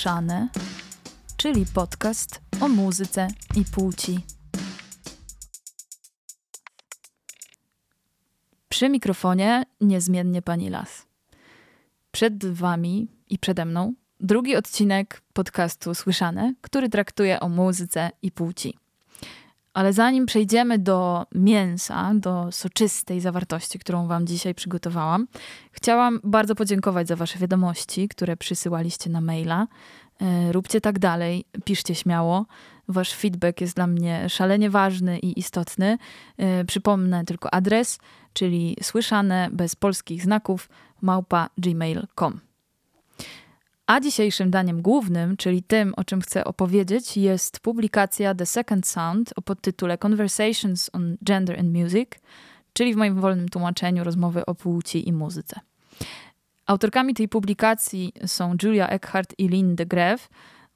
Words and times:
Słyszane, 0.00 0.48
czyli 1.36 1.66
podcast 1.74 2.40
o 2.60 2.68
muzyce 2.68 3.28
i 3.56 3.64
płci. 3.64 4.24
Przy 8.68 8.88
mikrofonie 8.88 9.62
niezmiennie 9.80 10.42
pani 10.42 10.70
Las. 10.70 11.06
Przed 12.10 12.46
wami 12.46 13.08
i 13.30 13.38
przede 13.38 13.64
mną 13.64 13.94
drugi 14.20 14.56
odcinek 14.56 15.22
podcastu 15.32 15.94
Słyszane, 15.94 16.54
który 16.60 16.88
traktuje 16.88 17.40
o 17.40 17.48
muzyce 17.48 18.10
i 18.22 18.32
płci. 18.32 18.79
Ale 19.74 19.92
zanim 19.92 20.26
przejdziemy 20.26 20.78
do 20.78 21.26
mięsa, 21.34 22.12
do 22.14 22.52
soczystej 22.52 23.20
zawartości, 23.20 23.78
którą 23.78 24.06
Wam 24.06 24.26
dzisiaj 24.26 24.54
przygotowałam, 24.54 25.26
chciałam 25.72 26.20
bardzo 26.24 26.54
podziękować 26.54 27.08
za 27.08 27.16
Wasze 27.16 27.38
wiadomości, 27.38 28.08
które 28.08 28.36
przysyłaliście 28.36 29.10
na 29.10 29.20
maila. 29.20 29.66
E, 30.20 30.52
róbcie 30.52 30.80
tak 30.80 30.98
dalej, 30.98 31.44
piszcie 31.64 31.94
śmiało. 31.94 32.46
Wasz 32.88 33.14
feedback 33.14 33.60
jest 33.60 33.76
dla 33.76 33.86
mnie 33.86 34.28
szalenie 34.28 34.70
ważny 34.70 35.18
i 35.18 35.38
istotny. 35.38 35.98
E, 36.36 36.64
przypomnę 36.64 37.24
tylko 37.24 37.54
adres, 37.54 37.98
czyli 38.32 38.76
słyszane 38.82 39.48
bez 39.52 39.76
polskich 39.76 40.22
znaków 40.22 40.68
małpa 41.00 41.48
gmail.com. 41.58 42.49
A 43.90 44.00
dzisiejszym 44.00 44.50
daniem 44.50 44.82
głównym, 44.82 45.36
czyli 45.36 45.62
tym, 45.62 45.94
o 45.96 46.04
czym 46.04 46.20
chcę 46.20 46.44
opowiedzieć, 46.44 47.16
jest 47.16 47.60
publikacja 47.60 48.34
The 48.34 48.46
Second 48.46 48.86
Sound 48.86 49.32
o 49.36 49.42
podtytule 49.42 49.98
Conversations 49.98 50.90
on 50.92 51.16
Gender 51.24 51.60
and 51.60 51.72
Music, 51.72 52.08
czyli 52.72 52.94
w 52.94 52.96
moim 52.96 53.20
wolnym 53.20 53.48
tłumaczeniu 53.48 54.04
rozmowy 54.04 54.46
o 54.46 54.54
płci 54.54 55.08
i 55.08 55.12
muzyce. 55.12 55.60
Autorkami 56.66 57.14
tej 57.14 57.28
publikacji 57.28 58.12
są 58.26 58.54
Julia 58.62 58.88
Eckhart 58.88 59.34
i 59.38 59.48
Lynn 59.48 59.74
de 59.74 59.86
Greve, 59.86 60.22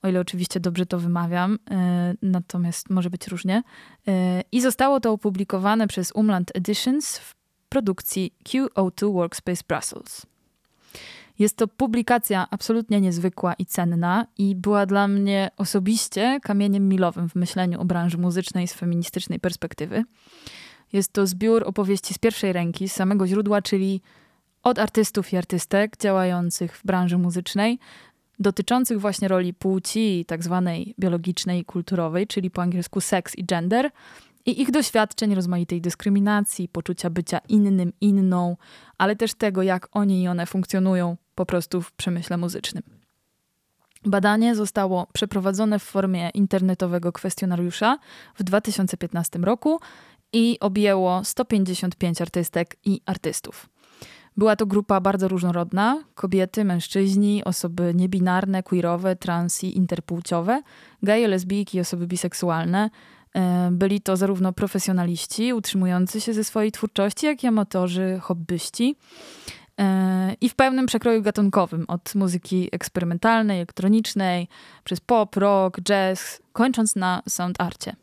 o 0.03 0.09
ile 0.09 0.21
oczywiście 0.21 0.61
dobrze 0.61 0.87
to 0.87 0.99
wymawiam, 0.99 1.59
e, 1.71 2.15
natomiast 2.23 2.91
może 2.91 3.11
być 3.11 3.29
różnie. 3.29 3.63
E, 4.09 4.43
I 4.53 4.61
zostało 4.61 5.01
to 5.01 5.13
opublikowane 5.13 5.89
przez 5.89 6.13
Umland 6.13 6.51
Editions 6.55 7.19
w 7.19 7.35
produkcji 7.69 8.35
QO2 8.45 9.13
Workspace 9.13 9.63
Brussels. 9.69 10.34
Jest 11.39 11.57
to 11.57 11.69
publikacja 11.69 12.47
absolutnie 12.51 13.01
niezwykła 13.01 13.55
i 13.55 13.67
cenna 13.67 14.27
i 14.39 14.55
była 14.55 14.87
dla 14.87 15.09
mnie 15.09 15.51
osobiście 15.57 16.41
kamieniem 16.43 16.89
milowym 16.89 17.29
w 17.29 17.35
myśleniu 17.35 17.81
o 17.81 17.85
branży 17.85 18.19
muzycznej 18.19 18.69
z 18.69 18.75
feministycznej 18.75 19.41
perspektywy. 19.41 20.05
Jest 20.93 21.13
to 21.13 21.27
zbiór 21.27 21.63
opowieści 21.67 22.15
z 22.15 22.19
pierwszej 22.19 22.53
ręki, 22.53 22.89
z 22.89 22.93
samego 22.93 23.27
źródła, 23.27 23.63
czyli 23.63 24.01
od 24.63 24.79
artystów 24.79 25.33
i 25.33 25.37
artystek 25.37 25.97
działających 25.97 26.77
w 26.77 26.87
branży 26.87 27.19
muzycznej, 27.19 27.79
dotyczących 28.39 29.01
właśnie 29.01 29.29
roli 29.29 29.55
płci, 29.55 30.25
tak 30.29 30.45
zwanej 30.45 30.95
biologicznej 30.99 31.61
i 31.61 31.65
kulturowej, 31.65 32.27
czyli 32.27 32.51
po 32.51 32.63
angielsku 32.63 33.01
sex 33.01 33.39
i 33.39 33.45
gender, 33.45 33.91
i 34.47 34.63
ich 34.63 34.71
doświadczeń 34.71 35.35
rozmaitej 35.35 35.81
dyskryminacji, 35.81 36.69
poczucia 36.69 37.11
bycia 37.11 37.39
innym, 37.49 37.93
inną, 38.01 38.57
ale 38.99 39.17
też 39.17 39.35
tego, 39.35 39.63
jak 39.63 39.89
oni 39.93 40.23
i 40.23 40.29
one 40.29 40.47
funkcjonują 40.47 41.17
po 41.35 41.47
prostu 41.47 41.83
w 41.83 41.93
przemyśle 41.93 42.37
muzycznym. 42.37 42.83
Badanie 44.07 44.55
zostało 44.55 45.07
przeprowadzone 45.13 45.79
w 45.79 45.83
formie 45.83 46.31
internetowego 46.35 47.13
kwestionariusza 47.13 47.99
w 48.35 48.43
2015 48.43 49.39
roku 49.39 49.81
i 50.33 50.59
objęło 50.61 51.25
155 51.25 52.23
artystek 52.23 52.77
i 52.85 53.01
artystów. 53.07 53.69
Była 54.37 54.57
to 54.57 54.67
grupa 54.67 55.01
bardzo 55.01 55.29
różnorodna: 55.29 56.05
kobiety, 56.15 56.65
mężczyźni, 56.65 57.45
osoby 57.45 57.93
niebinarne, 57.95 58.63
queerowe, 58.63 59.17
trans 59.17 59.65
i 59.65 59.77
interpłciowe, 59.77 60.63
geje, 61.03 61.29
lesbijki 61.29 61.81
osoby 61.81 62.07
biseksualne. 62.07 62.91
E, 63.35 63.69
byli 63.73 64.01
to 64.01 64.17
zarówno 64.17 64.53
profesjonaliści 64.53 65.53
utrzymujący 65.53 66.21
się 66.21 66.33
ze 66.35 66.45
swojej 66.45 66.73
twórczości, 66.73 67.27
jak 67.27 67.45
i 67.45 67.47
amatorzy, 67.47 68.19
hobbyści. 68.23 68.97
E, 69.79 70.35
i 70.41 70.49
w 70.49 70.55
pełnym 70.55 70.87
przekroju 70.87 71.23
gatunkowym, 71.23 71.85
od 71.89 72.15
muzyki 72.15 72.69
eksperymentalnej, 72.73 73.57
elektronicznej, 73.57 74.49
przez 74.85 75.01
pop, 75.01 75.37
rock, 75.37 75.81
jazz, 75.81 76.43
kończąc 76.53 76.97
na 76.97 77.23
sound 77.29 77.61
arcie. 77.61 77.97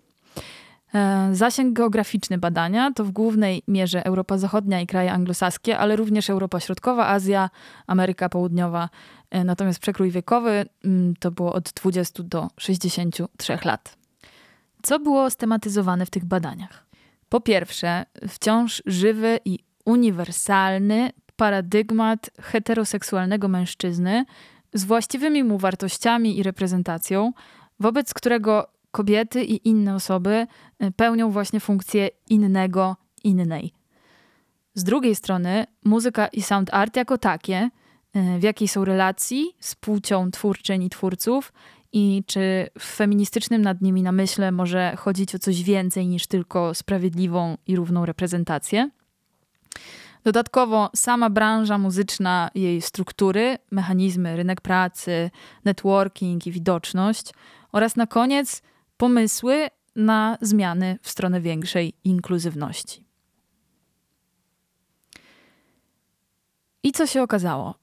E, 0.94 1.30
zasięg 1.34 1.74
geograficzny 1.74 2.38
badania 2.38 2.92
to 2.96 3.04
w 3.04 3.12
głównej 3.12 3.64
mierze 3.68 4.06
Europa 4.06 4.38
Zachodnia 4.38 4.82
i 4.82 4.88
kraje 4.88 5.12
anglosaskie, 5.14 5.78
ale 5.78 5.96
również 5.96 6.30
Europa 6.30 6.60
Środkowa, 6.60 7.08
Azja, 7.08 7.50
Ameryka 7.88 8.30
Południowa. 8.30 8.90
E, 9.30 9.44
natomiast 9.44 9.80
przekrój 9.80 10.12
wiekowy 10.12 10.66
mm, 10.86 11.14
to 11.20 11.32
było 11.32 11.54
od 11.54 11.72
20 11.72 12.24
do 12.24 12.48
63 12.58 13.58
lat. 13.66 13.98
Co 14.82 15.00
było 15.00 15.30
stematyzowane 15.30 16.06
w 16.06 16.10
tych 16.10 16.26
badaniach? 16.26 16.86
Po 17.30 17.42
pierwsze, 17.42 18.06
wciąż 18.28 18.84
żywy 18.86 19.40
i 19.46 19.60
uniwersalny 19.86 21.12
paradygmat 21.42 22.30
heteroseksualnego 22.42 23.48
mężczyzny 23.48 24.26
z 24.74 24.84
właściwymi 24.84 25.44
mu 25.44 25.58
wartościami 25.58 26.38
i 26.38 26.44
reprezentacją, 26.44 27.34
wobec 27.80 28.14
którego 28.14 28.68
kobiety 28.92 29.44
i 29.44 29.70
inne 29.70 29.96
osoby 29.96 30.48
e, 30.80 30.92
pełnią 30.92 31.32
właśnie 31.32 31.60
funkcję 31.60 32.10
innego, 32.30 32.96
innej. 33.24 33.74
Z 34.74 34.84
drugiej 34.84 35.16
strony, 35.16 35.66
muzyka 35.86 36.28
i 36.28 36.42
sound 36.42 36.74
art 36.74 36.96
jako 36.96 37.18
takie, 37.18 37.70
e, 38.14 38.40
w 38.40 38.44
jakiej 38.44 38.68
są 38.68 38.86
relacji 38.86 39.56
z 39.60 39.76
płcią 39.76 40.32
twórczyń 40.32 40.84
i 40.84 40.90
twórców 40.90 41.54
i 41.94 42.24
czy 42.28 42.68
w 42.80 42.84
feministycznym 42.84 43.62
nad 43.62 43.82
nimi 43.82 44.04
namyśle 44.04 44.52
może 44.52 44.96
chodzić 44.98 45.36
o 45.36 45.40
coś 45.40 45.64
więcej 45.64 46.08
niż 46.08 46.28
tylko 46.28 46.74
sprawiedliwą 46.74 47.58
i 47.68 47.76
równą 47.76 48.06
reprezentację. 48.06 48.90
Dodatkowo 50.24 50.90
sama 50.96 51.30
branża 51.30 51.78
muzyczna, 51.78 52.50
jej 52.56 52.82
struktury, 52.82 53.58
mechanizmy, 53.72 54.36
rynek 54.36 54.62
pracy, 54.62 55.32
networking 55.66 56.48
i 56.48 56.52
widoczność 56.52 57.34
oraz 57.72 57.96
na 57.96 58.08
koniec 58.08 58.62
pomysły 58.98 59.68
na 59.96 60.38
zmiany 60.42 61.00
w 61.02 61.10
stronę 61.10 61.42
większej 61.42 61.94
inkluzywności. 62.04 63.06
I 66.84 66.92
co 66.92 67.08
się 67.08 67.24
okazało? 67.24 67.76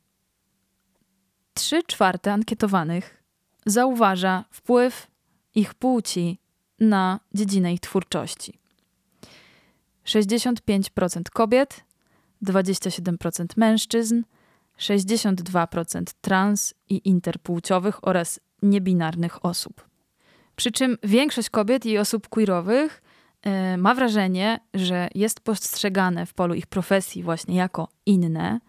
Trzy 1.54 1.82
czwarte 1.82 2.32
ankietowanych 2.32 3.24
zauważa 3.66 4.44
wpływ 4.50 5.06
ich 5.54 5.74
płci 5.74 6.38
na 6.80 7.20
dziedzinę 7.34 7.72
ich 7.72 7.80
twórczości. 7.80 8.58
65% 10.04 11.22
kobiet 11.32 11.84
27% 12.42 13.46
mężczyzn, 13.56 14.22
62% 14.78 16.02
trans 16.20 16.74
i 16.88 17.08
interpłciowych 17.08 18.08
oraz 18.08 18.40
niebinarnych 18.62 19.44
osób. 19.44 19.88
Przy 20.56 20.72
czym 20.72 20.98
większość 21.02 21.50
kobiet 21.50 21.86
i 21.86 21.98
osób 21.98 22.28
queerowych 22.28 23.02
e, 23.42 23.76
ma 23.76 23.94
wrażenie, 23.94 24.60
że 24.74 25.08
jest 25.14 25.40
postrzegane 25.40 26.26
w 26.26 26.34
polu 26.34 26.54
ich 26.54 26.66
profesji 26.66 27.22
właśnie 27.22 27.56
jako 27.56 27.88
inne 28.06 28.60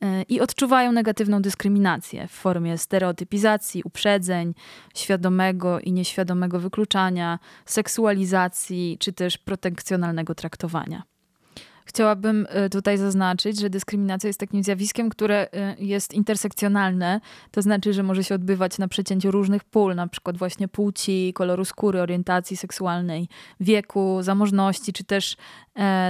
e, 0.00 0.22
i 0.22 0.40
odczuwają 0.40 0.92
negatywną 0.92 1.42
dyskryminację 1.42 2.28
w 2.28 2.30
formie 2.30 2.78
stereotypizacji, 2.78 3.82
uprzedzeń, 3.84 4.54
świadomego 4.94 5.80
i 5.80 5.92
nieświadomego 5.92 6.60
wykluczania, 6.60 7.38
seksualizacji 7.64 8.96
czy 9.00 9.12
też 9.12 9.38
protekcjonalnego 9.38 10.34
traktowania. 10.34 11.02
Chciałabym 11.84 12.46
e, 12.48 12.70
tutaj 12.70 12.98
zaznaczyć, 12.98 13.60
że 13.60 13.70
dyskryminacja 13.70 14.28
jest 14.28 14.40
takim 14.40 14.62
zjawiskiem, 14.62 15.10
które 15.10 15.48
e, 15.52 15.76
jest 15.78 16.14
intersekcjonalne, 16.14 17.20
to 17.50 17.62
znaczy, 17.62 17.92
że 17.92 18.02
może 18.02 18.24
się 18.24 18.34
odbywać 18.34 18.78
na 18.78 18.88
przecięciu 18.88 19.30
różnych 19.30 19.64
pól, 19.64 19.94
na 19.94 20.06
przykład 20.06 20.36
właśnie 20.36 20.68
płci, 20.68 21.32
koloru 21.34 21.64
skóry, 21.64 22.00
orientacji 22.00 22.56
seksualnej, 22.56 23.28
wieku, 23.60 24.18
zamożności, 24.22 24.92
czy 24.92 25.04
też 25.04 25.36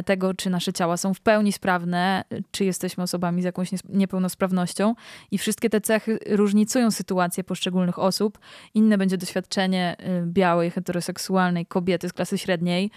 tego, 0.05 0.35
czy 0.35 0.51
nasze 0.51 0.73
ciała 0.73 0.97
są 0.97 1.15
w 1.15 1.21
pełni 1.21 1.53
sprawne, 1.53 2.25
czy 2.51 2.65
jesteśmy 2.65 3.03
osobami 3.03 3.43
z 3.43 3.45
jakąś 3.45 3.71
niepełnosprawnością. 3.89 4.95
I 5.31 5.39
wszystkie 5.39 5.71
te 5.71 5.81
cechy 5.81 6.19
różnicują 6.31 6.91
sytuację 6.91 7.45
poszczególnych 7.45 7.99
osób. 7.99 8.39
Inne 8.75 8.99
będzie 8.99 9.19
doświadczenie 9.19 9.97
białej, 10.27 10.71
heteroseksualnej 10.71 11.67
kobiety 11.67 12.09
z 12.09 12.13
klasy 12.13 12.39
średniej, 12.39 12.91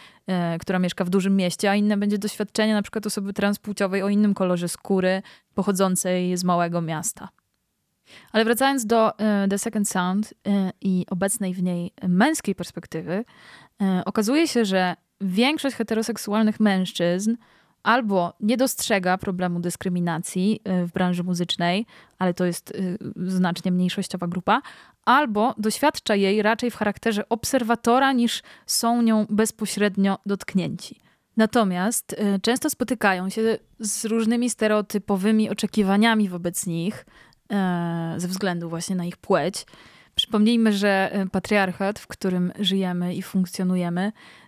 która 0.60 0.80
mieszka 0.80 1.06
w 1.06 1.10
dużym 1.10 1.36
mieście, 1.36 1.72
a 1.72 1.76
inne 1.76 1.98
będzie 1.98 2.18
doświadczenie 2.18 2.74
na 2.74 2.82
przykład 2.82 3.06
osoby 3.06 3.34
transpłciowej 3.34 4.02
o 4.04 4.10
innym 4.10 4.34
kolorze 4.34 4.70
skóry, 4.70 5.22
pochodzącej 5.54 6.38
z 6.38 6.44
małego 6.44 6.82
miasta. 6.82 7.30
Ale 8.32 8.46
wracając 8.46 8.86
do 8.86 9.12
y, 9.12 9.48
The 9.50 9.58
Second 9.58 9.90
Sound 9.90 10.32
y, 10.32 10.36
i 10.82 11.06
obecnej 11.10 11.54
w 11.54 11.64
niej 11.64 11.94
męskiej 12.08 12.56
perspektywy, 12.56 13.26
y, 13.82 14.06
okazuje 14.06 14.48
się, 14.48 14.66
że 14.66 14.96
większość 15.22 15.76
heteroseksualnych 15.76 16.60
mężczyzn 16.60 17.36
albo 17.86 18.34
nie 18.40 18.58
dostrzega 18.58 19.18
problemu 19.18 19.60
dyskryminacji 19.60 20.60
y, 20.84 20.88
w 20.88 20.92
branży 20.92 21.24
muzycznej, 21.24 21.86
ale 22.20 22.34
to 22.34 22.46
jest 22.46 22.72
y, 22.72 22.98
znacznie 23.18 23.72
mniejszościowa 23.72 24.28
grupa, 24.28 24.62
albo 25.06 25.56
doświadcza 25.58 26.16
jej 26.16 26.42
raczej 26.42 26.72
w 26.72 26.76
charakterze 26.76 27.30
obserwatora 27.30 28.12
niż 28.12 28.44
są 28.66 29.02
nią 29.02 29.26
bezpośrednio 29.30 30.18
dotknięci. 30.26 31.00
Natomiast 31.38 32.14
y, 32.14 32.40
często 32.40 32.70
spotykają 32.70 33.30
się 33.30 33.58
z 33.80 34.06
różnymi 34.06 34.50
stereotypowymi 34.50 35.50
oczekiwaniami 35.50 36.30
wobec 36.30 36.68
nich 36.68 37.06
ze 38.18 38.28
względu 38.28 38.70
właśnie 38.70 38.96
na 38.96 39.06
ich 39.06 39.18
płeć. 39.18 39.66
Przypomnijmy, 40.16 40.74
że 40.74 41.12
patriarchat, 41.32 42.00
w 42.00 42.08
którym 42.08 42.52
żyjemy 42.60 43.16
i 43.16 43.22
funkcjonujemy, 43.22 44.12
E, 44.12 44.45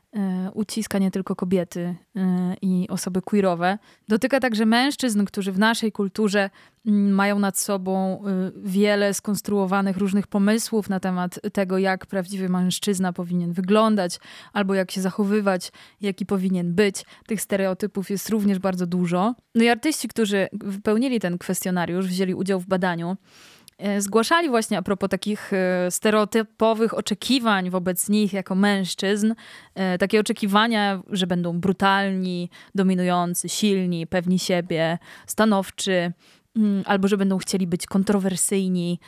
uciska 0.53 0.97
nie 0.97 1.11
tylko 1.11 1.35
kobiety 1.35 1.95
e, 2.15 2.55
i 2.61 2.87
osoby 2.89 3.21
queerowe. 3.21 3.77
Dotyka 4.07 4.39
także 4.39 4.65
mężczyzn, 4.65 5.25
którzy 5.25 5.51
w 5.51 5.59
naszej 5.59 5.91
kulturze 5.91 6.49
mm, 6.85 7.11
mają 7.11 7.39
nad 7.39 7.57
sobą 7.57 8.21
e, 8.25 8.51
wiele 8.55 9.13
skonstruowanych 9.13 9.97
różnych 9.97 10.27
pomysłów 10.27 10.89
na 10.89 10.99
temat 10.99 11.39
tego, 11.53 11.77
jak 11.77 12.05
prawdziwy 12.05 12.49
mężczyzna 12.49 13.13
powinien 13.13 13.53
wyglądać, 13.53 14.19
albo 14.53 14.73
jak 14.73 14.91
się 14.91 15.01
zachowywać, 15.01 15.71
jaki 16.01 16.25
powinien 16.25 16.73
być. 16.73 17.05
Tych 17.27 17.41
stereotypów 17.41 18.09
jest 18.09 18.29
również 18.29 18.59
bardzo 18.59 18.87
dużo. 18.87 19.35
No 19.55 19.63
i 19.63 19.69
artyści, 19.69 20.07
którzy 20.07 20.47
wypełnili 20.53 21.19
ten 21.19 21.37
kwestionariusz, 21.37 22.07
wzięli 22.07 22.33
udział 22.33 22.59
w 22.59 22.67
badaniu, 22.67 23.17
E, 23.17 23.56
zgłaszali 23.99 24.49
właśnie 24.49 24.77
a 24.77 24.81
propos 24.81 25.09
takich 25.09 25.53
e, 25.53 25.91
stereotypowych 25.91 26.93
oczekiwań 26.93 27.69
wobec 27.69 28.09
nich 28.09 28.33
jako 28.33 28.55
mężczyzn, 28.55 29.33
e, 29.75 29.97
takie 29.97 30.19
oczekiwania, 30.19 31.01
że 31.09 31.27
będą 31.27 31.59
brutalni, 31.59 32.49
dominujący, 32.75 33.49
silni, 33.49 34.07
pewni 34.07 34.39
siebie, 34.39 34.97
stanowczy, 35.27 36.13
mm, 36.55 36.83
albo 36.85 37.07
że 37.07 37.17
będą 37.17 37.37
chcieli 37.37 37.67
być 37.67 37.85
kontrowersyjni. 37.85 38.99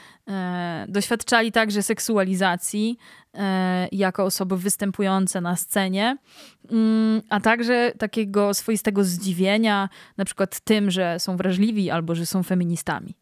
Doświadczali 0.87 1.51
także 1.51 1.83
seksualizacji 1.83 2.97
jako 3.91 4.23
osoby 4.23 4.57
występujące 4.57 5.41
na 5.41 5.55
scenie, 5.55 6.17
mm, 6.71 7.21
a 7.29 7.39
także 7.39 7.91
takiego 7.97 8.53
swoistego 8.53 9.03
zdziwienia, 9.03 9.89
na 10.17 10.25
przykład 10.25 10.59
tym, 10.59 10.91
że 10.91 11.19
są 11.19 11.37
wrażliwi 11.37 11.89
albo 11.91 12.15
że 12.15 12.25
są 12.25 12.43
feministami. 12.43 13.18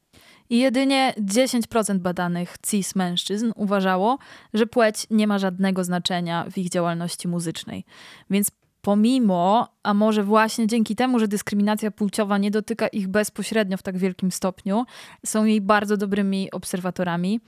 I 0.50 0.60
jedynie 0.60 1.14
10% 1.18 1.98
badanych 1.98 2.56
cis 2.68 2.96
mężczyzn 2.96 3.52
uważało, 3.56 4.18
że 4.54 4.68
płeć 4.68 5.08
nie 5.10 5.28
ma 5.28 5.40
żadnego 5.40 5.84
znaczenia 5.84 6.46
w 6.52 6.58
ich 6.58 6.70
działalności 6.70 7.28
muzycznej. 7.28 7.86
Więc 8.30 8.52
pomimo, 8.82 9.68
a 9.84 9.94
może 9.94 10.24
właśnie 10.24 10.68
dzięki 10.68 10.96
temu, 10.96 11.20
że 11.20 11.28
dyskryminacja 11.28 11.92
płciowa 11.92 12.38
nie 12.38 12.52
dotyka 12.52 12.88
ich 12.88 13.08
bezpośrednio 13.08 13.78
w 13.78 13.84
tak 13.84 13.98
wielkim 13.98 14.32
stopniu, 14.32 14.86
są 15.26 15.46
jej 15.46 15.62
bardzo 15.62 15.98
dobrymi 15.98 16.52
obserwatorami. 16.52 17.40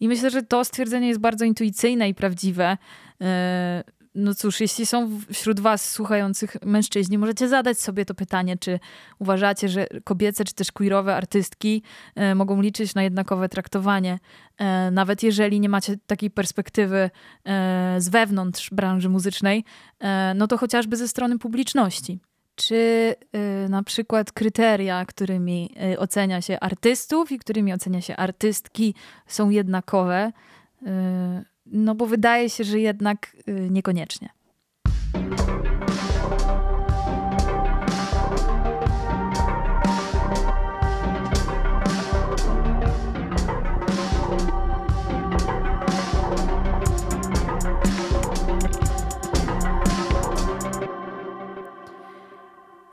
I 0.00 0.08
myślę, 0.08 0.30
że 0.30 0.42
to 0.42 0.64
stwierdzenie 0.64 1.08
jest 1.08 1.20
bardzo 1.20 1.44
intuicyjne 1.44 2.08
i 2.08 2.14
prawdziwe. 2.14 2.76
No 4.14 4.34
cóż, 4.34 4.60
jeśli 4.60 4.86
są 4.86 5.20
wśród 5.32 5.60
Was 5.60 5.90
słuchających 5.90 6.56
mężczyźni, 6.62 7.18
możecie 7.18 7.48
zadać 7.48 7.80
sobie 7.80 8.04
to 8.04 8.14
pytanie, 8.14 8.56
czy 8.56 8.80
uważacie, 9.18 9.68
że 9.68 9.86
kobiece 10.04 10.44
czy 10.44 10.54
też 10.54 10.72
queerowe 10.72 11.16
artystki 11.16 11.82
e, 12.14 12.34
mogą 12.34 12.60
liczyć 12.60 12.94
na 12.94 13.02
jednakowe 13.02 13.48
traktowanie, 13.48 14.18
e, 14.58 14.90
nawet 14.90 15.22
jeżeli 15.22 15.60
nie 15.60 15.68
macie 15.68 15.96
takiej 16.06 16.30
perspektywy 16.30 17.10
e, 17.44 17.96
z 17.98 18.08
wewnątrz 18.08 18.70
branży 18.70 19.08
muzycznej, 19.08 19.64
e, 20.00 20.34
no 20.36 20.46
to 20.46 20.58
chociażby 20.58 20.96
ze 20.96 21.08
strony 21.08 21.38
publiczności. 21.38 22.20
Czy 22.54 23.14
e, 23.32 23.68
na 23.68 23.82
przykład 23.82 24.32
kryteria, 24.32 25.04
którymi 25.04 25.74
e, 25.92 25.98
ocenia 25.98 26.40
się 26.42 26.60
artystów 26.60 27.32
i 27.32 27.38
którymi 27.38 27.72
ocenia 27.72 28.00
się 28.00 28.16
artystki, 28.16 28.94
są 29.26 29.50
jednakowe? 29.50 30.32
No 31.66 31.94
bo 31.94 32.06
wydaje 32.06 32.50
się, 32.50 32.64
że 32.64 32.80
jednak 32.80 33.36
y, 33.48 33.70
niekoniecznie. 33.70 34.28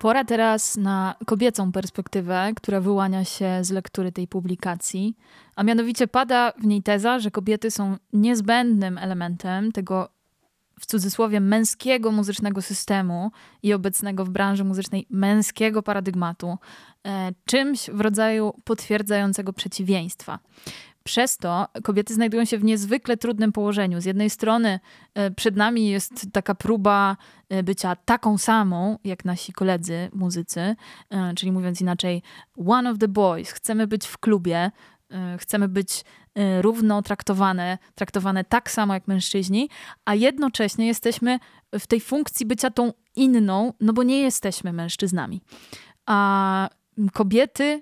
Pora 0.01 0.23
teraz 0.25 0.77
na 0.77 1.15
kobiecą 1.25 1.71
perspektywę, 1.71 2.51
która 2.55 2.79
wyłania 2.79 3.25
się 3.25 3.59
z 3.61 3.71
lektury 3.71 4.11
tej 4.11 4.27
publikacji, 4.27 5.17
a 5.55 5.63
mianowicie 5.63 6.07
pada 6.07 6.51
w 6.57 6.65
niej 6.65 6.83
teza, 6.83 7.19
że 7.19 7.31
kobiety 7.31 7.71
są 7.71 7.97
niezbędnym 8.13 8.97
elementem 8.97 9.71
tego 9.71 10.09
w 10.79 10.85
cudzysłowie 10.85 11.39
męskiego 11.39 12.11
muzycznego 12.11 12.61
systemu 12.61 13.31
i 13.63 13.73
obecnego 13.73 14.25
w 14.25 14.29
branży 14.29 14.63
muzycznej 14.63 15.05
męskiego 15.09 15.83
paradygmatu, 15.83 16.57
e, 17.07 17.31
czymś 17.45 17.89
w 17.89 18.01
rodzaju 18.01 18.53
potwierdzającego 18.63 19.53
przeciwieństwa. 19.53 20.39
Przez 21.03 21.37
to 21.37 21.67
kobiety 21.83 22.13
znajdują 22.13 22.45
się 22.45 22.57
w 22.57 22.63
niezwykle 22.63 23.17
trudnym 23.17 23.51
położeniu. 23.51 24.01
Z 24.01 24.05
jednej 24.05 24.29
strony 24.29 24.79
e, 25.13 25.31
przed 25.31 25.55
nami 25.55 25.89
jest 25.89 26.13
taka 26.33 26.55
próba 26.55 27.17
e, 27.49 27.63
bycia 27.63 27.95
taką 27.95 28.37
samą 28.37 28.97
jak 29.03 29.25
nasi 29.25 29.53
koledzy 29.53 30.09
muzycy, 30.13 30.75
e, 31.09 31.33
czyli 31.35 31.51
mówiąc 31.51 31.81
inaczej, 31.81 32.23
one 32.67 32.91
of 32.91 32.97
the 32.97 33.07
boys. 33.07 33.51
Chcemy 33.51 33.87
być 33.87 34.07
w 34.07 34.17
klubie, 34.17 34.71
chcemy 35.37 35.67
być 35.67 36.03
równo 36.61 37.01
traktowane, 37.01 37.77
traktowane 37.95 38.43
tak 38.43 38.71
samo 38.71 38.93
jak 38.93 39.07
mężczyźni, 39.07 39.69
a 40.05 40.15
jednocześnie 40.15 40.87
jesteśmy 40.87 41.39
w 41.79 41.87
tej 41.87 42.01
funkcji 42.01 42.45
bycia 42.45 42.69
tą 42.69 42.93
inną, 43.15 43.73
no 43.79 43.93
bo 43.93 44.03
nie 44.03 44.21
jesteśmy 44.21 44.73
mężczyznami. 44.73 45.41
A 46.05 46.69
kobiety 47.13 47.81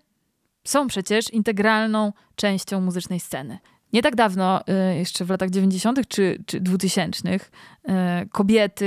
są 0.64 0.88
przecież 0.88 1.34
integralną 1.34 2.14
częścią 2.36 2.82
muzycznej 2.82 3.20
sceny. 3.20 3.60
Nie 3.94 4.02
tak 4.02 4.16
dawno, 4.16 4.62
y, 4.62 4.98
jeszcze 4.98 5.26
w 5.26 5.30
latach 5.30 5.50
90. 5.50 6.08
czy, 6.08 6.44
czy 6.46 6.62
2000, 6.62 7.36
y, 7.36 7.40
kobiety, 8.32 8.86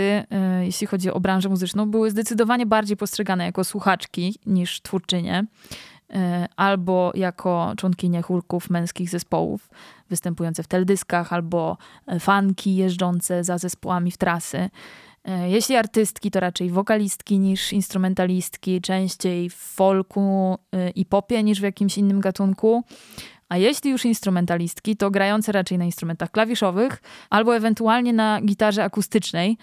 y, 0.59 0.64
jeśli 0.64 0.87
chodzi 0.87 1.11
o 1.11 1.21
branżę 1.21 1.49
muzyczną, 1.49 1.91
były 1.91 2.11
zdecydowanie 2.11 2.67
bardziej 2.67 2.97
postrzegane 2.97 3.45
jako 3.45 3.64
słuchaczki 3.64 4.38
niż 4.47 4.83
twórczynie, 4.83 5.45
albo 6.57 7.12
jako 7.14 7.73
członkinie 7.76 8.23
chórków 8.23 8.71
męskich 8.71 9.11
zespołów 9.11 9.71
występujące 10.11 10.62
w 10.62 10.67
teledyskach, 10.67 11.33
albo 11.33 11.76
fanki 12.21 12.76
jeżdżące 12.76 13.45
za 13.45 13.59
zespołami 13.59 14.11
w 14.11 14.17
trasy. 14.17 14.71
E, 15.25 15.50
jeśli 15.50 15.76
artystki, 15.76 16.31
to 16.31 16.41
raczej 16.41 16.71
wokalistki 16.71 17.38
niż 17.38 17.73
instrumentalistki, 17.73 18.81
częściej 18.81 19.50
w 19.50 19.55
folku 19.55 20.59
e, 20.73 20.91
i 20.91 21.07
popie 21.07 21.43
niż 21.43 21.61
w 21.61 21.62
jakimś 21.62 21.99
innym 21.99 22.21
gatunku. 22.21 22.85
A 23.49 23.57
jeśli 23.57 23.91
już 23.91 24.05
instrumentalistki, 24.05 24.97
to 24.97 25.11
grające 25.11 25.52
raczej 25.52 25.79
na 25.79 25.85
instrumentach 25.85 26.31
klawiszowych 26.31 27.02
albo 27.31 27.57
ewentualnie 27.57 28.12
na 28.12 28.41
gitarze 28.41 28.85
akustycznej, 28.85 29.57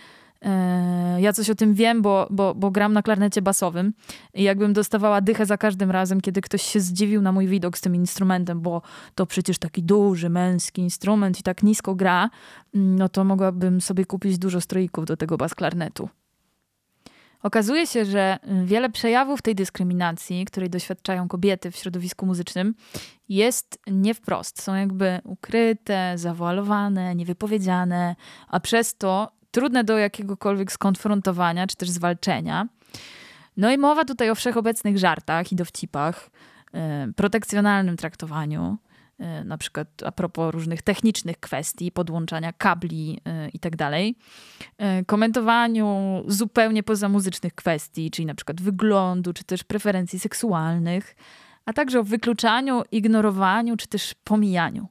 ja 1.18 1.34
coś 1.34 1.50
o 1.50 1.56
tym 1.56 1.74
wiem, 1.74 2.02
bo, 2.02 2.28
bo, 2.30 2.56
bo 2.56 2.72
gram 2.72 2.94
na 2.94 3.02
klarnecie 3.02 3.42
basowym 3.42 3.94
i 4.34 4.44
jakbym 4.44 4.74
dostawała 4.74 5.22
dychę 5.22 5.46
za 5.46 5.58
każdym 5.58 5.92
razem, 5.92 6.22
kiedy 6.22 6.42
ktoś 6.42 6.62
się 6.62 6.80
zdziwił 6.80 7.22
na 7.22 7.32
mój 7.32 7.48
widok 7.48 7.78
z 7.78 7.82
tym 7.82 7.96
instrumentem, 7.96 8.62
bo 8.62 8.82
to 9.16 9.26
przecież 9.26 9.58
taki 9.58 9.84
duży, 9.84 10.30
męski 10.30 10.82
instrument 10.82 11.40
i 11.40 11.44
tak 11.44 11.64
nisko 11.64 11.96
gra, 11.96 12.30
mm, 12.76 12.96
no 12.96 13.10
to 13.10 13.24
mogłabym 13.24 13.82
sobie 13.82 14.06
kupić 14.06 14.38
dużo 14.38 14.62
stroików 14.62 15.06
do 15.06 15.18
tego 15.18 15.38
bas 15.38 15.56
klarnetu. 15.56 16.10
Okazuje 17.44 17.88
się, 17.88 18.06
że 18.06 18.38
wiele 18.66 18.90
przejawów 18.90 19.42
tej 19.42 19.56
dyskryminacji, 19.56 20.46
której 20.46 20.70
doświadczają 20.70 21.28
kobiety 21.28 21.72
w 21.72 21.76
środowisku 21.76 22.26
muzycznym, 22.26 22.76
jest 23.30 23.80
nie 23.88 24.14
wprost. 24.14 24.62
Są 24.62 24.76
jakby 24.76 25.20
ukryte, 25.24 26.14
zawoalowane, 26.16 27.16
niewypowiedziane, 27.16 28.16
a 28.48 28.60
przez 28.60 28.98
to 28.98 29.39
trudne 29.52 29.84
do 29.84 29.98
jakiegokolwiek 29.98 30.72
skonfrontowania 30.72 31.68
czy 31.68 31.76
też 31.76 31.90
zwalczenia. 31.90 32.68
No 33.58 33.72
i 33.72 33.78
mowa 33.78 34.06
tutaj 34.06 34.30
o 34.30 34.36
wszechobecnych 34.36 34.98
żartach 34.98 35.52
i 35.52 35.56
dowcipach, 35.56 36.30
e, 36.74 37.08
protekcjonalnym 37.16 37.98
traktowaniu, 37.98 38.78
e, 39.20 39.44
na 39.44 39.58
przykład 39.58 39.88
a 40.06 40.12
propos 40.12 40.54
różnych 40.54 40.82
technicznych 40.82 41.40
kwestii, 41.40 41.92
podłączania 41.92 42.54
kabli 42.54 43.22
e, 43.26 43.50
i 43.50 43.60
tak 43.60 43.76
dalej, 43.76 44.16
komentowaniu 45.08 46.24
zupełnie 46.28 46.84
pozamuzycznych 46.84 47.56
kwestii, 47.56 48.12
czyli 48.12 48.26
na 48.26 48.36
przykład 48.36 48.62
wyglądu, 48.62 49.34
czy 49.34 49.44
też 49.44 49.64
preferencji 49.64 50.20
seksualnych, 50.20 51.16
a 51.66 51.74
także 51.74 52.00
o 52.00 52.04
wykluczaniu, 52.04 52.84
ignorowaniu, 52.92 53.78
czy 53.78 53.88
też 53.88 54.16
pomijaniu. 54.24 54.88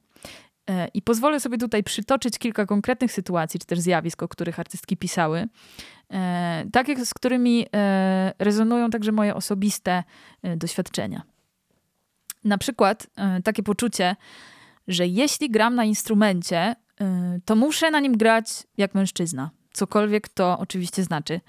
E, 0.69 0.87
I 0.93 1.01
pozwolę 1.01 1.39
sobie 1.39 1.57
tutaj 1.57 1.83
przytoczyć 1.83 2.37
kilka 2.37 2.65
konkretnych 2.65 3.11
sytuacji, 3.11 3.59
czy 3.59 3.65
też 3.65 3.79
zjawisk, 3.79 4.23
o 4.23 4.27
których 4.27 4.59
artystki 4.59 4.97
pisały, 4.97 5.47
e, 6.11 6.65
takie, 6.71 7.05
z 7.05 7.13
którymi 7.13 7.65
e, 7.75 8.33
rezonują 8.39 8.89
także 8.89 9.11
moje 9.11 9.35
osobiste 9.35 10.03
doświadczenia. 10.57 11.21
Na 12.43 12.57
przykład 12.57 13.07
takie 13.43 13.63
poczucie, 13.63 14.15
że 14.87 15.07
jeśli 15.07 15.49
gram 15.49 15.75
na 15.75 15.83
instrumencie, 15.83 16.75
to 17.45 17.55
muszę 17.55 17.91
na 17.91 17.99
nim 17.99 18.17
grać 18.17 18.47
jak 18.77 18.95
mężczyzna. 18.95 19.49
Cokolwiek 19.73 20.29
to 20.29 20.59
oczywiście 20.59 21.03
znaczy. 21.03 21.41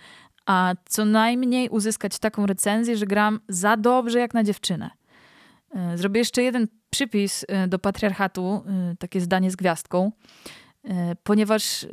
A 0.47 0.75
co 0.89 1.05
najmniej 1.05 1.69
uzyskać 1.69 2.19
taką 2.19 2.47
recenzję, 2.47 2.97
że 2.97 3.07
gram 3.07 3.41
za 3.49 3.77
dobrze 3.77 4.19
jak 4.19 4.35
na 4.35 4.45
dziewczynę. 4.45 4.91
Zrobię 5.95 6.19
jeszcze 6.19 6.43
jeden 6.43 6.67
przypis 6.91 7.43
y, 7.43 7.69
do 7.69 7.79
patriarchatu, 7.79 8.63
y, 8.93 8.97
takie 8.97 9.21
zdanie 9.21 9.51
z 9.51 9.57
gwiazdką, 9.57 10.13
y, 10.85 10.91
ponieważ 11.25 11.87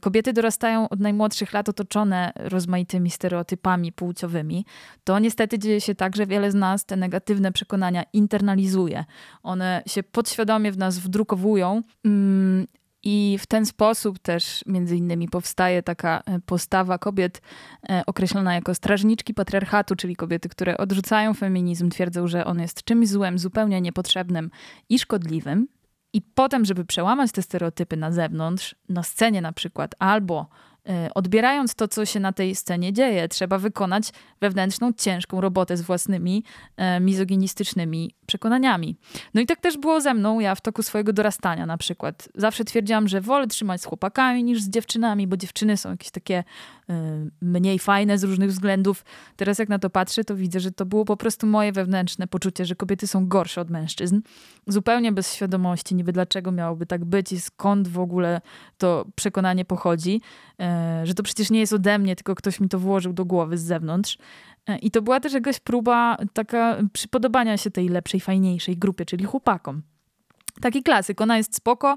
kobiety 0.00 0.32
dorastają 0.32 0.88
od 0.88 1.00
najmłodszych 1.00 1.52
lat 1.52 1.68
otoczone 1.68 2.32
rozmaitymi 2.36 3.10
stereotypami 3.10 3.92
płciowymi, 3.92 4.66
to 5.04 5.18
niestety 5.18 5.58
dzieje 5.58 5.80
się 5.80 5.94
tak, 5.94 6.16
że 6.16 6.26
wiele 6.26 6.50
z 6.50 6.54
nas 6.54 6.84
te 6.84 6.96
negatywne 6.96 7.52
przekonania 7.52 8.02
internalizuje. 8.12 9.04
One 9.42 9.82
się 9.86 10.02
podświadomie 10.02 10.72
w 10.72 10.78
nas 10.78 10.98
wdrukowują 10.98 11.82
mm, 12.04 12.66
i 13.08 13.38
w 13.38 13.46
ten 13.46 13.66
sposób 13.66 14.18
też 14.18 14.64
między 14.66 14.96
innymi 14.96 15.28
powstaje 15.28 15.82
taka 15.82 16.22
e, 16.26 16.40
postawa 16.40 16.98
kobiet 16.98 17.42
e, 17.88 18.02
określona 18.06 18.54
jako 18.54 18.74
strażniczki 18.74 19.34
patriarchatu, 19.34 19.96
czyli 19.96 20.16
kobiety, 20.16 20.48
które 20.48 20.76
odrzucają 20.76 21.34
feminizm, 21.34 21.90
twierdzą, 21.90 22.26
że 22.28 22.44
on 22.44 22.60
jest 22.60 22.84
czymś 22.84 23.08
złym, 23.08 23.38
zupełnie 23.38 23.80
niepotrzebnym 23.80 24.50
i 24.88 24.98
szkodliwym. 24.98 25.68
I 26.12 26.22
potem, 26.22 26.64
żeby 26.64 26.84
przełamać 26.84 27.32
te 27.32 27.42
stereotypy 27.42 27.96
na 27.96 28.12
zewnątrz, 28.12 28.74
na 28.88 29.02
scenie 29.02 29.40
na 29.40 29.52
przykład, 29.52 29.94
albo 29.98 30.48
odbierając 31.14 31.74
to, 31.74 31.88
co 31.88 32.06
się 32.06 32.20
na 32.20 32.32
tej 32.32 32.54
scenie 32.54 32.92
dzieje, 32.92 33.28
trzeba 33.28 33.58
wykonać 33.58 34.12
wewnętrzną, 34.40 34.92
ciężką 34.92 35.40
robotę 35.40 35.76
z 35.76 35.82
własnymi 35.82 36.44
e, 36.76 37.00
mizoginistycznymi 37.00 38.14
przekonaniami. 38.26 38.96
No 39.34 39.40
i 39.40 39.46
tak 39.46 39.60
też 39.60 39.78
było 39.78 40.00
ze 40.00 40.14
mną, 40.14 40.40
ja 40.40 40.54
w 40.54 40.60
toku 40.60 40.82
swojego 40.82 41.12
dorastania 41.12 41.66
na 41.66 41.78
przykład. 41.78 42.28
Zawsze 42.34 42.64
twierdziłam, 42.64 43.08
że 43.08 43.20
wolę 43.20 43.46
trzymać 43.46 43.82
z 43.82 43.84
chłopakami 43.84 44.44
niż 44.44 44.62
z 44.62 44.68
dziewczynami, 44.68 45.26
bo 45.26 45.36
dziewczyny 45.36 45.76
są 45.76 45.90
jakieś 45.90 46.10
takie 46.10 46.44
mniej 47.40 47.78
fajne 47.78 48.18
z 48.18 48.24
różnych 48.24 48.50
względów. 48.50 49.04
Teraz 49.36 49.58
jak 49.58 49.68
na 49.68 49.78
to 49.78 49.90
patrzę, 49.90 50.24
to 50.24 50.36
widzę, 50.36 50.60
że 50.60 50.72
to 50.72 50.86
było 50.86 51.04
po 51.04 51.16
prostu 51.16 51.46
moje 51.46 51.72
wewnętrzne 51.72 52.26
poczucie, 52.26 52.64
że 52.64 52.74
kobiety 52.74 53.06
są 53.06 53.28
gorsze 53.28 53.60
od 53.60 53.70
mężczyzn. 53.70 54.20
Zupełnie 54.66 55.12
bez 55.12 55.34
świadomości, 55.34 55.94
niby 55.94 56.12
dlaczego 56.12 56.52
miałoby 56.52 56.86
tak 56.86 57.04
być 57.04 57.32
i 57.32 57.40
skąd 57.40 57.88
w 57.88 57.98
ogóle 57.98 58.40
to 58.78 59.06
przekonanie 59.14 59.64
pochodzi. 59.64 60.20
E, 60.60 61.00
że 61.04 61.14
to 61.14 61.22
przecież 61.22 61.50
nie 61.50 61.60
jest 61.60 61.72
ode 61.72 61.98
mnie, 61.98 62.16
tylko 62.16 62.34
ktoś 62.34 62.60
mi 62.60 62.68
to 62.68 62.78
włożył 62.78 63.12
do 63.12 63.24
głowy 63.24 63.58
z 63.58 63.62
zewnątrz. 63.62 64.18
E, 64.66 64.78
I 64.78 64.90
to 64.90 65.02
była 65.02 65.20
też 65.20 65.32
jakaś 65.32 65.60
próba 65.60 66.16
taka 66.32 66.76
przypodobania 66.92 67.56
się 67.56 67.70
tej 67.70 67.88
lepszej, 67.88 68.20
fajniejszej 68.20 68.76
grupie, 68.76 69.04
czyli 69.04 69.24
chłopakom. 69.24 69.82
Taki 70.60 70.82
klasyk, 70.82 71.20
ona 71.20 71.36
jest 71.36 71.56
spoko, 71.56 71.96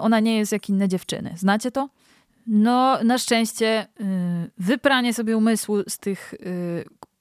ona 0.00 0.20
nie 0.20 0.38
jest 0.38 0.52
jak 0.52 0.68
inne 0.68 0.88
dziewczyny. 0.88 1.34
Znacie 1.36 1.70
to? 1.70 1.88
No, 2.50 3.04
na 3.04 3.18
szczęście 3.18 3.66
e, 3.66 3.86
wypranie 4.58 5.14
sobie 5.14 5.36
umysłu 5.36 5.82
z 5.88 5.98
tych 5.98 6.34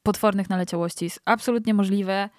potwornych 0.03 0.49
naleciałości 0.49 1.05
jest 1.05 1.21
absolutnie 1.25 1.73
możliwe, 1.73 2.29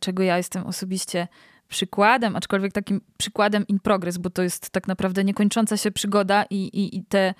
czego 0.00 0.22
ja 0.22 0.36
jestem 0.36 0.66
osobiście 0.66 1.28
przykładem, 1.68 2.36
aczkolwiek 2.36 2.72
takim 2.72 3.00
przykładem 3.18 3.66
in 3.66 3.80
progress, 3.80 4.18
bo 4.18 4.30
to 4.30 4.42
jest 4.42 4.70
tak 4.70 4.88
naprawdę 4.88 5.24
niekończąca 5.24 5.76
się 5.76 5.90
przygoda 5.90 6.44
i, 6.50 6.56
i, 6.56 6.96
i 6.96 7.04
te 7.04 7.34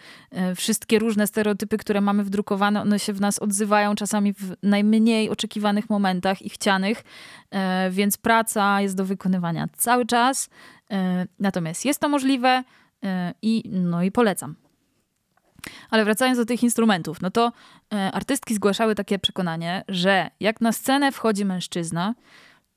wszystkie 0.56 0.99
różne 0.99 1.26
stereotypy, 1.26 1.78
które 1.78 2.00
mamy 2.00 2.25
wdrukowane, 2.25 2.80
one 2.83 2.99
się 2.99 3.12
w 3.12 3.21
nas 3.21 3.38
odzywają 3.38 3.95
czasami 3.95 4.33
w 4.33 4.54
najmniej 4.62 5.30
oczekiwanych 5.30 5.90
momentach 5.90 6.42
i 6.42 6.50
chcianych, 6.50 7.04
więc 7.90 8.16
praca 8.16 8.80
jest 8.80 8.97
do 8.97 9.04
wykonywania 9.04 9.66
cały 9.76 10.06
czas. 10.06 10.49
Natomiast 11.38 11.85
jest 11.85 12.00
to 12.00 12.09
możliwe 12.09 12.64
i, 13.42 13.62
no 13.73 14.02
i 14.02 14.12
polecam. 14.12 14.65
Ale 15.90 16.04
wracając 16.04 16.38
do 16.38 16.44
tych 16.44 16.62
instrumentów, 16.62 17.20
no 17.20 17.30
to 17.30 17.52
artystki 18.12 18.54
zgłaszały 18.54 18.94
takie 18.94 19.18
przekonanie, 19.18 19.85
że 19.88 20.30
jak 20.40 20.61
na 20.61 20.73
scenę 20.73 21.12
wchodzi 21.12 21.44
mężczyzna, 21.44 22.14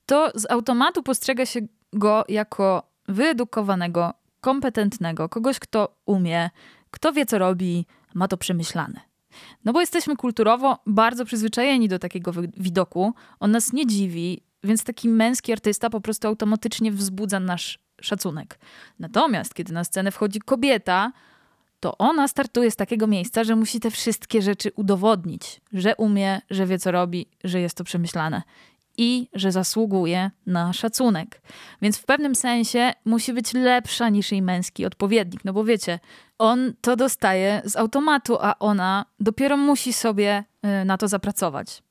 to 0.06 0.32
z 0.36 0.52
automatu 0.52 1.04
postrzega 1.04 1.46
się 1.46 1.60
go 1.94 2.24
jako 2.30 2.84
wyedukowanego, 3.08 4.14
kompetentnego, 4.42 5.30
kogoś, 5.30 5.60
kto 5.60 5.96
umie, 6.06 6.50
kto 6.92 7.14
wie, 7.14 7.26
co 7.26 7.38
robi, 7.38 7.86
ma 8.14 8.28
to 8.28 8.38
przemyślane. 8.38 9.02
No 9.66 9.74
bo 9.74 9.82
jesteśmy 9.82 10.16
kulturowo 10.16 10.80
bardzo 10.86 11.26
przyzwyczajeni 11.26 11.88
do 11.88 12.00
takiego 12.00 12.32
widoku, 12.58 13.14
on 13.40 13.52
nas 13.52 13.74
nie 13.74 13.88
dziwi, 13.88 14.44
więc 14.64 14.84
taki 14.84 15.10
męski 15.10 15.52
artysta 15.52 15.90
po 15.90 16.02
prostu 16.02 16.28
automatycznie 16.28 16.92
wzbudza 16.92 17.40
nasz 17.40 17.80
szacunek. 18.02 18.60
Natomiast 19.00 19.54
kiedy 19.54 19.74
na 19.74 19.84
scenę 19.84 20.12
wchodzi 20.12 20.40
kobieta, 20.40 21.12
to 21.80 21.98
ona 21.98 22.28
startuje 22.28 22.72
z 22.72 22.76
takiego 22.76 23.08
miejsca, 23.08 23.44
że 23.44 23.56
musi 23.56 23.80
te 23.80 23.92
wszystkie 23.92 24.42
rzeczy 24.42 24.72
udowodnić, 24.76 25.62
że 25.74 25.96
umie, 25.96 26.42
że 26.50 26.66
wie 26.66 26.80
co 26.80 26.92
robi, 26.92 27.26
że 27.44 27.60
jest 27.60 27.78
to 27.78 27.84
przemyślane 27.84 28.42
i 28.98 29.28
że 29.34 29.52
zasługuje 29.52 30.32
na 30.46 30.74
szacunek. 30.74 31.42
Więc 31.82 31.98
w 31.98 32.06
pewnym 32.06 32.36
sensie 32.36 32.94
musi 33.06 33.34
być 33.34 33.54
lepsza 33.54 34.10
niż 34.10 34.32
jej 34.32 34.42
męski 34.42 34.86
odpowiednik. 34.86 35.46
No 35.46 35.54
bo 35.54 35.64
wiecie, 35.64 36.00
on 36.38 36.74
to 36.82 36.96
dostaje 36.96 37.62
z 37.66 37.76
automatu, 37.76 38.38
a 38.42 38.56
ona 38.60 39.06
dopiero 39.20 39.58
musi 39.58 39.94
sobie 39.94 40.44
y, 40.82 40.86
na 40.86 40.98
to 40.98 41.08
zapracować. 41.08 41.84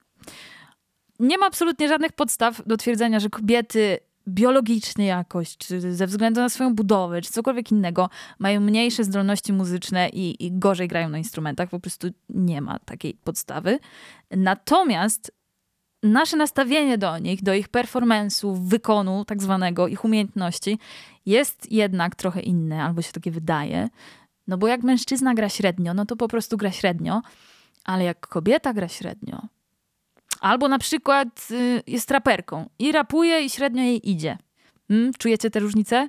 Nie 1.19 1.39
ma 1.39 1.47
absolutnie 1.47 1.89
żadnych 1.89 2.13
podstaw 2.13 2.63
do 2.67 2.77
twierdzenia, 2.77 3.21
że 3.21 3.31
kobiety 3.31 3.99
biologicznie 4.29 5.07
jakoś, 5.07 5.57
czy 5.57 5.95
ze 5.95 6.07
względu 6.07 6.41
na 6.41 6.49
swoją 6.49 6.75
budowę, 6.75 7.23
czy 7.23 7.33
cokolwiek 7.33 7.73
innego, 7.73 8.11
mają 8.39 8.61
mniejsze 8.61 9.05
zdolności 9.05 9.53
muzyczne 9.53 10.09
i, 10.09 10.47
i 10.47 10.53
gorzej 10.53 10.89
grają 10.89 11.09
na 11.09 11.19
instrumentach. 11.19 11.69
Po 11.69 11.81
prostu 11.81 12.09
nie 12.29 12.61
ma 12.61 12.79
takiej 12.79 13.15
podstawy. 13.15 13.79
Natomiast 14.31 15.33
nasze 16.03 16.37
nastawienie 16.37 16.99
do 16.99 17.19
nich, 17.19 17.43
do 17.43 17.55
ich 17.55 17.69
performance'u, 17.69 18.69
wykonu 18.69 19.25
tak 19.25 19.43
zwanego, 19.43 19.89
ich 19.89 20.05
umiejętności 20.05 20.79
jest 21.27 21.73
jednak 21.73 22.15
trochę 22.15 22.41
inne, 22.41 22.83
albo 22.83 23.03
się 23.03 23.13
takie 23.13 23.31
wydaje. 23.31 23.89
No 24.47 24.59
bo 24.59 24.69
jak 24.69 24.83
mężczyzna 24.83 25.35
gra 25.35 25.49
średnio, 25.49 25.95
no 25.95 26.07
to 26.07 26.17
po 26.17 26.29
prostu 26.29 26.57
gra 26.57 26.73
średnio, 26.73 27.23
ale 27.85 28.05
jak 28.05 28.27
kobieta 28.27 28.75
gra 28.75 28.89
średnio, 28.89 29.43
albo 30.41 30.69
na 30.69 30.79
przykład 30.79 31.49
y, 31.51 31.83
jest 31.87 32.11
raperką 32.11 32.69
i 32.79 32.93
rapuje 32.93 33.43
i 33.45 33.51
średnio 33.51 33.83
jej 33.83 34.11
idzie. 34.11 34.39
Hmm? 34.89 35.13
Czujecie 35.19 35.51
te 35.51 35.61
różnice? 35.61 36.09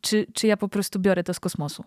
Czy, 0.00 0.26
czy 0.32 0.46
ja 0.46 0.56
po 0.56 0.68
prostu 0.68 0.98
biorę 0.98 1.24
to 1.24 1.34
z 1.34 1.40
kosmosu? 1.40 1.84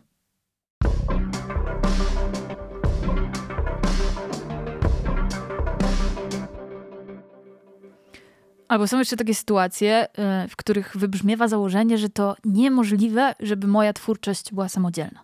Albo 8.68 8.88
są 8.88 9.00
jeszcze 9.00 9.16
takie 9.18 9.36
sytuacje, 9.36 10.08
e, 10.18 10.48
w 10.48 10.56
których 10.56 10.98
wybrzmiewa 10.98 11.48
założenie, 11.48 11.98
że 11.98 12.10
to 12.10 12.36
niemożliwe, 12.46 13.36
żeby 13.40 13.68
moja 13.68 13.94
twórczość 13.94 14.54
była 14.54 14.70
samodzielna. 14.70 15.24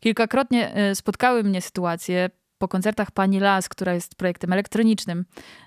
Kilkakrotnie 0.00 0.74
e, 0.74 0.94
spotkały 0.94 1.44
mnie 1.44 1.62
sytuacje 1.62 2.30
po 2.58 2.68
koncertach 2.68 3.10
Pani 3.10 3.40
Las, 3.40 3.68
która 3.68 3.94
jest 3.94 4.14
projektem 4.14 4.52
elektronicznym, 4.52 5.24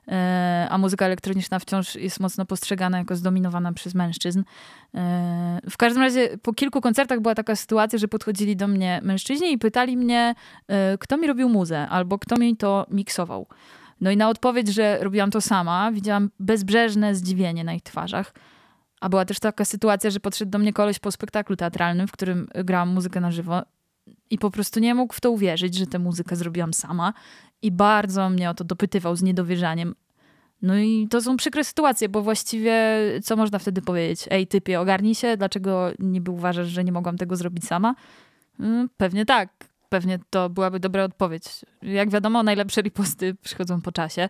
e, 0.07 0.67
a 0.69 0.77
muzyka 0.77 1.05
elektroniczna 1.05 1.60
wciąż 1.60 1.95
jest 1.95 2.19
mocno 2.19 2.45
postrzegana 2.45 2.98
jako 2.98 3.15
zdominowana 3.15 3.74
przez 3.74 3.95
mężczyzn. 3.95 4.43
W 5.69 5.77
każdym 5.77 6.03
razie 6.03 6.38
po 6.38 6.53
kilku 6.53 6.81
koncertach 6.81 7.19
była 7.19 7.36
taka 7.36 7.55
sytuacja, 7.55 8.00
że 8.00 8.07
podchodzili 8.07 8.55
do 8.55 8.67
mnie 8.67 9.00
mężczyźni 9.03 9.53
i 9.53 9.57
pytali 9.57 9.98
mnie, 9.98 10.36
kto 11.00 11.17
mi 11.17 11.27
robił 11.27 11.50
muzę 11.50 11.88
albo 11.89 12.19
kto 12.19 12.38
mi 12.38 12.57
to 12.57 12.86
miksował. 12.89 13.48
No 14.01 14.12
i 14.12 14.17
na 14.17 14.29
odpowiedź, 14.29 14.67
że 14.67 14.98
robiłam 15.01 15.31
to 15.31 15.41
sama, 15.41 15.91
widziałam 15.91 16.29
bezbrzeżne 16.39 17.15
zdziwienie 17.15 17.63
na 17.63 17.74
ich 17.74 17.83
twarzach. 17.83 18.33
A 19.01 19.10
była 19.10 19.25
też 19.25 19.39
taka 19.39 19.65
sytuacja, 19.65 20.10
że 20.10 20.19
podszedł 20.19 20.51
do 20.51 20.57
mnie 20.57 20.74
koleś 20.74 21.00
po 21.00 21.12
spektaklu 21.12 21.55
teatralnym, 21.55 22.07
w 22.07 22.12
którym 22.12 22.48
grałam 22.55 22.89
muzykę 22.89 23.21
na 23.21 23.31
żywo 23.31 23.62
i 24.29 24.38
po 24.38 24.51
prostu 24.51 24.79
nie 24.79 24.96
mógł 24.96 25.13
w 25.13 25.22
to 25.22 25.31
uwierzyć, 25.31 25.75
że 25.75 25.88
tę 25.88 26.00
muzykę 26.00 26.36
zrobiłam 26.36 26.74
sama 26.74 27.13
i 27.62 27.72
bardzo 27.72 28.29
mnie 28.29 28.50
o 28.50 28.53
to 28.53 28.63
dopytywał 28.63 29.15
z 29.15 29.22
niedowierzaniem. 29.22 29.96
No 30.62 30.77
i 30.77 31.08
to 31.10 31.22
są 31.22 31.38
przykre 31.38 31.63
sytuacje, 31.63 32.10
bo 32.10 32.22
właściwie 32.22 32.75
co 33.24 33.36
można 33.36 33.60
wtedy 33.60 33.81
powiedzieć? 33.81 34.25
Ej, 34.29 34.48
typie, 34.48 34.79
ogarnij 34.79 35.15
się, 35.15 35.38
dlaczego 35.38 35.91
niby 36.00 36.31
uważasz, 36.31 36.67
że 36.67 36.84
nie 36.84 36.91
mogłam 36.91 37.17
tego 37.17 37.36
zrobić 37.36 37.65
sama? 37.65 37.96
Mm, 38.60 38.89
pewnie 38.98 39.25
tak 39.25 39.72
pewnie 39.91 40.20
to 40.29 40.50
byłaby 40.50 40.79
dobra 40.79 41.03
odpowiedź. 41.03 41.43
Jak 41.81 42.10
wiadomo, 42.10 42.43
najlepsze 42.43 42.81
riposty 42.81 43.36
przychodzą 43.41 43.81
po 43.81 43.91
czasie. 43.91 44.29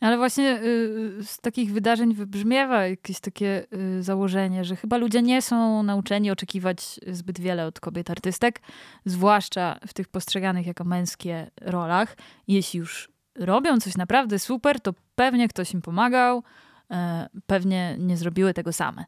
Ale 0.00 0.16
właśnie 0.16 0.60
y, 0.62 1.24
z 1.24 1.38
takich 1.38 1.72
wydarzeń 1.72 2.14
wybrzmiewa 2.14 2.86
jakieś 2.86 3.20
takie 3.20 3.66
y, 3.98 4.02
założenie, 4.02 4.64
że 4.64 4.76
chyba 4.76 4.96
ludzie 4.96 5.22
nie 5.22 5.42
są 5.42 5.82
nauczeni 5.82 6.30
oczekiwać 6.30 7.00
zbyt 7.06 7.40
wiele 7.40 7.66
od 7.66 7.80
kobiet 7.80 8.10
artystek, 8.10 8.60
zwłaszcza 9.04 9.78
w 9.86 9.94
tych 9.94 10.08
postrzeganych 10.08 10.66
jako 10.66 10.84
męskie 10.84 11.50
rolach. 11.60 12.16
Jeśli 12.48 12.78
już 12.78 13.08
robią 13.34 13.80
coś 13.80 13.96
naprawdę 13.96 14.38
super, 14.38 14.80
to 14.80 14.94
pewnie 15.14 15.48
ktoś 15.48 15.74
im 15.74 15.82
pomagał, 15.82 16.42
e, 16.90 17.28
pewnie 17.46 17.96
nie 17.98 18.16
zrobiły 18.16 18.54
tego 18.54 18.72
same. 18.72 19.04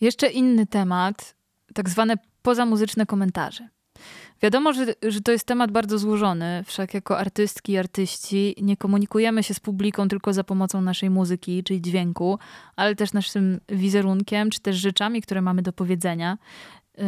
Jeszcze 0.00 0.26
inny 0.26 0.66
temat, 0.66 1.34
tak 1.74 1.88
zwane 1.88 2.14
pozamuzyczne 2.42 3.06
komentarze. 3.06 3.68
Wiadomo, 4.42 4.72
że, 4.72 4.86
że 5.02 5.20
to 5.20 5.32
jest 5.32 5.46
temat 5.46 5.70
bardzo 5.70 5.98
złożony, 5.98 6.62
wszak 6.66 6.94
jako 6.94 7.18
artystki 7.18 7.72
i 7.72 7.78
artyści 7.78 8.54
nie 8.62 8.76
komunikujemy 8.76 9.42
się 9.42 9.54
z 9.54 9.60
publiką 9.60 10.08
tylko 10.08 10.32
za 10.32 10.44
pomocą 10.44 10.80
naszej 10.80 11.10
muzyki, 11.10 11.64
czyli 11.64 11.82
dźwięku, 11.82 12.38
ale 12.76 12.94
też 12.94 13.12
naszym 13.12 13.60
wizerunkiem, 13.68 14.50
czy 14.50 14.60
też 14.60 14.76
rzeczami, 14.76 15.22
które 15.22 15.42
mamy 15.42 15.62
do 15.62 15.72
powiedzenia. 15.72 16.38
Yy, 16.98 17.04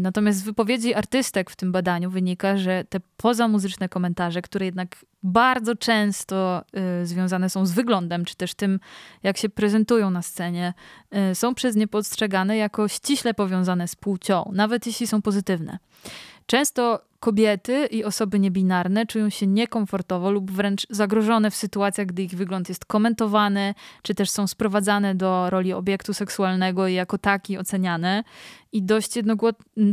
natomiast 0.00 0.38
z 0.38 0.42
wypowiedzi 0.42 0.94
artystek 0.94 1.50
w 1.50 1.56
tym 1.56 1.72
badaniu 1.72 2.10
wynika, 2.10 2.56
że 2.56 2.84
te 2.88 3.00
pozamuzyczne 3.16 3.88
komentarze, 3.88 4.42
które 4.42 4.66
jednak 4.66 4.96
bardzo 5.22 5.76
często 5.76 6.64
yy, 6.72 7.06
związane 7.06 7.50
są 7.50 7.66
z 7.66 7.72
wyglądem, 7.72 8.24
czy 8.24 8.36
też 8.36 8.54
tym, 8.54 8.80
jak 9.22 9.36
się 9.36 9.48
prezentują 9.48 10.10
na 10.10 10.22
scenie, 10.22 10.74
yy, 11.12 11.34
są 11.34 11.54
przez 11.54 11.76
nie 11.76 11.88
postrzegane 11.88 12.56
jako 12.56 12.88
ściśle 12.88 13.34
powiązane 13.34 13.88
z 13.88 13.96
płcią, 13.96 14.50
nawet 14.54 14.86
jeśli 14.86 15.06
są 15.06 15.22
pozytywne. 15.22 15.78
Często 16.52 17.00
kobiety 17.20 17.86
i 17.86 18.04
osoby 18.04 18.38
niebinarne 18.40 19.06
czują 19.06 19.30
się 19.30 19.46
niekomfortowo 19.46 20.30
lub 20.30 20.50
wręcz 20.50 20.86
zagrożone 20.90 21.50
w 21.50 21.54
sytuacjach, 21.54 22.06
gdy 22.06 22.22
ich 22.22 22.34
wygląd 22.34 22.68
jest 22.68 22.84
komentowany, 22.84 23.74
czy 24.02 24.14
też 24.14 24.30
są 24.30 24.46
sprowadzane 24.46 25.14
do 25.14 25.50
roli 25.50 25.72
obiektu 25.72 26.14
seksualnego 26.14 26.88
i 26.88 26.94
jako 26.94 27.18
taki 27.18 27.58
oceniane. 27.58 28.24
I 28.72 28.82
dość 28.82 29.16
jednogło 29.16 29.50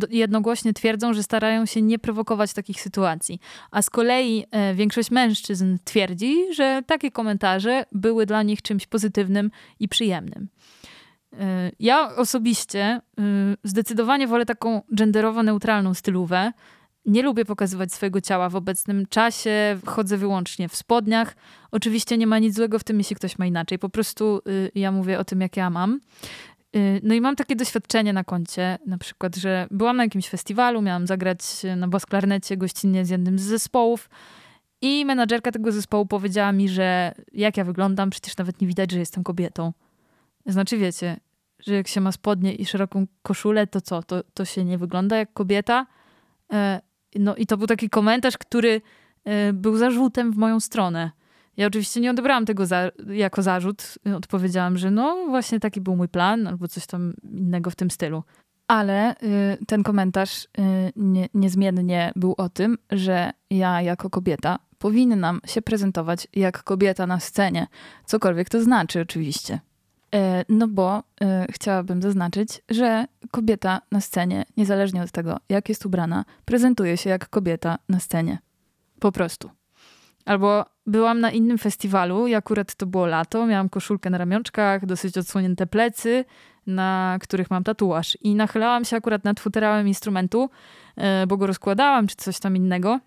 jednogłośnie 0.10 0.74
twierdzą, 0.74 1.14
że 1.14 1.24
starają 1.24 1.66
się 1.66 1.82
nie 1.82 2.00
prowokować 2.00 2.54
takich 2.54 2.82
sytuacji. 2.82 3.40
A 3.72 3.82
z 3.82 3.90
kolei 3.90 4.46
e, 4.52 4.76
większość 4.76 5.12
mężczyzn 5.12 5.78
twierdzi, 5.84 6.54
że 6.54 6.82
takie 6.88 7.12
komentarze 7.12 7.86
były 7.92 8.26
dla 8.26 8.44
nich 8.44 8.62
czymś 8.62 8.88
pozytywnym 8.88 9.52
i 9.80 9.88
przyjemnym. 9.88 10.48
E, 11.40 11.72
ja 11.80 12.16
osobiście 12.16 13.02
y, 13.20 13.22
zdecydowanie 13.64 14.28
wolę 14.28 14.46
taką 14.46 14.82
genderowo-neutralną 14.92 15.94
stylówę. 15.94 16.52
Nie 17.06 17.24
lubię 17.24 17.46
pokazywać 17.46 17.94
swojego 17.94 18.22
ciała 18.22 18.50
w 18.50 18.56
obecnym 18.56 19.06
czasie, 19.10 19.80
chodzę 19.86 20.18
wyłącznie 20.18 20.70
w 20.70 20.76
spodniach. 20.76 21.36
Oczywiście 21.72 22.18
nie 22.18 22.28
ma 22.28 22.40
nic 22.40 22.56
złego 22.56 22.80
w 22.80 22.84
tym, 22.84 22.98
jeśli 22.98 23.16
ktoś 23.16 23.38
ma 23.38 23.46
inaczej. 23.46 23.80
Po 23.80 23.90
prostu 23.90 24.42
y, 24.48 24.72
ja 24.76 24.92
mówię 24.92 25.20
o 25.20 25.24
tym, 25.24 25.42
jak 25.42 25.58
ja 25.58 25.70
mam. 25.70 26.00
Y, 26.76 27.02
no 27.04 27.14
i 27.14 27.22
mam 27.22 27.36
takie 27.36 27.56
doświadczenie 27.56 28.14
na 28.14 28.24
koncie, 28.24 28.78
na 28.86 28.98
przykład, 28.98 29.36
że 29.36 29.68
byłam 29.72 29.98
na 29.98 30.04
jakimś 30.04 30.30
festiwalu, 30.30 30.82
miałam 30.82 31.08
zagrać 31.08 31.40
na 31.78 31.88
bas-klarnecie 31.88 32.58
gościnnie 32.58 33.06
z 33.06 33.10
jednym 33.10 33.40
z 33.40 33.42
zespołów 33.42 34.10
i 34.82 35.06
menadżerka 35.06 35.52
tego 35.52 35.72
zespołu 35.72 36.06
powiedziała 36.06 36.52
mi, 36.52 36.70
że 36.70 37.12
jak 37.34 37.58
ja 37.58 37.64
wyglądam, 37.64 38.10
przecież 38.10 38.38
nawet 38.38 38.62
nie 38.62 38.68
widać, 38.68 38.92
że 38.92 39.00
jestem 39.00 39.24
kobietą. 39.24 39.74
Znaczy 40.46 40.78
wiecie, 40.78 41.20
że 41.60 41.74
jak 41.74 41.88
się 41.88 42.02
ma 42.02 42.12
spodnie 42.12 42.56
i 42.56 42.66
szeroką 42.66 43.06
koszulę, 43.22 43.68
to 43.68 43.82
co? 43.82 44.04
To, 44.04 44.24
to 44.34 44.46
się 44.46 44.66
nie 44.66 44.78
wygląda 44.78 45.18
jak 45.18 45.34
kobieta? 45.34 45.88
E, 46.54 46.82
no 47.16 47.36
i 47.36 47.46
to 47.46 47.58
był 47.58 47.68
taki 47.68 47.90
komentarz, 47.90 48.38
który 48.38 48.82
e, 49.26 49.54
był 49.54 49.78
zarzutem 49.78 50.32
w 50.32 50.38
moją 50.38 50.60
stronę. 50.60 51.12
Ja 51.58 51.68
oczywiście 51.68 52.02
nie 52.02 52.12
odebrałam 52.12 52.46
tego 52.46 52.66
za, 52.66 52.92
jako 53.10 53.42
zarzut. 53.42 53.96
Odpowiedziałam, 54.16 54.78
że 54.78 54.92
no 54.92 55.26
właśnie 55.30 55.60
taki 55.60 55.82
był 55.82 55.96
mój 55.96 56.08
plan, 56.08 56.48
albo 56.48 56.68
coś 56.68 56.86
tam 56.86 57.14
innego 57.24 57.70
w 57.70 57.76
tym 57.76 57.92
stylu. 57.92 58.24
Ale 58.68 59.16
y, 59.24 59.66
ten 59.68 59.84
komentarz 59.84 60.44
y, 60.44 60.48
nie, 60.96 61.30
niezmiennie 61.34 62.12
był 62.16 62.36
o 62.38 62.50
tym, 62.50 62.78
że 62.92 63.32
ja 63.50 63.82
jako 63.82 64.10
kobieta 64.10 64.60
powinnam 64.78 65.42
się 65.46 65.62
prezentować 65.62 66.28
jak 66.34 66.64
kobieta 66.64 67.08
na 67.08 67.20
scenie. 67.20 67.68
Cokolwiek 68.06 68.50
to 68.50 68.64
znaczy, 68.64 69.02
oczywiście. 69.02 69.60
E, 70.16 70.46
no 70.50 70.68
bo 70.68 71.04
e, 71.22 71.46
chciałabym 71.52 72.02
zaznaczyć, 72.02 72.62
że 72.70 73.06
kobieta 73.32 73.82
na 73.92 74.02
scenie, 74.02 74.46
niezależnie 74.58 75.04
od 75.04 75.12
tego, 75.12 75.38
jak 75.50 75.70
jest 75.70 75.86
ubrana, 75.86 76.26
prezentuje 76.46 76.98
się 76.98 77.10
jak 77.10 77.30
kobieta 77.30 77.78
na 77.90 78.00
scenie. 78.00 78.40
Po 79.00 79.12
prostu. 79.12 79.50
Albo 80.26 80.66
byłam 80.86 81.20
na 81.20 81.32
innym 81.32 81.58
festiwalu 81.58 82.28
i 82.28 82.36
akurat 82.36 82.76
to 82.76 82.86
było 82.86 83.06
lato, 83.06 83.46
miałam 83.46 83.70
koszulkę 83.70 84.10
na 84.10 84.18
ramionczkach, 84.18 84.86
dosyć 84.86 85.18
odsłonięte 85.18 85.68
plecy, 85.68 86.26
na 86.68 87.18
których 87.22 87.52
mam 87.52 87.64
tatuaż. 87.64 88.18
I 88.22 88.36
nachylałam 88.36 88.86
się 88.86 88.98
akurat 88.98 89.24
nad 89.24 89.40
futerałem 89.40 89.88
instrumentu, 89.88 90.50
e, 90.96 91.28
bo 91.28 91.38
go 91.38 91.48
rozkładałam, 91.48 92.08
czy 92.08 92.16
coś 92.16 92.40
tam 92.40 92.56
innego. 92.56 93.00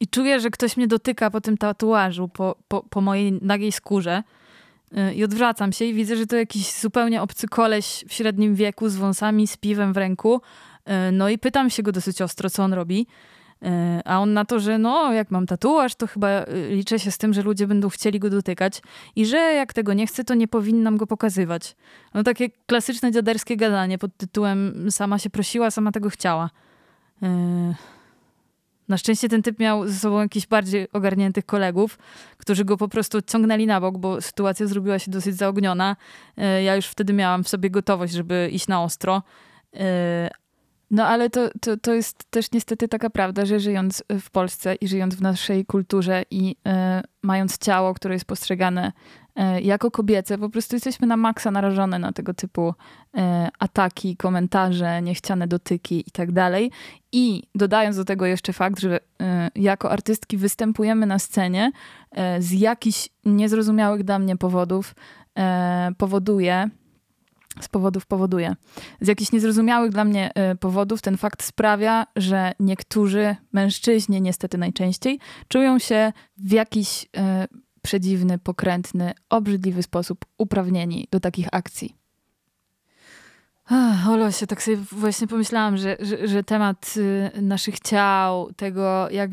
I 0.00 0.08
czuję, 0.08 0.40
że 0.40 0.50
ktoś 0.50 0.76
mnie 0.76 0.86
dotyka 0.86 1.30
po 1.30 1.40
tym 1.40 1.56
tatuażu, 1.58 2.28
po, 2.28 2.56
po, 2.68 2.82
po 2.82 3.00
mojej 3.00 3.32
nagiej 3.42 3.72
skórze. 3.72 4.22
I 5.14 5.24
odwracam 5.24 5.72
się 5.72 5.84
i 5.84 5.94
widzę, 5.94 6.16
że 6.16 6.26
to 6.26 6.36
jakiś 6.36 6.72
zupełnie 6.80 7.22
obcy 7.22 7.48
koleś 7.48 8.04
w 8.08 8.12
średnim 8.12 8.54
wieku 8.54 8.88
z 8.88 8.96
wąsami, 8.96 9.46
z 9.46 9.56
piwem 9.56 9.92
w 9.92 9.96
ręku. 9.96 10.40
E, 10.84 11.12
no 11.12 11.28
i 11.28 11.38
pytam 11.38 11.70
się 11.70 11.82
go 11.82 11.92
dosyć 11.92 12.22
ostro, 12.22 12.50
co 12.50 12.62
on 12.62 12.72
robi. 12.72 13.06
E, 13.62 14.02
a 14.04 14.20
on 14.20 14.32
na 14.32 14.44
to, 14.44 14.60
że 14.60 14.78
no, 14.78 15.12
jak 15.12 15.30
mam 15.30 15.46
tatuaż, 15.46 15.94
to 15.94 16.06
chyba 16.06 16.28
e, 16.28 16.46
liczę 16.68 16.98
się 16.98 17.10
z 17.10 17.18
tym, 17.18 17.34
że 17.34 17.42
ludzie 17.42 17.66
będą 17.66 17.88
chcieli 17.88 18.18
go 18.20 18.30
dotykać 18.30 18.82
i 19.16 19.26
że 19.26 19.36
jak 19.36 19.72
tego 19.72 19.92
nie 19.92 20.06
chcę, 20.06 20.24
to 20.24 20.34
nie 20.34 20.48
powinnam 20.48 20.96
go 20.96 21.06
pokazywać. 21.06 21.76
No 22.14 22.22
takie 22.22 22.50
klasyczne 22.66 23.12
dziaderskie 23.12 23.56
gadanie 23.56 23.98
pod 23.98 24.16
tytułem 24.16 24.86
sama 24.90 25.18
się 25.18 25.30
prosiła, 25.30 25.70
sama 25.70 25.92
tego 25.92 26.10
chciała. 26.10 26.50
Na 28.88 28.98
szczęście 28.98 29.28
ten 29.28 29.42
typ 29.42 29.58
miał 29.58 29.88
ze 29.88 29.94
sobą 29.94 30.20
jakichś 30.20 30.46
bardziej 30.46 30.88
ogarniętych 30.92 31.46
kolegów, 31.46 31.98
którzy 32.36 32.64
go 32.64 32.76
po 32.76 32.88
prostu 32.88 33.22
ciągnęli 33.22 33.66
na 33.66 33.80
bok, 33.80 33.98
bo 33.98 34.20
sytuacja 34.20 34.66
zrobiła 34.66 34.98
się 34.98 35.10
dosyć 35.10 35.36
zaogniona. 35.36 35.96
E, 36.36 36.62
ja 36.62 36.76
już 36.76 36.86
wtedy 36.86 37.12
miałam 37.12 37.44
w 37.44 37.48
sobie 37.48 37.70
gotowość, 37.70 38.12
żeby 38.12 38.48
iść 38.52 38.68
na 38.68 38.82
ostro. 38.82 39.22
E, 39.76 40.30
no 40.90 41.06
ale 41.06 41.30
to, 41.30 41.48
to, 41.60 41.76
to 41.76 41.94
jest 41.94 42.24
też 42.30 42.52
niestety 42.52 42.88
taka 42.88 43.10
prawda, 43.10 43.44
że 43.46 43.60
żyjąc 43.60 44.04
w 44.20 44.30
Polsce 44.30 44.74
i 44.74 44.88
żyjąc 44.88 45.14
w 45.14 45.22
naszej 45.22 45.64
kulturze 45.64 46.22
i 46.30 46.50
y, 46.50 46.70
mając 47.22 47.58
ciało, 47.58 47.94
które 47.94 48.14
jest 48.14 48.24
postrzegane 48.24 48.92
jako 49.62 49.90
kobiece, 49.90 50.38
po 50.38 50.48
prostu 50.48 50.76
jesteśmy 50.76 51.06
na 51.06 51.16
maksa 51.16 51.50
narażone 51.50 51.98
na 51.98 52.12
tego 52.12 52.34
typu 52.34 52.68
y, 52.68 53.20
ataki, 53.58 54.16
komentarze, 54.16 55.02
niechciane 55.02 55.46
dotyki 55.46 56.04
i 56.06 56.10
tak 56.10 56.32
dalej. 56.32 56.70
I 57.12 57.42
dodając 57.54 57.96
do 57.96 58.04
tego 58.04 58.26
jeszcze 58.26 58.52
fakt, 58.52 58.80
że 58.80 59.00
jako 59.54 59.90
artystki 59.90 60.36
występujemy 60.36 61.06
na 61.06 61.18
scenie 61.18 61.72
z 62.38 62.52
jakichś 62.52 63.08
niezrozumiałych 63.24 64.04
dla 64.04 64.18
mnie 64.18 64.36
powodów, 64.36 64.94
powoduje 65.98 66.70
z 67.60 67.68
powodów 67.68 68.06
powoduje. 68.06 68.56
Z 69.00 69.08
jakichś 69.08 69.32
niezrozumiałych 69.32 69.92
dla 69.92 70.04
mnie 70.04 70.30
powodów 70.60 71.02
ten 71.02 71.16
fakt 71.16 71.42
sprawia, 71.42 72.06
że 72.16 72.52
niektórzy 72.60 73.36
mężczyźni, 73.52 74.22
niestety 74.22 74.58
najczęściej, 74.58 75.18
czują 75.48 75.78
się 75.78 76.12
w 76.36 76.52
jakiś 76.52 77.06
przedziwny, 77.84 78.38
pokrętny, 78.38 79.12
obrzydliwy 79.30 79.82
sposób 79.82 80.24
uprawnieni 80.38 81.08
do 81.10 81.20
takich 81.20 81.48
akcji. 81.52 81.96
Olo 84.08 84.32
się 84.32 84.46
tak 84.46 84.62
sobie 84.62 84.76
właśnie 84.76 85.26
pomyślałam, 85.26 85.76
że, 85.76 85.96
że, 86.00 86.28
że, 86.28 86.44
temat 86.44 86.94
y, 86.96 87.42
naszych 87.42 87.80
ciał, 87.80 88.52
tego 88.56 89.10
jak, 89.10 89.30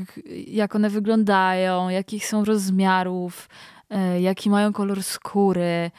jak 0.47 0.75
one 0.75 0.89
wyglądają, 0.89 1.89
jakich 1.89 2.27
są 2.27 2.45
rozmiarów, 2.45 3.49
jaki 4.19 4.49
mają 4.49 4.73
kolor 4.73 5.03
skóry, 5.03 5.91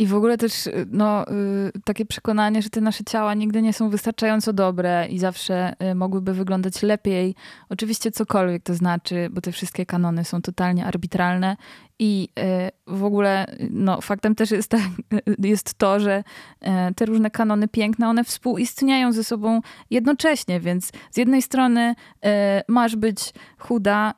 i 0.00 0.06
w 0.06 0.14
ogóle 0.14 0.38
też 0.38 0.66
y, 0.66 0.86
no, 0.90 1.24
y, 1.28 1.72
takie 1.84 2.06
przekonanie, 2.06 2.62
że 2.62 2.70
te 2.70 2.80
nasze 2.80 3.04
ciała 3.04 3.34
nigdy 3.34 3.62
nie 3.62 3.72
są 3.72 3.90
wystarczająco 3.90 4.52
dobre 4.52 5.06
i 5.10 5.18
zawsze 5.18 5.72
y, 5.90 5.94
mogłyby 5.94 6.34
wyglądać 6.34 6.82
lepiej. 6.82 7.34
Oczywiście 7.68 8.10
cokolwiek 8.10 8.62
to 8.62 8.74
znaczy, 8.74 9.28
bo 9.30 9.40
te 9.40 9.52
wszystkie 9.52 9.86
kanony 9.86 10.24
są 10.24 10.42
totalnie 10.42 10.86
arbitralne 10.86 11.56
i 11.98 12.28
w 12.86 13.04
ogóle 13.04 13.46
no, 13.70 14.00
faktem 14.00 14.34
też 14.34 14.50
jest, 14.50 14.68
tak, 14.68 14.80
jest 15.38 15.74
to, 15.74 16.00
że 16.00 16.24
te 16.96 17.06
różne 17.06 17.30
kanony 17.30 17.68
piękne, 17.68 18.08
one 18.08 18.24
współistnieją 18.24 19.12
ze 19.12 19.24
sobą 19.24 19.60
jednocześnie, 19.90 20.60
więc 20.60 20.92
z 21.10 21.16
jednej 21.16 21.42
strony 21.42 21.94
masz 22.68 22.96
być 22.96 23.32
chuda 23.58 24.14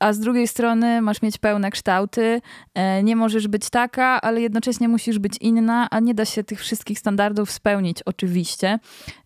a 0.00 0.12
z 0.12 0.18
drugiej 0.18 0.48
strony 0.48 1.02
masz 1.02 1.22
mieć 1.22 1.38
pełne 1.38 1.70
kształty, 1.70 2.40
e, 2.74 3.02
nie 3.02 3.16
możesz 3.16 3.48
być 3.48 3.70
taka, 3.70 4.20
ale 4.20 4.40
jednocześnie 4.40 4.88
musisz 4.88 5.18
być 5.18 5.36
inna, 5.40 5.88
a 5.90 6.00
nie 6.00 6.14
da 6.14 6.24
się 6.24 6.44
tych 6.44 6.60
wszystkich 6.60 6.98
standardów 6.98 7.50
spełnić 7.50 8.02
oczywiście. 8.02 8.78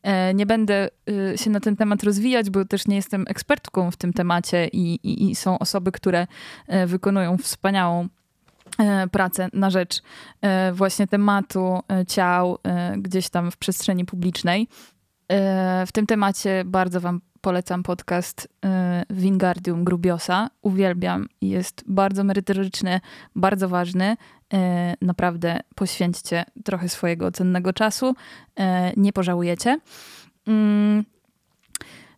E, 0.03 0.35
nie 0.35 0.47
będę 0.47 0.89
y, 1.35 1.39
się 1.39 1.51
na 1.51 1.61
ten 1.61 1.77
temat 1.77 2.03
rozwijać, 2.03 2.51
bo 2.51 2.65
też 2.65 2.87
nie 2.87 2.97
jestem 2.97 3.25
ekspertką 3.29 3.91
w 3.91 3.97
tym 3.97 4.13
temacie 4.13 4.69
i, 4.69 4.95
i, 4.95 5.31
i 5.31 5.35
są 5.35 5.59
osoby, 5.59 5.93
które 5.93 6.27
e, 6.69 6.87
wykonują 6.87 7.39
wspaniałą 7.39 8.09
pracę 9.13 9.49
na 9.53 9.71
rzecz 9.71 10.03
właśnie 10.73 11.07
tematu 11.07 11.81
ciał 12.09 12.59
gdzieś 12.97 13.29
tam 13.29 13.51
w 13.51 13.57
przestrzeni 13.57 14.05
publicznej. 14.05 14.69
W 15.87 15.93
tym 15.93 16.07
temacie 16.07 16.63
bardzo 16.67 17.01
Wam 17.01 17.21
polecam 17.43 17.83
podcast 17.83 18.49
Wingardium 19.11 19.81
y, 19.81 19.85
Grubiosa. 19.85 20.51
Uwielbiam 20.63 21.29
jest 21.41 21.85
bardzo 21.87 22.25
merytoryczny, 22.25 23.01
bardzo 23.37 23.69
ważny. 23.69 24.17
Y, 24.55 24.57
naprawdę 25.01 25.61
poświęćcie 25.75 26.45
trochę 26.65 26.89
swojego 26.89 27.33
cennego 27.33 27.73
czasu. 27.73 28.11
Y, 28.11 28.63
nie 28.97 29.13
pożałujecie. 29.13 29.79
Mm. 30.47 31.05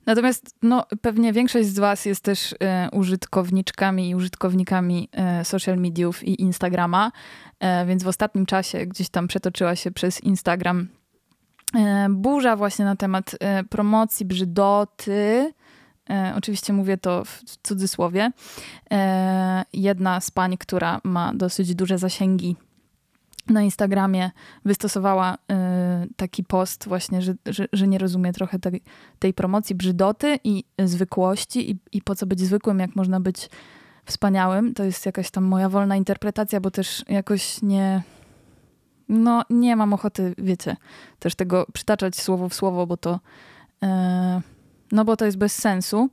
Natomiast 0.06 0.56
no, 0.62 0.86
pewnie 1.00 1.32
większość 1.32 1.68
z 1.68 1.78
Was 1.78 2.04
jest 2.04 2.20
też 2.20 2.54
użytkowniczkami 2.92 4.10
i 4.10 4.14
użytkownikami 4.14 5.08
social 5.42 5.78
mediów 5.78 6.24
i 6.24 6.42
Instagrama, 6.42 7.12
więc 7.86 8.02
w 8.02 8.08
ostatnim 8.08 8.46
czasie 8.46 8.86
gdzieś 8.86 9.08
tam 9.08 9.28
przetoczyła 9.28 9.76
się 9.76 9.90
przez 9.90 10.20
Instagram 10.22 10.88
burza 12.10 12.56
właśnie 12.56 12.84
na 12.84 12.96
temat 12.96 13.36
e, 13.40 13.64
promocji 13.64 14.26
brzydoty. 14.26 15.52
E, 16.10 16.34
oczywiście 16.36 16.72
mówię 16.72 16.96
to 16.96 17.24
w 17.24 17.42
cudzysłowie. 17.62 18.30
Jedna 19.72 20.20
z 20.20 20.30
pań, 20.30 20.56
która 20.58 21.00
ma 21.04 21.34
dosyć 21.34 21.74
duże 21.74 21.98
zasięgi 21.98 22.56
na 23.46 23.62
Instagramie, 23.62 24.30
wystosowała 24.64 25.38
taki 26.16 26.44
post 26.44 26.88
właśnie, 26.88 27.22
że, 27.22 27.34
że, 27.46 27.66
że 27.72 27.88
nie 27.88 27.98
rozumie 27.98 28.32
trochę 28.32 28.58
tej, 28.58 28.82
tej 29.18 29.34
promocji 29.34 29.74
brzydoty 29.74 30.38
i 30.44 30.64
zwykłości 30.78 31.70
i, 31.70 31.78
i 31.92 32.02
po 32.02 32.14
co 32.14 32.26
być 32.26 32.40
zwykłym, 32.40 32.78
jak 32.78 32.96
można 32.96 33.20
być 33.20 33.48
wspaniałym. 34.04 34.74
To 34.74 34.84
jest 34.84 35.06
jakaś 35.06 35.30
tam 35.30 35.44
moja 35.44 35.68
wolna 35.68 35.96
interpretacja, 35.96 36.60
bo 36.60 36.70
też 36.70 37.04
jakoś 37.08 37.62
nie, 37.62 38.02
no 39.08 39.42
nie 39.50 39.76
mam 39.76 39.92
ochoty, 39.92 40.34
wiecie, 40.38 40.76
też 41.18 41.34
tego 41.34 41.66
przytaczać 41.72 42.16
słowo 42.16 42.48
w 42.48 42.54
słowo, 42.54 42.86
bo 42.86 42.96
to, 42.96 43.20
e, 43.82 44.40
no 44.92 45.04
bo 45.04 45.16
to 45.16 45.24
jest 45.24 45.38
bez 45.38 45.54
sensu. 45.54 46.08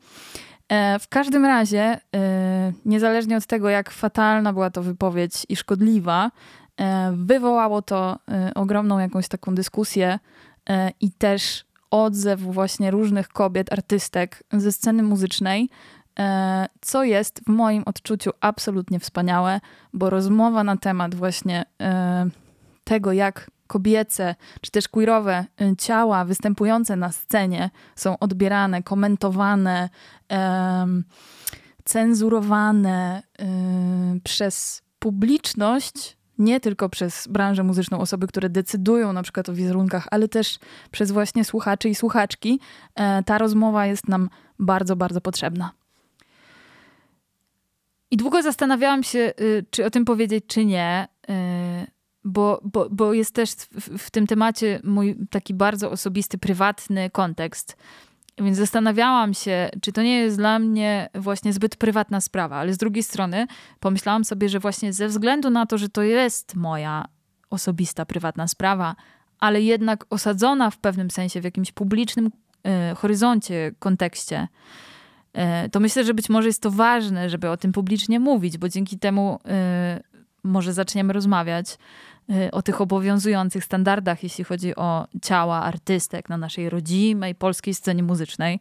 E, 0.70 1.00
w 1.00 1.08
każdym 1.08 1.46
razie, 1.46 2.00
e, 2.16 2.74
niezależnie 2.86 3.38
od 3.38 3.46
tego, 3.46 3.70
jak 3.70 3.92
fatalna 3.92 4.54
była 4.54 4.70
to 4.70 4.84
wypowiedź 4.84 5.46
i 5.50 5.56
szkodliwa, 5.56 6.32
e, 6.78 7.14
wywołało 7.16 7.82
to 7.82 8.20
e, 8.32 8.54
ogromną 8.54 9.00
jakąś 9.00 9.28
taką 9.28 9.56
dyskusję 9.56 10.20
e, 10.70 10.92
i 11.00 11.12
też 11.12 11.66
odzew 11.92 12.42
właśnie 12.42 12.92
różnych 12.92 13.28
kobiet, 13.28 13.74
artystek 13.74 14.44
ze 14.54 14.72
sceny 14.72 15.04
muzycznej, 15.04 15.70
co 16.82 17.04
jest 17.04 17.42
w 17.44 17.50
moim 17.50 17.84
odczuciu 17.86 18.32
absolutnie 18.42 19.00
wspaniałe, 19.00 19.60
bo 19.94 20.10
rozmowa 20.10 20.64
na 20.64 20.78
temat 20.78 21.16
właśnie 21.16 21.66
tego, 22.84 23.14
jak 23.14 23.52
kobiece 23.68 24.36
czy 24.62 24.72
też 24.72 24.88
queerowe 24.88 25.46
y, 25.62 25.76
ciała 25.78 26.26
występujące 26.26 26.96
na 26.96 27.12
scenie 27.12 27.70
są 27.96 28.20
odbierane, 28.20 28.84
komentowane, 28.84 29.90
um, 30.30 31.04
cenzurowane 31.84 33.24
um, 33.40 34.22
przez 34.24 34.82
publiczność, 35.00 36.18
nie 36.38 36.60
tylko 36.60 36.90
przez 36.90 37.28
branżę 37.28 37.64
muzyczną, 37.64 38.00
osoby, 38.00 38.28
które 38.28 38.50
decydują 38.50 39.14
na 39.14 39.24
przykład 39.24 39.50
o 39.50 39.54
wizerunkach, 39.54 40.08
ale 40.12 40.28
też 40.28 40.60
przez 40.92 41.12
właśnie 41.12 41.46
słuchaczy 41.46 41.90
i 41.90 41.96
słuchaczki, 41.96 42.60
e, 42.96 43.24
ta 43.24 43.38
rozmowa 43.38 43.86
jest 43.86 44.08
nam 44.08 44.30
bardzo, 44.60 44.96
bardzo 44.96 45.22
potrzebna. 45.22 45.72
I 48.12 48.18
długo 48.18 48.42
zastanawiałam 48.42 49.04
się, 49.04 49.34
y, 49.42 49.66
czy 49.70 49.86
o 49.86 49.90
tym 49.90 50.06
powiedzieć, 50.06 50.44
czy 50.48 50.66
nie. 50.66 51.08
Bo, 52.24 52.62
bo, 52.64 52.88
bo 52.90 53.14
jest 53.14 53.36
też 53.36 53.50
w, 53.52 53.98
w, 53.98 54.12
tym 54.12 54.28
temacie 54.28 54.80
mój 54.84 55.16
taki 55.30 55.54
bardzo 55.54 55.92
osobisty, 55.92 56.38
prywatny 56.38 57.10
kontekst. 57.10 57.78
Więc 58.38 58.58
zastanawiałam 58.58 59.34
się, 59.34 59.70
czy 59.82 59.92
to 59.92 60.02
nie 60.02 60.20
jest 60.20 60.38
dla 60.38 60.60
mnie 60.60 61.10
właśnie 61.16 61.54
zbyt 61.54 61.76
prywatna 61.76 62.22
sprawa, 62.22 62.56
ale 62.56 62.74
z 62.74 62.78
drugiej 62.78 63.04
strony 63.04 63.48
pomyślałam 63.80 64.26
sobie, 64.26 64.50
że 64.50 64.60
właśnie 64.60 64.94
ze 64.94 65.08
względu 65.08 65.50
na 65.50 65.66
to, 65.66 65.78
że 65.78 65.90
to 65.90 66.02
jest 66.02 66.56
moja 66.56 67.06
osobista, 67.50 68.06
prywatna 68.06 68.48
sprawa, 68.48 68.96
ale 69.40 69.62
jednak 69.62 70.06
osadzona 70.10 70.70
w 70.70 70.78
pewnym 70.78 71.12
sensie 71.12 71.42
w 71.42 71.44
jakimś 71.44 71.72
publicznym 71.72 72.26
y, 72.92 72.96
horyzoncie, 72.96 73.72
kontekście, 73.80 74.48
y, 75.66 75.70
to 75.70 75.80
myślę, 75.80 76.04
że 76.04 76.14
być 76.14 76.30
może 76.30 76.48
jest 76.48 76.62
to 76.62 76.72
ważne, 76.72 77.30
żeby 77.30 77.50
o 77.50 77.58
tym 77.58 77.72
publicznie 77.72 78.20
mówić, 78.20 78.58
bo 78.58 78.70
dzięki 78.70 79.00
temu 79.00 79.40
y, 79.98 80.12
może 80.44 80.74
zaczniemy 80.74 81.14
rozmawiać 81.14 81.78
o 82.52 82.62
tych 82.62 82.82
obowiązujących 82.82 83.66
standardach, 83.66 84.24
jeśli 84.24 84.44
chodzi 84.44 84.76
o 84.76 85.08
ciała 85.22 85.62
artystek 85.62 86.30
na 86.30 86.38
naszej 86.38 86.70
rodzimej 86.70 87.36
polskiej 87.36 87.74
scenie 87.74 88.04
muzycznej. 88.04 88.60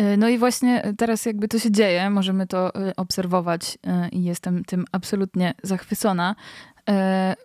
Y, 0.00 0.16
no 0.16 0.28
i 0.28 0.38
właśnie 0.38 0.94
teraz 0.98 1.26
jakby 1.26 1.48
to 1.48 1.58
się 1.58 1.70
dzieje, 1.70 2.10
możemy 2.10 2.46
to 2.46 2.88
y, 2.88 2.96
obserwować 2.96 3.78
i 4.12 4.24
jestem 4.24 4.64
tym 4.64 4.84
absolutnie 4.92 5.54
zachwycona. 5.62 6.34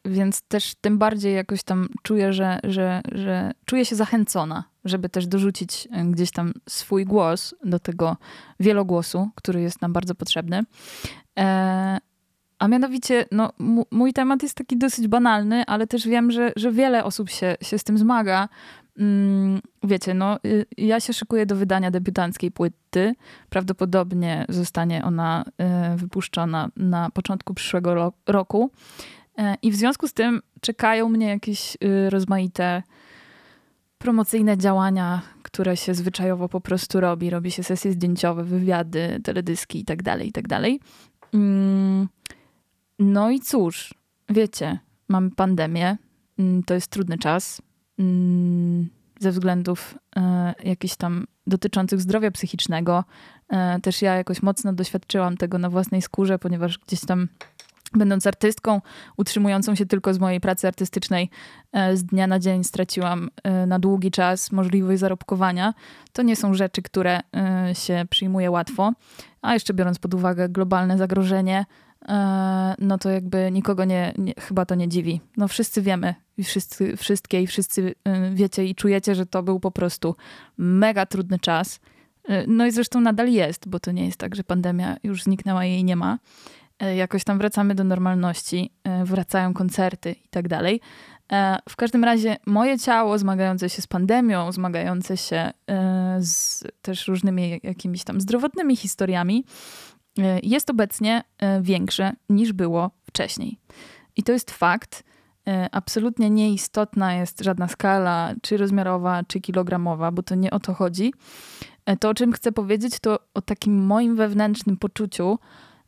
Więc 0.06 0.42
też 0.42 0.76
tym 0.82 0.98
bardziej 0.98 1.36
jakoś 1.36 1.64
tam 1.64 1.90
czuję, 2.04 2.34
że, 2.34 2.60
że, 2.64 3.02
że 3.12 3.52
czuję 3.66 3.86
się 3.86 3.96
zachęcona, 3.96 4.64
żeby 4.86 5.10
też 5.10 5.28
dorzucić 5.28 5.88
gdzieś 6.06 6.32
tam 6.32 6.54
swój 6.70 7.06
głos 7.06 7.56
do 7.66 7.80
tego 7.80 8.18
wielogłosu, 8.60 9.30
który 9.36 9.62
jest 9.62 9.82
nam 9.82 9.94
bardzo 9.94 10.16
potrzebny. 10.16 10.64
A 12.64 12.68
mianowicie, 12.68 13.26
no, 13.32 13.54
mój 13.92 14.14
temat 14.14 14.44
jest 14.44 14.56
taki 14.56 14.78
dosyć 14.78 15.08
banalny, 15.08 15.64
ale 15.68 15.88
też 15.88 16.08
wiem, 16.08 16.32
że, 16.32 16.52
że 16.56 16.72
wiele 16.72 17.04
osób 17.04 17.30
się, 17.30 17.56
się 17.62 17.78
z 17.78 17.84
tym 17.84 17.98
zmaga. 17.98 18.50
Mm, 19.00 19.62
wiecie, 19.84 20.14
no, 20.14 20.40
y, 20.46 20.66
ja 20.78 21.00
się 21.00 21.14
szykuję 21.14 21.46
do 21.46 21.56
wydania 21.56 21.92
debiutanckiej 21.92 22.52
płyty. 22.52 23.16
Prawdopodobnie 23.50 24.46
zostanie 24.50 25.04
ona 25.04 25.46
y, 25.94 25.98
wypuszczona 25.98 26.70
na 26.78 27.10
początku 27.10 27.54
przyszłego 27.54 28.14
roku. 28.28 28.72
E, 29.38 29.56
I 29.62 29.72
w 29.72 29.76
związku 29.76 30.08
z 30.08 30.14
tym 30.14 30.42
czekają 30.62 31.10
mnie 31.10 31.28
jakieś 31.28 31.76
y, 31.76 32.10
rozmaite 32.10 32.84
promocyjne 33.98 34.58
działania, 34.58 35.22
które 35.42 35.78
się 35.78 35.94
zwyczajowo 35.94 36.50
po 36.50 36.62
prostu 36.62 37.00
robi. 37.00 37.30
Robi 37.30 37.52
się 37.52 37.64
sesje 37.64 37.92
zdjęciowe, 37.92 38.44
wywiady, 38.44 39.20
teledyski 39.24 39.78
itd., 39.80 40.04
tak 40.04 40.26
itd. 40.26 40.62
Tak 40.62 40.72
mm, 41.34 42.08
no 43.00 43.30
i 43.30 43.40
cóż, 43.40 43.94
wiecie, 44.30 44.80
mamy 45.08 45.32
pandemię, 45.32 45.98
mm, 46.40 46.64
to 46.64 46.74
jest 46.74 46.88
trudny 46.88 47.18
czas 47.18 47.62
mm, 48.00 48.90
ze 49.20 49.32
względów 49.32 49.96
e, 50.16 50.54
jakichś 50.64 50.96
tam 50.96 51.26
dotyczących 51.48 52.02
zdrowia 52.02 52.32
psychicznego. 52.32 53.04
E, 53.50 53.80
też 53.80 54.02
ja 54.02 54.16
jakoś 54.16 54.42
mocno 54.42 54.74
doświadczyłam 54.74 55.38
tego 55.38 55.58
na 55.58 55.70
własnej 55.70 56.02
skórze, 56.02 56.40
ponieważ 56.40 56.80
gdzieś 56.80 57.06
tam 57.06 57.28
będąc 57.94 58.28
artystką, 58.28 58.82
utrzymującą 59.18 59.76
się 59.76 59.86
tylko 59.86 60.14
z 60.14 60.20
mojej 60.20 60.40
pracy 60.40 60.68
artystycznej, 60.68 61.30
e, 61.72 61.98
z 61.98 62.04
dnia 62.04 62.28
na 62.28 62.40
dzień 62.40 62.64
straciłam 62.64 63.30
na 63.68 63.80
długi 63.80 64.12
czas 64.12 64.52
możliwość 64.52 65.00
zarobkowania. 65.00 65.74
To 66.14 66.22
nie 66.22 66.36
są 66.36 66.54
rzeczy, 66.54 66.82
które 66.82 67.20
się 67.74 68.06
przyjmuje 68.10 68.52
łatwo, 68.52 68.94
a 69.42 69.54
jeszcze 69.54 69.74
biorąc 69.74 70.00
pod 70.00 70.14
uwagę 70.14 70.50
globalne 70.50 70.98
zagrożenie, 70.98 71.66
no 72.80 72.98
to 72.98 73.10
jakby 73.10 73.52
nikogo 73.52 73.86
nie, 73.86 74.14
nie, 74.18 74.34
chyba 74.40 74.66
to 74.66 74.76
nie 74.76 74.88
dziwi. 74.88 75.22
No 75.38 75.48
wszyscy 75.48 75.82
wiemy, 75.82 76.16
wszyscy, 76.44 76.98
wszystkie 76.98 77.42
i 77.42 77.48
wszyscy 77.48 77.82
y, 77.82 77.96
wiecie 78.34 78.66
i 78.66 78.76
czujecie, 78.76 79.16
że 79.16 79.26
to 79.26 79.44
był 79.44 79.60
po 79.60 79.72
prostu 79.72 80.16
mega 80.58 81.06
trudny 81.06 81.40
czas. 81.40 81.80
E, 82.30 82.48
no 82.48 82.66
i 82.66 82.72
zresztą 82.72 83.02
nadal 83.02 83.30
jest, 83.30 83.68
bo 83.68 83.80
to 83.80 83.92
nie 83.92 84.06
jest 84.06 84.18
tak, 84.18 84.36
że 84.36 84.44
pandemia 84.44 84.98
już 85.04 85.24
zniknęła 85.24 85.66
i 85.66 85.72
jej 85.72 85.84
nie 85.84 85.96
ma. 85.96 86.20
E, 86.80 86.96
jakoś 86.96 87.24
tam 87.24 87.38
wracamy 87.38 87.76
do 87.76 87.84
normalności, 87.84 88.72
wracają 89.04 89.54
koncerty 89.54 90.12
i 90.12 90.30
tak 90.30 90.48
dalej. 90.48 90.82
W 91.70 91.76
każdym 91.76 92.04
razie 92.04 92.38
moje 92.46 92.80
ciało 92.80 93.18
zmagające 93.18 93.70
się 93.70 93.82
z 93.82 93.88
pandemią, 93.88 94.52
zmagające 94.52 95.18
się 95.18 95.52
z 96.20 96.64
też 96.82 97.08
różnymi 97.08 97.60
jakimiś 97.64 98.04
tam 98.04 98.22
zdrowotnymi 98.22 98.76
historiami, 98.76 99.46
E, 99.46 99.93
jest 100.44 100.70
obecnie 100.70 101.24
e, 101.38 101.62
większe 101.62 102.14
niż 102.30 102.54
było 102.54 102.92
wcześniej. 103.06 103.58
I 104.16 104.24
to 104.24 104.32
jest 104.32 104.52
fakt. 104.52 105.04
E, 105.48 105.70
absolutnie 105.72 106.30
nieistotna 106.30 107.14
jest 107.14 107.44
żadna 107.44 107.68
skala, 107.68 108.34
czy 108.42 108.58
rozmiarowa, 108.58 109.24
czy 109.28 109.42
kilogramowa, 109.42 110.12
bo 110.12 110.24
to 110.24 110.36
nie 110.36 110.52
o 110.52 110.60
to 110.60 110.74
chodzi. 110.74 111.14
To, 112.00 112.10
o 112.10 112.14
czym 112.14 112.32
chcę 112.32 112.52
powiedzieć, 112.52 113.00
to 113.00 113.20
o 113.34 113.42
takim 113.42 113.86
moim 113.86 114.16
wewnętrznym 114.16 114.78
poczuciu, 114.78 115.40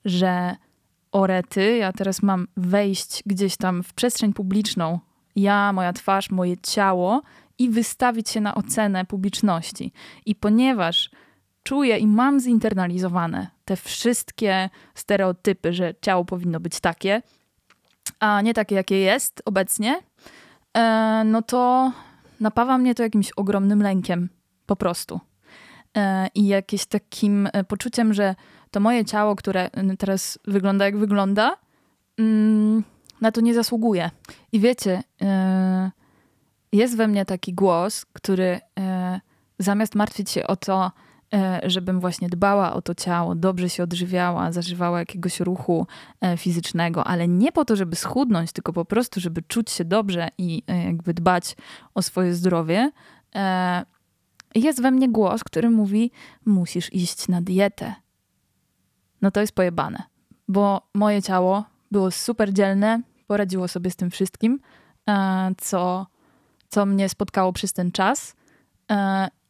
że 0.06 0.56
orety, 1.12 1.78
ja 1.78 1.94
teraz 1.94 2.24
mam 2.24 2.48
wejść 2.58 3.24
gdzieś 3.26 3.58
tam 3.58 3.84
w 3.84 3.94
przestrzeń 3.94 4.34
publiczną, 4.34 5.00
ja, 5.36 5.74
moja 5.74 5.94
twarz, 5.94 6.32
moje 6.32 6.58
ciało 6.58 7.22
i 7.60 7.70
wystawić 7.70 8.30
się 8.30 8.42
na 8.42 8.56
ocenę 8.56 9.06
publiczności. 9.06 9.92
I 10.26 10.36
ponieważ 10.36 11.10
czuję 11.66 11.98
i 11.98 12.08
mam 12.08 12.40
zinternalizowane 12.40 13.48
te 13.66 13.76
wszystkie 13.76 14.70
stereotypy, 14.96 15.74
że 15.74 15.94
ciało 16.02 16.26
powinno 16.26 16.60
być 16.60 16.80
takie, 16.80 17.22
a 18.20 18.42
nie 18.42 18.54
takie, 18.54 18.76
jakie 18.76 19.00
jest 19.00 19.42
obecnie, 19.46 20.00
e, 20.78 21.24
no 21.26 21.42
to 21.42 21.92
napawa 22.40 22.78
mnie 22.78 22.96
to 22.96 23.04
jakimś 23.04 23.32
ogromnym 23.32 23.82
lękiem, 23.82 24.30
po 24.66 24.76
prostu. 24.76 25.20
E, 25.98 26.28
I 26.36 26.48
jakimś 26.48 26.86
takim 26.86 27.50
e, 27.54 27.64
poczuciem, 27.64 28.14
że 28.14 28.36
to 28.72 28.80
moje 28.80 29.06
ciało, 29.06 29.36
które 29.36 29.70
teraz 30.00 30.40
wygląda 30.48 30.86
jak 30.86 30.98
wygląda, 30.98 31.58
mm, 32.18 32.84
na 33.22 33.32
to 33.32 33.42
nie 33.42 33.54
zasługuje. 33.54 34.12
I 34.52 34.60
wiecie, 34.60 35.04
jest 36.72 36.98
we 36.98 37.08
mnie 37.08 37.26
taki 37.26 37.54
głos, 37.54 38.06
który 38.06 38.60
zamiast 39.60 39.96
martwić 39.96 40.30
się 40.30 40.48
o 40.48 40.56
to, 40.56 40.92
żebym 41.64 42.00
właśnie 42.00 42.30
dbała 42.30 42.74
o 42.74 42.82
to 42.82 42.96
ciało, 42.96 43.36
dobrze 43.36 43.70
się 43.70 43.84
odżywiała, 43.84 44.52
zażywała 44.52 45.00
jakiegoś 45.00 45.40
ruchu 45.40 45.88
e, 46.22 46.38
fizycznego, 46.38 47.04
ale 47.04 47.28
nie 47.28 47.52
po 47.52 47.66
to, 47.66 47.76
żeby 47.76 47.96
schudnąć, 47.96 48.52
tylko 48.52 48.74
po 48.74 48.86
prostu, 48.86 49.20
żeby 49.20 49.42
czuć 49.42 49.72
się 49.72 49.86
dobrze 49.86 50.28
i 50.38 50.64
e, 50.68 50.84
jakby 50.84 51.14
dbać 51.14 51.56
o 51.94 52.02
swoje 52.02 52.34
zdrowie. 52.34 52.92
Jest 54.56 54.82
we 54.82 54.92
mnie 54.92 55.10
głos, 55.10 55.44
który 55.44 55.70
mówi: 55.70 56.12
Musisz 56.46 56.94
iść 56.94 57.28
na 57.28 57.42
dietę. 57.42 57.96
No 59.22 59.32
to 59.32 59.42
jest 59.42 59.56
pojebane, 59.56 60.04
bo 60.48 60.82
moje 60.94 61.22
ciało 61.22 61.64
było 61.92 62.12
super 62.12 62.54
dzielne, 62.54 63.02
poradziło 63.28 63.68
sobie 63.68 63.92
z 63.92 63.96
tym 63.96 64.12
wszystkim, 64.12 64.60
co, 65.58 66.08
co 66.70 66.86
mnie 66.86 67.10
spotkało 67.10 67.54
przez 67.54 67.74
ten 67.74 67.92
czas. 67.92 68.36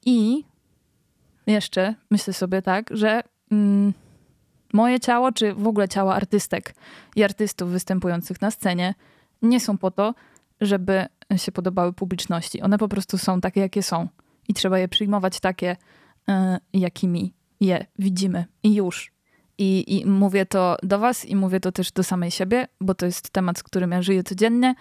I 0.05 0.45
jeszcze 1.47 1.95
myślę 2.11 2.33
sobie 2.33 2.61
tak, 2.61 2.89
że 2.91 3.21
mm, 3.51 3.93
moje 4.73 4.99
ciało, 4.99 5.31
czy 5.31 5.53
w 5.53 5.67
ogóle 5.67 5.89
ciała 5.89 6.15
artystek 6.15 6.75
i 7.15 7.23
artystów 7.23 7.69
występujących 7.69 8.41
na 8.41 8.51
scenie 8.51 8.93
nie 9.41 9.59
są 9.59 9.77
po 9.77 9.91
to, 9.91 10.13
żeby 10.61 11.05
się 11.37 11.51
podobały 11.51 11.93
publiczności. 11.93 12.61
One 12.61 12.77
po 12.77 12.87
prostu 12.87 13.17
są 13.17 13.41
takie, 13.41 13.61
jakie 13.61 13.83
są. 13.83 14.07
I 14.47 14.53
trzeba 14.53 14.79
je 14.79 14.87
przyjmować 14.87 15.39
takie, 15.39 15.75
y, 16.29 16.33
jakimi 16.73 17.33
je 17.59 17.85
widzimy. 17.99 18.45
I 18.63 18.75
już. 18.75 19.11
I, 19.57 19.99
I 19.99 20.05
mówię 20.05 20.45
to 20.45 20.77
do 20.83 20.99
Was 20.99 21.25
i 21.25 21.35
mówię 21.35 21.59
to 21.59 21.71
też 21.71 21.91
do 21.91 22.03
samej 22.03 22.31
siebie, 22.31 22.67
bo 22.81 22.95
to 22.95 23.05
jest 23.05 23.29
temat, 23.29 23.59
z 23.59 23.63
którym 23.63 23.91
ja 23.91 24.01
żyję 24.01 24.23
codziennie 24.23 24.75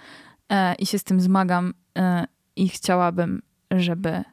y, 0.53 0.55
i 0.79 0.87
się 0.87 0.98
z 0.98 1.05
tym 1.05 1.20
zmagam. 1.20 1.74
Y, 1.98 2.03
I 2.57 2.68
chciałabym, 2.68 3.42
żeby 3.70 4.24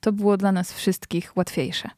to 0.00 0.12
było 0.12 0.36
dla 0.36 0.52
nas 0.52 0.72
wszystkich 0.72 1.36
łatwiejsze. 1.36 1.90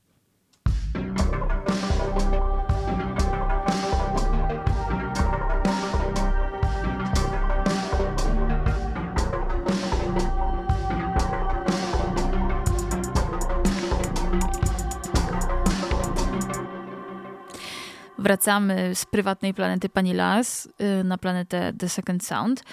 Wracamy 18.19 18.95
z 18.95 19.07
prywatnej 19.07 19.55
planety 19.55 19.88
Pani 19.88 20.15
Las 20.15 20.67
y, 21.01 21.05
na 21.05 21.19
planetę 21.19 21.73
The 21.79 21.88
Second 21.88 22.27
Sound 22.27 22.65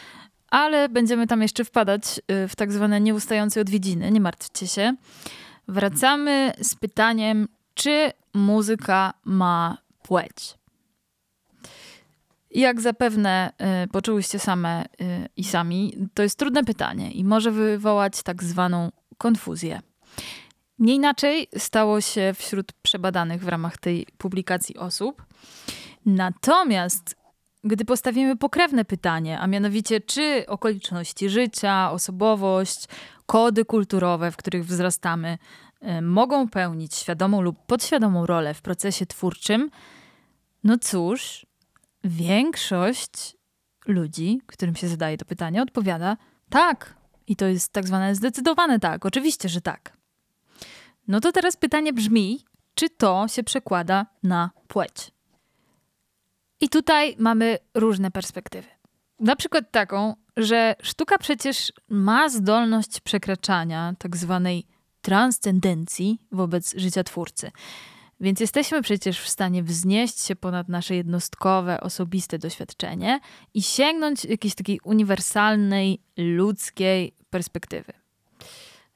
ale 0.51 0.89
będziemy 0.89 1.27
tam 1.27 1.41
jeszcze 1.41 1.65
wpadać 1.65 2.21
y, 2.43 2.47
w 2.47 2.55
tak 2.55 2.71
zwane 2.71 3.01
nieustające 3.01 3.61
odwiedziny, 3.61 4.11
nie 4.11 4.21
martwcie 4.21 4.67
się. 4.67 4.95
Wracamy 5.67 6.53
z 6.61 6.75
pytaniem, 6.75 7.47
czy 7.73 8.11
muzyka 8.33 9.13
ma 9.25 9.77
płeć? 10.01 10.59
Jak 12.51 12.81
zapewne 12.81 13.51
y, 13.83 13.87
poczułyście 13.87 14.39
same 14.39 14.85
y, 14.85 15.29
i 15.37 15.43
sami, 15.43 15.93
to 16.13 16.23
jest 16.23 16.39
trudne 16.39 16.63
pytanie 16.63 17.11
i 17.11 17.23
może 17.23 17.51
wywołać 17.51 18.23
tak 18.23 18.43
zwaną 18.43 18.91
konfuzję. 19.17 19.81
Nie 20.79 20.95
inaczej 20.95 21.47
stało 21.57 22.01
się 22.01 22.33
wśród 22.37 22.73
przebadanych 22.73 23.43
w 23.43 23.47
ramach 23.47 23.77
tej 23.77 24.07
publikacji 24.17 24.77
osób. 24.77 25.25
Natomiast 26.05 27.15
gdy 27.63 27.85
postawimy 27.85 28.35
pokrewne 28.35 28.85
pytanie, 28.85 29.39
a 29.39 29.47
mianowicie 29.47 30.01
czy 30.01 30.45
okoliczności 30.47 31.29
życia, 31.29 31.91
osobowość, 31.91 32.85
kody 33.25 33.65
kulturowe, 33.65 34.31
w 34.31 34.37
których 34.37 34.65
wzrastamy, 34.65 35.37
y, 35.97 36.01
mogą 36.01 36.49
pełnić 36.49 36.95
świadomą 36.95 37.41
lub 37.41 37.65
podświadomą 37.65 38.25
rolę 38.25 38.53
w 38.53 38.61
procesie 38.61 39.05
twórczym, 39.05 39.69
no 40.63 40.77
cóż, 40.77 41.45
większość 42.03 43.37
ludzi, 43.87 44.41
którym 44.45 44.75
się 44.75 44.87
zadaje 44.87 45.17
to 45.17 45.25
pytanie, 45.25 45.61
odpowiada 45.61 46.17
tak. 46.49 46.99
I 47.27 47.35
to 47.35 47.45
jest 47.45 47.73
tak 47.73 47.87
zwane 47.87 48.15
zdecydowane 48.15 48.79
tak. 48.79 49.05
Oczywiście, 49.05 49.49
że 49.49 49.61
tak. 49.61 49.97
No 51.07 51.19
to 51.19 51.31
teraz 51.31 51.57
pytanie 51.57 51.93
brzmi, 51.93 52.45
czy 52.75 52.89
to 52.89 53.27
się 53.27 53.43
przekłada 53.43 54.05
na 54.23 54.51
płeć? 54.67 55.11
I 56.61 56.69
tutaj 56.69 57.15
mamy 57.19 57.57
różne 57.73 58.11
perspektywy. 58.11 58.67
Na 59.19 59.35
przykład 59.35 59.71
taką, 59.71 60.15
że 60.37 60.75
sztuka 60.81 61.17
przecież 61.17 61.73
ma 61.89 62.29
zdolność 62.29 62.99
przekraczania 62.99 63.93
tak 63.99 64.17
zwanej 64.17 64.65
transcendencji 65.01 66.19
wobec 66.31 66.73
życia 66.77 67.03
twórcy. 67.03 67.51
Więc 68.19 68.39
jesteśmy 68.39 68.81
przecież 68.81 69.19
w 69.19 69.29
stanie 69.29 69.63
wznieść 69.63 70.25
się 70.25 70.35
ponad 70.35 70.69
nasze 70.69 70.95
jednostkowe, 70.95 71.81
osobiste 71.81 72.39
doświadczenie 72.39 73.19
i 73.53 73.61
sięgnąć 73.61 74.25
jakiejś 74.25 74.55
takiej 74.55 74.79
uniwersalnej, 74.83 76.01
ludzkiej 76.17 77.15
perspektywy. 77.29 77.93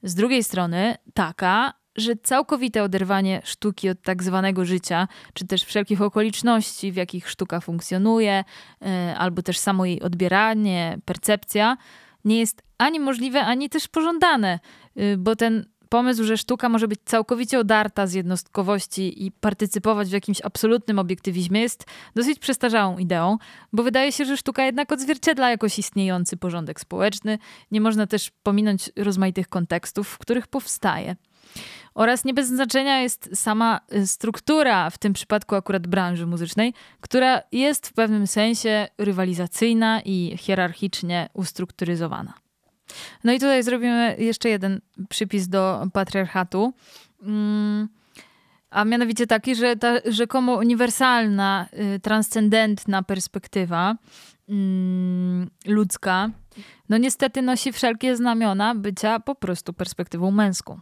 Z 0.03 0.15
drugiej 0.15 0.43
strony, 0.43 0.95
taka, 1.13 1.73
że 1.95 2.15
całkowite 2.15 2.83
oderwanie 2.83 3.41
sztuki 3.43 3.89
od 3.89 4.01
tak 4.01 4.23
zwanego 4.23 4.65
życia, 4.65 5.07
czy 5.33 5.47
też 5.47 5.63
wszelkich 5.63 6.01
okoliczności, 6.01 6.91
w 6.91 6.95
jakich 6.95 7.29
sztuka 7.29 7.59
funkcjonuje, 7.59 8.43
e, 8.81 9.15
albo 9.17 9.41
też 9.41 9.57
samo 9.57 9.85
jej 9.85 10.01
odbieranie, 10.01 10.99
percepcja, 11.05 11.77
nie 12.25 12.39
jest 12.39 12.63
ani 12.77 12.99
możliwe, 12.99 13.41
ani 13.41 13.69
też 13.69 13.87
pożądane, 13.87 14.59
e, 14.95 15.17
bo 15.17 15.35
ten 15.35 15.65
pomysł, 15.93 16.23
że 16.23 16.37
sztuka 16.37 16.69
może 16.69 16.87
być 16.87 16.99
całkowicie 17.05 17.59
odarta 17.59 18.07
z 18.07 18.13
jednostkowości 18.13 19.25
i 19.25 19.31
partycypować 19.31 20.09
w 20.09 20.11
jakimś 20.11 20.41
absolutnym 20.41 20.99
obiektywizmie 20.99 21.61
jest 21.61 21.85
dosyć 22.15 22.39
przestarzałą 22.39 22.97
ideą, 22.97 23.37
bo 23.73 23.83
wydaje 23.83 24.11
się, 24.11 24.25
że 24.25 24.37
sztuka 24.37 24.65
jednak 24.65 24.91
odzwierciedla 24.91 25.49
jakoś 25.49 25.79
istniejący 25.79 26.37
porządek 26.37 26.79
społeczny. 26.79 27.37
Nie 27.71 27.81
można 27.81 28.07
też 28.07 28.31
pominąć 28.43 28.91
rozmaitych 28.95 29.49
kontekstów, 29.49 30.07
w 30.07 30.17
których 30.17 30.47
powstaje. 30.47 31.15
Oraz 31.93 32.25
nie 32.25 32.33
bez 32.33 32.47
znaczenia 32.47 32.99
jest 32.99 33.29
sama 33.33 33.79
y, 33.95 34.07
struktura, 34.07 34.89
w 34.89 34.97
tym 34.97 35.13
przypadku 35.13 35.55
akurat 35.55 35.87
branży 35.87 36.27
muzycznej, 36.27 36.73
która 37.01 37.41
jest 37.51 37.87
w 37.87 37.93
pewnym 37.93 38.27
sensie 38.27 38.87
rywalizacyjna 38.97 40.01
i 40.05 40.37
hierarchicznie 40.37 41.29
ustrukturyzowana. 41.33 42.33
No 43.23 43.33
i 43.33 43.39
tutaj 43.39 43.63
zrobimy 43.63 44.15
jeszcze 44.19 44.49
jeden 44.49 44.81
przypis 45.09 45.47
do 45.47 45.87
patriarchatu. 45.93 46.73
Mm, 47.21 47.87
a 48.69 48.85
mianowicie 48.85 49.27
taki, 49.27 49.55
że 49.55 49.75
ta 49.75 49.93
rzekomo 50.05 50.55
uniwersalna, 50.55 51.67
y, 51.95 51.99
transcendentna 51.99 53.03
perspektywa 53.03 53.95
mm, 54.49 55.49
ludzka, 55.65 56.29
no 56.89 56.97
niestety 56.97 57.41
nosi 57.41 57.71
wszelkie 57.71 58.15
znamiona 58.15 58.75
bycia 58.75 59.19
po 59.19 59.35
prostu 59.35 59.73
perspektywą 59.73 60.31
męską. 60.31 60.79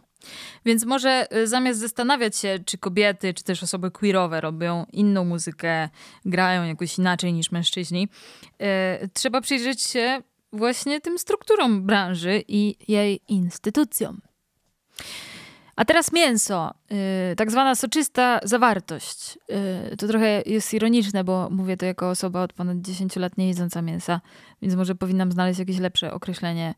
Więc 0.64 0.84
może 0.84 1.26
y, 1.36 1.46
zamiast 1.46 1.80
zastanawiać 1.80 2.36
się, 2.36 2.58
czy 2.66 2.78
kobiety, 2.78 3.34
czy 3.34 3.44
też 3.44 3.62
osoby 3.62 3.90
queerowe 3.90 4.40
robią 4.40 4.86
inną 4.92 5.24
muzykę, 5.24 5.88
grają 6.24 6.64
jakoś 6.64 6.98
inaczej 6.98 7.32
niż 7.32 7.52
mężczyźni, 7.52 8.08
yy, 8.58 8.66
trzeba 9.12 9.40
przyjrzeć 9.40 9.82
się 9.82 10.22
właśnie 10.52 11.00
tym 11.00 11.18
strukturom 11.18 11.82
branży 11.82 12.44
i 12.48 12.76
jej 12.88 13.20
instytucjom. 13.28 14.20
A 15.76 15.84
teraz 15.84 16.12
mięso, 16.12 16.74
yy, 16.90 16.96
tak 17.36 17.50
zwana 17.50 17.74
soczysta 17.74 18.40
zawartość. 18.42 19.38
Yy, 19.90 19.96
to 19.96 20.08
trochę 20.08 20.42
jest 20.46 20.74
ironiczne, 20.74 21.24
bo 21.24 21.50
mówię 21.50 21.76
to 21.76 21.86
jako 21.86 22.10
osoba 22.10 22.42
od 22.42 22.52
ponad 22.52 22.80
10 22.80 23.16
lat 23.16 23.38
nie 23.38 23.48
jedząca 23.48 23.82
mięsa, 23.82 24.20
więc 24.62 24.74
może 24.74 24.94
powinnam 24.94 25.32
znaleźć 25.32 25.58
jakieś 25.58 25.78
lepsze 25.78 26.12
określenie 26.12 26.74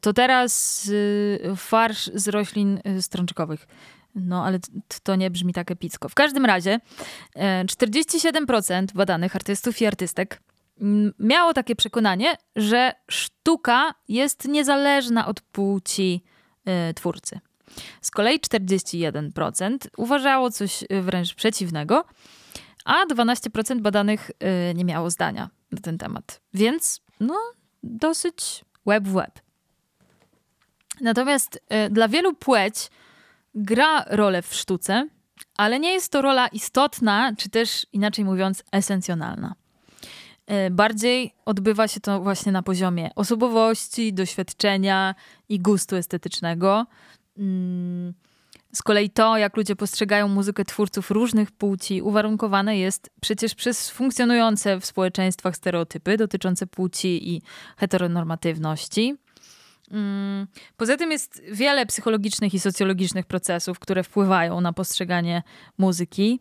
to 0.00 0.12
teraz 0.12 0.84
y, 0.88 1.40
farsz 1.56 2.10
z 2.14 2.28
roślin 2.28 2.80
y, 2.86 3.02
strączkowych. 3.02 3.66
No, 4.14 4.44
ale 4.44 4.58
to 5.02 5.16
nie 5.16 5.30
brzmi 5.30 5.52
tak 5.52 5.70
epicko. 5.70 6.08
W 6.08 6.14
każdym 6.14 6.46
razie 6.46 6.80
47% 7.36 8.72
e, 8.72 8.86
badanych 8.94 9.36
artystów 9.36 9.80
i 9.80 9.86
artystek 9.86 10.42
miało 11.18 11.54
takie 11.54 11.76
przekonanie, 11.76 12.36
że 12.56 12.92
sztuka 13.10 13.94
jest 14.08 14.48
niezależna 14.48 15.26
od 15.26 15.40
płci 15.40 16.22
y, 16.90 16.94
twórcy. 16.94 17.40
Z 18.00 18.10
kolei 18.10 18.40
41% 18.40 19.76
uważało 19.96 20.50
coś 20.50 20.84
wręcz 21.02 21.34
przeciwnego, 21.34 22.04
a 22.84 23.06
12% 23.06 23.80
badanych 23.80 24.30
nie 24.74 24.84
miało 24.84 25.10
zdania 25.10 25.50
na 25.72 25.80
ten 25.80 25.98
temat. 25.98 26.40
Więc 26.54 27.00
no, 27.20 27.38
dosyć 27.82 28.64
web 28.86 29.04
w 29.04 29.12
web. 29.12 29.40
Natomiast 31.00 31.56
y, 31.86 31.90
dla 31.90 32.08
wielu 32.08 32.34
płeć 32.34 32.90
gra 33.54 34.04
rolę 34.06 34.42
w 34.42 34.54
sztuce, 34.54 35.08
ale 35.56 35.80
nie 35.80 35.92
jest 35.92 36.12
to 36.12 36.22
rola 36.22 36.48
istotna, 36.48 37.32
czy 37.38 37.48
też 37.48 37.86
inaczej 37.92 38.24
mówiąc, 38.24 38.64
esencjonalna. 38.72 39.54
Y, 40.66 40.70
bardziej 40.70 41.34
odbywa 41.44 41.88
się 41.88 42.00
to 42.00 42.20
właśnie 42.20 42.52
na 42.52 42.62
poziomie 42.62 43.10
osobowości, 43.14 44.12
doświadczenia 44.12 45.14
i 45.48 45.60
gustu 45.60 45.96
estetycznego. 45.96 46.86
Mm, 47.38 48.14
z 48.74 48.82
kolei 48.82 49.10
to, 49.10 49.36
jak 49.36 49.56
ludzie 49.56 49.76
postrzegają 49.76 50.28
muzykę 50.28 50.64
twórców 50.64 51.10
różnych 51.10 51.50
płci, 51.50 52.02
uwarunkowane 52.02 52.78
jest 52.78 53.10
przecież 53.20 53.54
przez 53.54 53.90
funkcjonujące 53.90 54.80
w 54.80 54.86
społeczeństwach 54.86 55.56
stereotypy 55.56 56.16
dotyczące 56.16 56.66
płci 56.66 57.34
i 57.34 57.42
heteronormatywności. 57.76 59.16
Mm, 59.90 60.46
poza 60.76 60.96
tym 60.96 61.12
jest 61.12 61.42
wiele 61.52 61.86
psychologicznych 61.86 62.54
i 62.54 62.60
socjologicznych 62.60 63.26
procesów, 63.26 63.78
które 63.78 64.02
wpływają 64.02 64.60
na 64.60 64.72
postrzeganie 64.72 65.42
muzyki. 65.78 66.40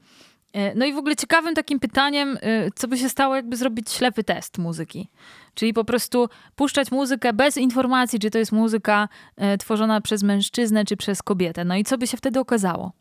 E, 0.54 0.76
no 0.76 0.86
i 0.86 0.94
w 0.94 0.98
ogóle 0.98 1.16
ciekawym 1.16 1.56
takim 1.56 1.80
pytaniem, 1.80 2.38
e, 2.42 2.72
co 2.76 2.88
by 2.88 2.98
się 2.98 3.10
stało, 3.10 3.36
jakby 3.36 3.58
zrobić 3.58 3.92
ślepy 3.92 4.24
test 4.24 4.58
muzyki. 4.58 5.10
Czyli 5.54 5.74
po 5.74 5.84
prostu 5.84 6.30
puszczać 6.56 6.92
muzykę 6.92 7.34
bez 7.34 7.58
informacji, 7.58 8.20
czy 8.20 8.32
to 8.32 8.38
jest 8.38 8.52
muzyka 8.52 9.10
e, 9.38 9.58
tworzona 9.58 10.02
przez 10.02 10.24
mężczyznę, 10.24 10.86
czy 10.86 10.98
przez 10.98 11.24
kobietę. 11.24 11.66
No 11.66 11.76
i 11.76 11.84
co 11.84 11.98
by 11.98 12.08
się 12.08 12.18
wtedy 12.18 12.40
okazało? 12.40 12.92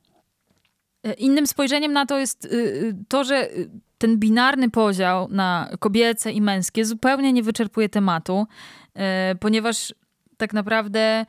Innym 1.19 1.47
spojrzeniem 1.47 1.93
na 1.93 2.07
to 2.07 2.19
jest 2.19 2.49
to, 3.09 3.25
że 3.25 3.49
ten 3.99 4.19
binarny 4.19 4.71
podział 4.71 5.29
na 5.29 5.71
kobiece 5.79 6.33
i 6.33 6.41
męskie 6.41 6.85
zupełnie 6.85 7.33
nie 7.33 7.43
wyczerpuje 7.43 7.89
tematu, 7.89 8.47
ponieważ 9.41 9.95
tak 10.41 10.53
naprawdę 10.53 11.27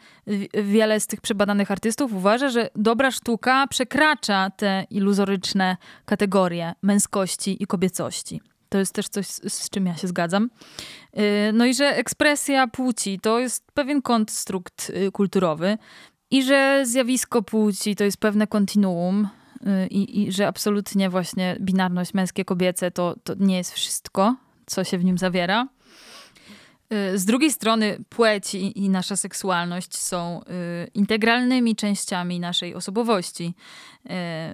wiele 0.63 0.99
z 0.99 1.07
tych 1.07 1.21
przebadanych 1.21 1.71
artystów 1.71 2.13
uważa, 2.13 2.49
że 2.49 2.69
dobra 2.75 3.11
sztuka 3.11 3.67
przekracza 3.67 4.49
te 4.49 4.85
iluzoryczne 4.89 5.77
kategorie 6.05 6.73
męskości 6.81 7.63
i 7.63 7.67
kobiecości. 7.67 8.41
To 8.69 8.77
jest 8.77 8.93
też 8.93 9.09
coś, 9.09 9.27
z 9.27 9.69
czym 9.69 9.85
ja 9.85 9.95
się 9.95 10.07
zgadzam. 10.07 10.49
Y, 11.17 11.51
no 11.53 11.65
i 11.65 11.73
że 11.73 11.85
ekspresja 11.85 12.67
płci 12.67 13.19
to 13.19 13.39
jest 13.39 13.71
pewien 13.73 14.01
konstrukt 14.01 14.89
y, 14.89 15.11
kulturowy 15.11 15.77
i 16.31 16.43
że 16.43 16.83
zjawisko 16.85 17.41
płci 17.41 17.95
to 17.95 18.03
jest 18.03 18.17
pewne 18.17 18.47
kontinuum 18.47 19.27
y, 19.61 19.87
i, 19.87 20.21
i 20.21 20.31
że 20.31 20.47
absolutnie 20.47 21.09
właśnie 21.09 21.57
binarność 21.61 22.13
męskie-kobiece 22.13 22.91
to, 22.91 23.15
to 23.23 23.33
nie 23.39 23.57
jest 23.57 23.73
wszystko, 23.73 24.35
co 24.65 24.83
się 24.83 24.97
w 24.97 25.03
nim 25.03 25.17
zawiera. 25.17 25.67
Y, 26.93 27.19
z 27.19 27.25
drugiej 27.25 27.51
strony 27.51 27.97
płeć 28.09 28.55
i, 28.55 28.79
i 28.79 28.89
nasza 28.89 29.15
seksualność 29.15 29.97
są 29.97 30.41
y, 30.41 30.91
integralnymi 30.93 31.75
częściami 31.75 32.39
naszej 32.39 32.75
osobowości. 32.75 33.53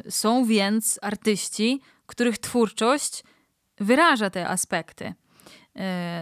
Y, 0.08 0.12
są 0.12 0.46
więc 0.46 1.00
artyści, 1.02 1.82
których 2.06 2.38
twórczość 2.38 3.24
wyraża 3.80 4.30
te 4.30 4.48
aspekty. 4.48 5.14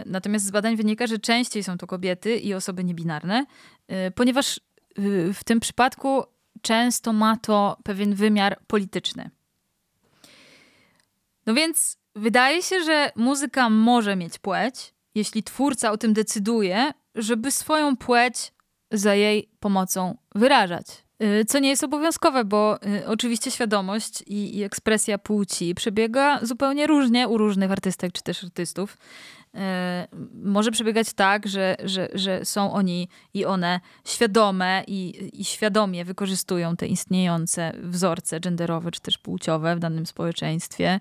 Natomiast 0.06 0.46
z 0.46 0.50
badań 0.50 0.76
wynika, 0.76 1.06
że 1.06 1.18
częściej 1.18 1.64
są 1.64 1.78
to 1.78 1.86
kobiety 1.86 2.36
i 2.36 2.54
osoby 2.54 2.84
niebinarne, 2.84 3.46
ponieważ 4.14 4.60
w 5.34 5.44
tym 5.44 5.60
przypadku 5.60 6.24
często 6.62 7.12
ma 7.12 7.36
to 7.36 7.76
pewien 7.84 8.14
wymiar 8.14 8.58
polityczny. 8.66 9.30
No 11.46 11.54
więc 11.54 11.98
wydaje 12.14 12.62
się, 12.62 12.84
że 12.84 13.12
muzyka 13.16 13.70
może 13.70 14.16
mieć 14.16 14.38
płeć, 14.38 14.94
jeśli 15.16 15.42
twórca 15.42 15.90
o 15.90 15.96
tym 15.96 16.12
decyduje, 16.12 16.92
żeby 17.14 17.50
swoją 17.50 17.96
płeć 17.96 18.52
za 18.90 19.14
jej 19.14 19.48
pomocą 19.60 20.16
wyrażać. 20.34 20.86
Y, 21.22 21.44
co 21.44 21.58
nie 21.58 21.68
jest 21.68 21.84
obowiązkowe, 21.84 22.44
bo 22.44 22.78
y, 22.86 23.06
oczywiście 23.06 23.50
świadomość 23.50 24.22
i, 24.26 24.56
i 24.56 24.62
ekspresja 24.62 25.18
płci 25.18 25.74
przebiega 25.74 26.40
zupełnie 26.42 26.86
różnie 26.86 27.28
u 27.28 27.38
różnych 27.38 27.72
artystek 27.72 28.12
czy 28.12 28.22
też 28.22 28.44
artystów. 28.44 28.96
E, 29.56 30.08
może 30.42 30.70
przebiegać 30.70 31.12
tak, 31.12 31.48
że, 31.48 31.76
że, 31.84 32.08
że 32.14 32.44
są 32.44 32.72
oni 32.72 33.08
i 33.34 33.44
one 33.44 33.80
świadome 34.04 34.84
i, 34.86 35.30
i 35.40 35.44
świadomie 35.44 36.04
wykorzystują 36.04 36.76
te 36.76 36.86
istniejące 36.86 37.72
wzorce 37.82 38.40
genderowe 38.40 38.90
czy 38.90 39.00
też 39.00 39.18
płciowe 39.18 39.76
w 39.76 39.78
danym 39.78 40.06
społeczeństwie. 40.06 41.00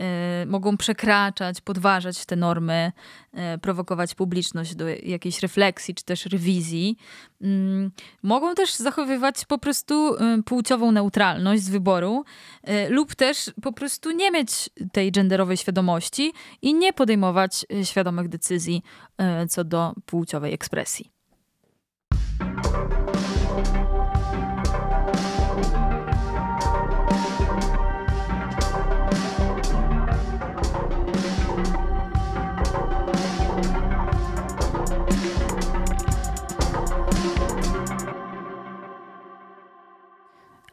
E, 0.00 0.46
mogą 0.46 0.76
przekraczać, 0.76 1.60
podważać 1.60 2.26
te 2.26 2.36
normy, 2.36 2.92
e, 3.32 3.58
prowokować 3.58 4.14
publiczność 4.14 4.74
do 4.74 4.88
jakiejś 4.88 5.40
refleksji 5.40 5.94
czy 5.94 6.04
też 6.04 6.26
rewizji. 6.26 6.96
Mm, 7.42 7.90
mogą 8.22 8.54
też 8.54 8.74
zachowywać 8.74 9.44
po 9.44 9.58
prostu 9.58 10.16
płciową 10.44 10.92
neutralność 10.92 11.62
z 11.62 11.68
wyboru 11.68 12.24
lub 12.88 13.14
też 13.14 13.50
po 13.62 13.72
prostu 13.72 14.10
nie 14.10 14.30
mieć 14.30 14.70
tej 14.92 15.12
genderowej 15.12 15.56
świadomości 15.56 16.32
i 16.62 16.74
nie 16.74 16.92
podejmować 16.92 17.66
świadomych 17.84 18.28
decyzji 18.28 18.82
co 19.48 19.64
do 19.64 19.94
płciowej 20.06 20.54
ekspresji. 20.54 21.10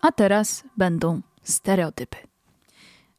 A 0.08 0.12
teraz 0.12 0.64
będą 0.78 1.22
stereotypy. 1.44 2.18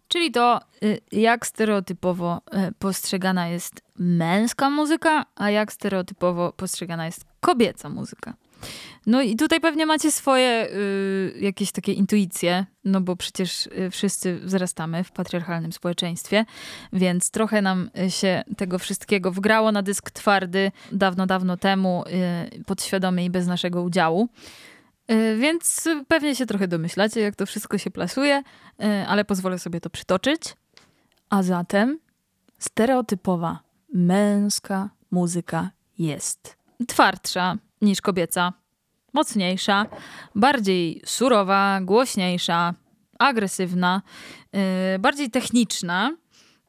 Czyli 0.08 0.30
to, 0.30 0.60
y, 0.82 1.00
jak 1.12 1.46
stereotypowo 1.46 2.40
y, 2.68 2.72
postrzegana 2.78 3.48
jest 3.48 3.82
męska 3.98 4.70
muzyka, 4.70 5.26
a 5.36 5.50
jak 5.50 5.72
stereotypowo 5.72 6.52
postrzegana 6.52 7.06
jest 7.06 7.24
kobieca 7.40 7.88
muzyka. 7.88 8.34
No 9.06 9.22
i 9.22 9.36
tutaj 9.36 9.60
pewnie 9.60 9.86
macie 9.86 10.12
swoje 10.12 10.68
y, 10.70 11.34
jakieś 11.40 11.72
takie 11.72 11.92
intuicje, 11.92 12.66
no 12.84 13.00
bo 13.00 13.16
przecież 13.16 13.66
y, 13.66 13.90
wszyscy 13.90 14.38
wzrastamy 14.38 15.04
w 15.04 15.12
patriarchalnym 15.12 15.72
społeczeństwie, 15.72 16.44
więc 16.92 17.30
trochę 17.30 17.62
nam 17.62 17.90
się 18.08 18.42
tego 18.56 18.78
wszystkiego 18.78 19.32
wgrało 19.32 19.72
na 19.72 19.82
dysk 19.82 20.10
twardy 20.10 20.72
dawno, 20.92 21.26
dawno 21.26 21.56
temu, 21.56 22.04
y, 22.56 22.64
podświadomie 22.64 23.24
i 23.24 23.30
bez 23.30 23.46
naszego 23.46 23.82
udziału. 23.82 24.28
Y, 25.12 25.36
więc 25.36 25.88
pewnie 26.08 26.36
się 26.36 26.46
trochę 26.46 26.68
domyślacie, 26.68 27.20
jak 27.20 27.36
to 27.36 27.46
wszystko 27.46 27.78
się 27.78 27.90
plasuje, 27.90 28.42
y, 28.82 29.06
ale 29.08 29.24
pozwolę 29.24 29.58
sobie 29.58 29.80
to 29.80 29.90
przytoczyć. 29.90 30.42
A 31.30 31.42
zatem 31.42 31.98
stereotypowa 32.58 33.60
męska 33.94 34.90
muzyka 35.10 35.70
jest 35.98 36.56
twardsza 36.88 37.56
niż 37.82 38.00
kobieca, 38.00 38.52
mocniejsza, 39.12 39.86
bardziej 40.34 41.02
surowa, 41.04 41.80
głośniejsza, 41.82 42.74
agresywna, 43.18 44.02
yy, 44.52 44.60
bardziej 44.98 45.30
techniczna. 45.30 46.16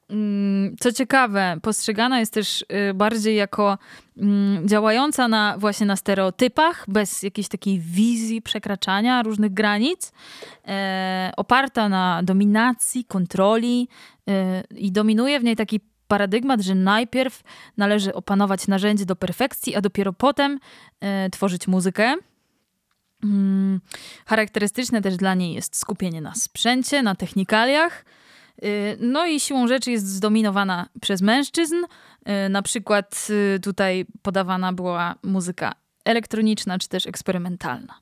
Mm, 0.10 0.76
co 0.80 0.92
ciekawe, 0.92 1.58
postrzegana 1.62 2.20
jest 2.20 2.34
też 2.34 2.66
y, 2.90 2.94
bardziej 2.94 3.36
jako 3.36 3.78
mm, 4.18 4.68
działająca 4.68 5.28
na, 5.28 5.58
właśnie 5.58 5.86
na 5.86 5.96
stereotypach, 5.96 6.86
bez 6.88 7.24
jakiejś 7.24 7.48
takiej 7.48 7.80
wizji 7.80 8.42
przekraczania 8.42 9.24
różnych 9.24 9.54
granic, 9.54 10.12
e, 10.68 11.32
oparta 11.38 11.90
na 11.90 12.24
dominacji, 12.24 13.06
kontroli 13.06 13.88
e, 14.30 14.64
i 14.76 14.92
dominuje 14.92 15.40
w 15.40 15.44
niej 15.44 15.56
taki 15.56 15.80
paradygmat, 16.08 16.62
że 16.62 16.76
najpierw 16.76 17.44
należy 17.78 18.14
opanować 18.14 18.68
narzędzie 18.68 19.06
do 19.06 19.16
perfekcji, 19.16 19.76
a 19.76 19.82
dopiero 19.82 20.14
potem 20.14 20.60
e, 21.00 21.30
tworzyć 21.30 21.68
muzykę. 21.68 22.16
Mm, 23.24 23.82
charakterystyczne 24.26 25.02
też 25.02 25.18
dla 25.18 25.34
niej 25.36 25.54
jest 25.54 25.76
skupienie 25.76 26.22
na 26.22 26.36
sprzęcie, 26.36 27.04
na 27.04 27.16
technikaliach. 27.16 28.06
Y, 28.64 28.98
no 29.00 29.26
i 29.26 29.40
siłą 29.40 29.68
rzeczy 29.68 29.92
jest 29.92 30.08
zdominowana 30.08 30.86
przez 31.02 31.22
mężczyzn. 31.22 31.76
Y, 31.76 32.50
na 32.50 32.62
przykład 32.62 33.28
y, 33.30 33.60
tutaj 33.60 34.06
podawana 34.22 34.74
była 34.74 35.16
muzyka 35.24 35.74
elektroniczna 36.06 36.80
czy 36.80 36.90
też 36.90 37.08
eksperymentalna. 37.08 37.96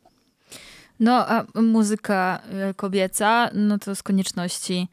No, 0.99 1.28
a 1.28 1.45
muzyka 1.62 2.41
kobieca, 2.76 3.49
no 3.53 3.78
to 3.78 3.95
z 3.95 4.03
konieczności 4.03 4.88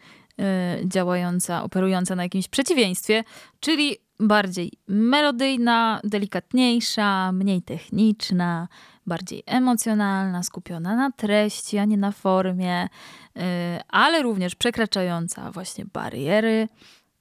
działająca, 0.84 1.62
operująca 1.62 2.16
na 2.16 2.22
jakimś 2.22 2.48
przeciwieństwie, 2.48 3.24
czyli 3.60 3.96
bardziej 4.20 4.72
melodyjna, 4.88 6.00
delikatniejsza, 6.04 7.32
mniej 7.32 7.62
techniczna, 7.62 8.68
bardziej 9.06 9.42
emocjonalna, 9.46 10.42
skupiona 10.42 10.96
na 10.96 11.10
treści, 11.10 11.78
a 11.78 11.84
nie 11.84 11.96
na 11.96 12.12
formie, 12.12 12.84
y, 12.84 13.40
ale 13.88 14.22
również 14.22 14.54
przekraczająca 14.54 15.50
właśnie 15.50 15.84
bariery 15.84 16.68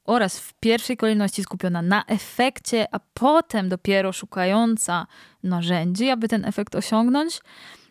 oraz 0.06 0.40
w 0.40 0.54
pierwszej 0.54 0.98
kolejności 0.98 1.44
skupiona 1.44 1.82
na 1.82 2.04
efekcie, 2.06 2.88
a 2.92 3.00
potem 3.14 3.70
dopiero 3.70 4.12
szukająca 4.14 5.08
narzędzi, 5.44 6.10
aby 6.10 6.28
ten 6.28 6.46
efekt 6.46 6.76
osiągnąć, 6.76 7.42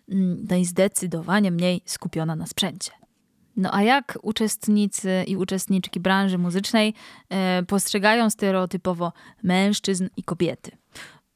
mm, 0.08 0.46
no 0.50 0.56
i 0.56 0.64
zdecydowanie 0.64 1.50
mniej 1.50 1.82
skupiona 1.86 2.36
na 2.36 2.46
sprzęcie. 2.46 2.92
No 3.56 3.74
a 3.74 3.82
jak 3.82 4.18
uczestnicy 4.22 5.24
i 5.26 5.36
uczestniczki 5.36 6.00
branży 6.00 6.38
muzycznej 6.38 6.94
e, 7.28 7.62
postrzegają 7.62 8.30
stereotypowo 8.30 9.12
mężczyzn 9.42 10.08
i 10.16 10.22
kobiety? 10.22 10.70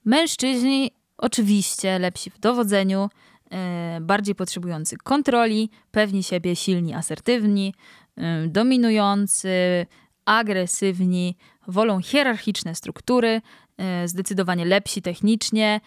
Mężczyźni 0.05 0.91
oczywiście 1.19 1.99
lepsi 1.99 2.31
w 2.31 2.39
dowodzeniu, 2.39 3.09
e, 3.51 3.99
bardziej 4.01 4.35
potrzebujący 4.35 4.97
kontroli, 4.97 5.71
pewni 5.91 6.23
siebie, 6.23 6.57
silni, 6.57 6.95
asertywni, 6.95 7.75
e, 8.17 8.47
dominujący, 8.47 9.87
agresywni, 10.25 11.37
wolą 11.69 12.01
hierarchiczne 12.01 12.75
struktury, 12.75 13.43
e, 13.79 14.09
zdecydowanie 14.09 14.65
lepsi 14.65 15.03
technicznie 15.03 15.81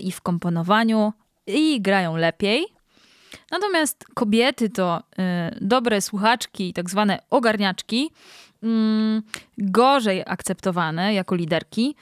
i 0.00 0.12
w 0.12 0.20
komponowaniu 0.20 1.12
i 1.46 1.80
grają 1.80 2.16
lepiej. 2.16 2.66
Natomiast 3.50 4.04
kobiety 4.14 4.70
to 4.70 5.02
dobre 5.60 6.00
słuchaczki, 6.00 6.72
tak 6.72 6.90
zwane 6.90 7.18
ogarniaczki, 7.30 8.10
y, 8.64 9.22
gorzej 9.58 10.22
akceptowane 10.26 11.14
jako 11.14 11.34
liderki, 11.34 11.96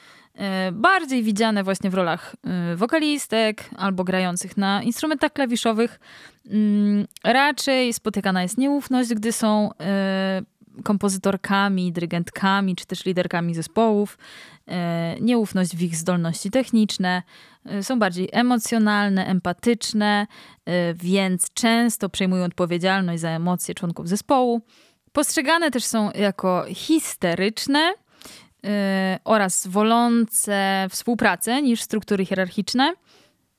bardziej 0.73 1.23
widziane 1.23 1.63
właśnie 1.63 1.89
w 1.89 1.93
rolach 1.93 2.35
y, 2.73 2.75
wokalistek 2.75 3.69
albo 3.77 4.03
grających 4.03 4.57
na 4.57 4.83
instrumentach 4.83 5.33
klawiszowych. 5.33 5.99
Mm, 6.49 7.05
raczej 7.23 7.93
spotykana 7.93 8.43
jest 8.43 8.57
nieufność, 8.57 9.13
gdy 9.13 9.31
są 9.31 9.71
y, 9.71 10.83
kompozytorkami, 10.83 11.91
dyrygentkami 11.91 12.75
czy 12.75 12.85
też 12.85 13.05
liderkami 13.05 13.55
zespołów, 13.55 14.17
e, 14.67 15.15
nieufność 15.21 15.75
w 15.75 15.81
ich 15.81 15.95
zdolności 15.95 16.51
techniczne, 16.51 17.23
e, 17.65 17.83
są 17.83 17.99
bardziej 17.99 18.29
emocjonalne, 18.31 19.27
empatyczne, 19.27 20.27
e, 20.65 20.93
więc 20.93 21.53
często 21.53 22.09
przejmują 22.09 22.45
odpowiedzialność 22.45 23.21
za 23.21 23.29
emocje 23.29 23.75
członków 23.75 24.09
zespołu. 24.09 24.61
Postrzegane 25.11 25.71
też 25.71 25.83
są 25.83 26.11
jako 26.11 26.65
histeryczne 26.69 27.93
oraz 29.23 29.67
wolące 29.67 30.87
współpracę 30.89 31.61
niż 31.61 31.81
struktury 31.81 32.25
hierarchiczne. 32.25 32.93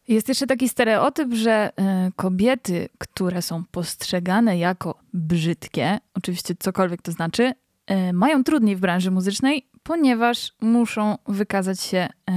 Jest 0.09 0.29
jeszcze 0.29 0.47
taki 0.47 0.69
stereotyp, 0.69 1.35
że 1.35 1.71
y, 2.09 2.13
kobiety, 2.17 2.89
które 2.99 3.43
są 3.43 3.65
postrzegane 3.71 4.59
jako 4.59 4.99
brzydkie, 5.13 5.99
oczywiście 6.15 6.55
cokolwiek 6.59 7.03
to 7.03 7.13
znaczy, 7.13 7.53
y, 7.91 8.13
mają 8.13 8.45
trudniej 8.45 8.77
w 8.77 8.81
branży 8.81 9.11
muzycznej, 9.11 9.69
ponieważ 9.83 10.53
muszą 10.61 11.19
wykazać 11.29 11.81
się 11.81 12.09
y, 12.09 12.33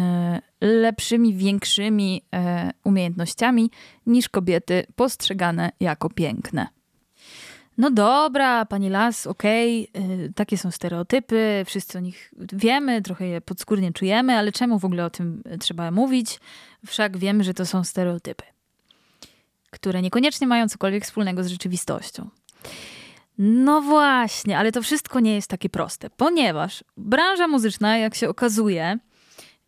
lepszymi, 0.62 1.34
większymi 1.34 2.26
umiejętnościami 2.84 3.72
niż 4.06 4.30
kobiety 4.30 4.86
postrzegane 4.96 5.72
jako 5.80 6.10
piękne. 6.10 6.68
No 7.80 7.92
dobra, 7.92 8.66
pani 8.66 8.90
Las, 8.90 9.28
okej, 9.28 9.88
okay, 9.94 10.34
takie 10.36 10.58
są 10.58 10.72
stereotypy, 10.72 11.64
wszyscy 11.66 11.98
o 11.98 12.02
nich 12.02 12.34
wiemy, 12.54 13.02
trochę 13.02 13.28
je 13.28 13.42
podskórnie 13.42 13.94
czujemy, 13.94 14.38
ale 14.38 14.52
czemu 14.52 14.80
w 14.80 14.86
ogóle 14.86 15.06
o 15.06 15.10
tym 15.10 15.44
trzeba 15.60 15.92
mówić? 15.92 16.40
Wszak 16.86 17.18
wiemy, 17.18 17.44
że 17.44 17.54
to 17.54 17.66
są 17.66 17.84
stereotypy, 17.84 18.44
które 19.70 20.02
niekoniecznie 20.02 20.48
mają 20.48 20.70
cokolwiek 20.70 21.04
wspólnego 21.04 21.44
z 21.44 21.48
rzeczywistością. 21.48 22.30
No 23.38 23.82
właśnie, 23.82 24.58
ale 24.58 24.72
to 24.72 24.82
wszystko 24.82 25.20
nie 25.20 25.36
jest 25.36 25.50
takie 25.50 25.70
proste, 25.70 26.10
ponieważ 26.10 26.84
branża 26.98 27.48
muzyczna, 27.48 27.98
jak 27.98 28.16
się 28.16 28.30
okazuje, 28.30 29.00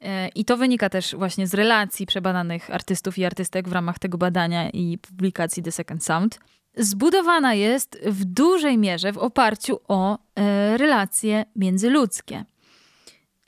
e, 0.01 0.27
i 0.27 0.45
to 0.45 0.57
wynika 0.57 0.89
też 0.89 1.15
właśnie 1.15 1.47
z 1.47 1.53
relacji 1.53 2.05
przebadanych 2.05 2.71
artystów 2.71 3.17
i 3.17 3.25
artystek 3.25 3.69
w 3.69 3.71
ramach 3.71 3.99
tego 3.99 4.17
badania 4.17 4.69
i 4.69 4.97
publikacji 4.97 5.63
The 5.63 5.71
Second 5.71 6.03
Sound, 6.03 6.39
zbudowana 6.77 7.53
jest 7.53 7.99
w 8.05 8.25
dużej 8.25 8.77
mierze 8.77 9.13
w 9.13 9.17
oparciu 9.17 9.79
o 9.87 10.17
e, 10.35 10.77
relacje 10.77 11.45
międzyludzkie. 11.55 12.45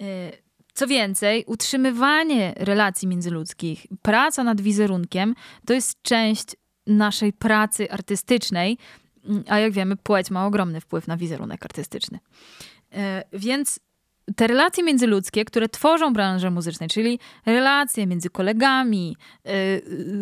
E, 0.02 0.32
co 0.74 0.88
więcej, 0.88 1.44
utrzymywanie 1.48 2.54
relacji 2.58 3.08
międzyludzkich, 3.08 3.88
praca 4.02 4.44
nad 4.44 4.62
wizerunkiem 4.62 5.36
to 5.66 5.74
jest 5.74 6.02
część 6.02 6.56
naszej 6.88 7.34
pracy 7.34 7.92
artystycznej, 7.92 8.78
a 9.48 9.60
jak 9.60 9.74
wiemy, 9.74 9.96
płeć 9.96 10.32
ma 10.32 10.46
ogromny 10.46 10.82
wpływ 10.82 11.08
na 11.08 11.18
wizerunek 11.18 11.66
artystyczny. 11.66 12.20
E, 12.94 13.24
więc 13.34 13.80
te 14.36 14.48
relacje 14.48 14.84
międzyludzkie, 14.84 15.46
które 15.46 15.70
tworzą 15.70 16.14
branżę 16.14 16.52
muzyczną, 16.52 16.88
czyli 16.88 17.20
relacje 17.46 18.08
między 18.08 18.30
kolegami, 18.30 19.18
e, 19.46 19.52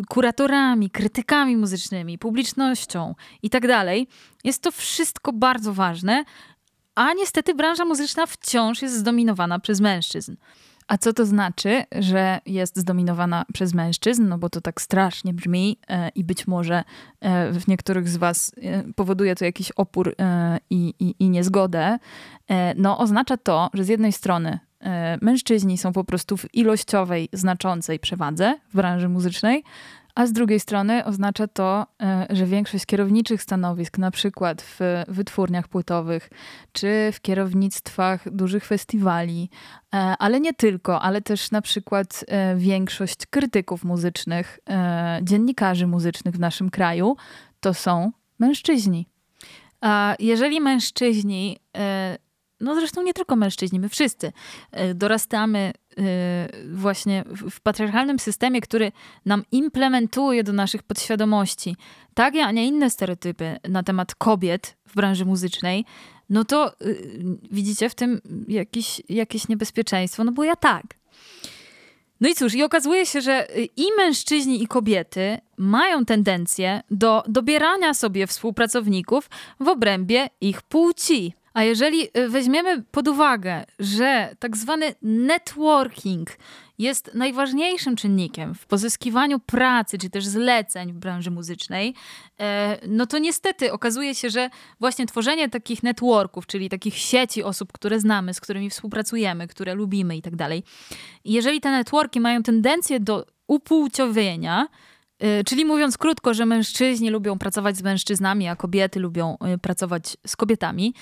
kuratorami, 0.08 0.90
krytykami 0.90 1.56
muzycznymi, 1.56 2.18
publicznością 2.18 3.14
i 3.42 3.50
tak 3.50 3.66
dalej, 3.66 4.08
jest 4.44 4.62
to 4.62 4.72
wszystko 4.72 5.32
bardzo 5.32 5.72
ważne, 5.72 6.24
a 6.94 7.12
niestety 7.12 7.54
branża 7.54 7.84
muzyczna 7.84 8.26
wciąż 8.26 8.82
jest 8.82 8.94
zdominowana 8.94 9.58
przez 9.58 9.80
mężczyzn. 9.80 10.36
A 10.88 10.98
co 10.98 11.12
to 11.12 11.26
znaczy, 11.26 11.84
że 11.92 12.40
jest 12.46 12.76
zdominowana 12.76 13.44
przez 13.52 13.74
mężczyzn? 13.74 14.28
No 14.28 14.38
bo 14.38 14.50
to 14.50 14.60
tak 14.60 14.80
strasznie 14.80 15.34
brzmi 15.34 15.78
e, 15.88 16.08
i 16.08 16.24
być 16.24 16.46
może 16.46 16.84
e, 17.20 17.52
w 17.52 17.68
niektórych 17.68 18.08
z 18.08 18.16
Was 18.16 18.52
e, 18.62 18.82
powoduje 18.92 19.34
to 19.34 19.44
jakiś 19.44 19.72
opór 19.72 20.14
i, 20.70 20.94
i, 21.00 21.14
i 21.18 21.30
niezgodę. 21.30 21.98
No 22.76 22.98
oznacza 22.98 23.36
to, 23.36 23.70
że 23.74 23.84
z 23.84 23.88
jednej 23.88 24.12
strony 24.12 24.58
mężczyźni 25.20 25.78
są 25.78 25.92
po 25.92 26.04
prostu 26.04 26.36
w 26.36 26.54
ilościowej, 26.54 27.28
znaczącej 27.32 27.98
przewadze 27.98 28.58
w 28.68 28.76
branży 28.76 29.08
muzycznej, 29.08 29.64
a 30.14 30.26
z 30.26 30.32
drugiej 30.32 30.60
strony 30.60 31.04
oznacza 31.04 31.48
to, 31.48 31.86
e, 32.02 32.26
że 32.30 32.46
większość 32.46 32.86
kierowniczych 32.86 33.42
stanowisk, 33.42 33.98
na 33.98 34.10
przykład 34.10 34.62
w 34.62 34.80
wytwórniach 35.08 35.68
płytowych, 35.68 36.30
czy 36.72 37.10
w 37.12 37.20
kierownictwach 37.20 38.30
dużych 38.30 38.64
festiwali, 38.64 39.50
e, 39.94 39.96
ale 40.18 40.40
nie 40.40 40.54
tylko, 40.54 41.02
ale 41.02 41.22
też 41.22 41.50
na 41.50 41.62
przykład 41.62 42.24
e, 42.28 42.56
większość 42.56 43.26
krytyków 43.26 43.84
muzycznych, 43.84 44.58
dziennikarzy 45.22 45.86
muzycznych 45.86 46.34
w 46.34 46.40
naszym 46.40 46.70
kraju, 46.70 47.16
to 47.60 47.74
są 47.74 48.12
mężczyźni. 48.38 49.06
A 49.80 50.14
jeżeli 50.18 50.60
mężczyźni 50.60 51.58
no 52.62 52.74
zresztą 52.74 53.02
nie 53.02 53.14
tylko 53.14 53.36
mężczyźni, 53.36 53.80
my 53.80 53.88
wszyscy 53.88 54.32
dorastamy 54.94 55.72
Y, 55.98 56.76
właśnie 56.76 57.24
w 57.50 57.60
patriarchalnym 57.60 58.18
systemie, 58.18 58.60
który 58.60 58.92
nam 59.26 59.44
implementuje 59.52 60.44
do 60.44 60.52
naszych 60.52 60.82
podświadomości 60.82 61.76
takie, 62.14 62.44
a 62.44 62.50
nie 62.50 62.66
inne 62.66 62.90
stereotypy 62.90 63.58
na 63.68 63.82
temat 63.82 64.14
kobiet 64.14 64.76
w 64.86 64.94
branży 64.94 65.24
muzycznej, 65.24 65.84
no 66.30 66.44
to 66.44 66.72
y, 66.82 67.12
widzicie 67.50 67.90
w 67.90 67.94
tym 67.94 68.20
jakieś, 68.48 69.02
jakieś 69.08 69.48
niebezpieczeństwo, 69.48 70.24
no 70.24 70.32
bo 70.32 70.44
ja 70.44 70.56
tak. 70.56 70.84
No 72.20 72.28
i 72.28 72.34
cóż, 72.34 72.54
i 72.54 72.62
okazuje 72.62 73.06
się, 73.06 73.20
że 73.20 73.48
i 73.76 73.84
mężczyźni, 73.96 74.62
i 74.62 74.66
kobiety 74.66 75.38
mają 75.56 76.04
tendencję 76.04 76.82
do 76.90 77.22
dobierania 77.26 77.94
sobie 77.94 78.26
współpracowników 78.26 79.30
w 79.60 79.68
obrębie 79.68 80.28
ich 80.40 80.62
płci. 80.62 81.34
A 81.54 81.62
jeżeli 81.62 82.08
y, 82.18 82.28
weźmiemy 82.28 82.82
pod 82.82 83.08
uwagę, 83.08 83.64
że 83.78 84.36
tak 84.38 84.56
zwany 84.56 84.94
networking 85.02 86.30
jest 86.78 87.10
najważniejszym 87.14 87.96
czynnikiem 87.96 88.54
w 88.54 88.66
pozyskiwaniu 88.66 89.40
pracy 89.40 89.98
czy 89.98 90.10
też 90.10 90.26
zleceń 90.26 90.92
w 90.92 90.98
branży 90.98 91.30
muzycznej, 91.30 91.94
e, 92.40 92.78
no 92.88 93.06
to 93.06 93.18
niestety 93.18 93.72
okazuje 93.72 94.14
się, 94.14 94.30
że 94.30 94.50
właśnie 94.80 95.06
tworzenie 95.06 95.48
takich 95.48 95.82
networków, 95.82 96.46
czyli 96.46 96.68
takich 96.68 96.96
sieci 96.96 97.42
osób, 97.42 97.72
które 97.72 98.00
znamy, 98.00 98.34
z 98.34 98.40
którymi 98.40 98.70
współpracujemy, 98.70 99.48
które 99.48 99.74
lubimy 99.74 100.16
i 100.16 100.22
tak 100.22 100.36
dalej, 100.36 100.62
jeżeli 101.24 101.60
te 101.60 101.70
networki 101.70 102.20
mają 102.20 102.42
tendencję 102.42 103.00
do 103.00 103.26
upłciowienia, 103.46 104.68
czyli 105.46 105.64
mówiąc 105.64 105.98
krótko, 105.98 106.34
że 106.34 106.46
mężczyźni 106.46 107.10
lubią 107.10 107.38
pracować 107.38 107.76
z 107.76 107.82
mężczyznami, 107.82 108.48
a 108.48 108.56
kobiety 108.56 109.00
lubią 109.00 109.36
y, 109.54 109.58
pracować 109.58 110.16
z 110.26 110.36
kobietami, 110.36 110.94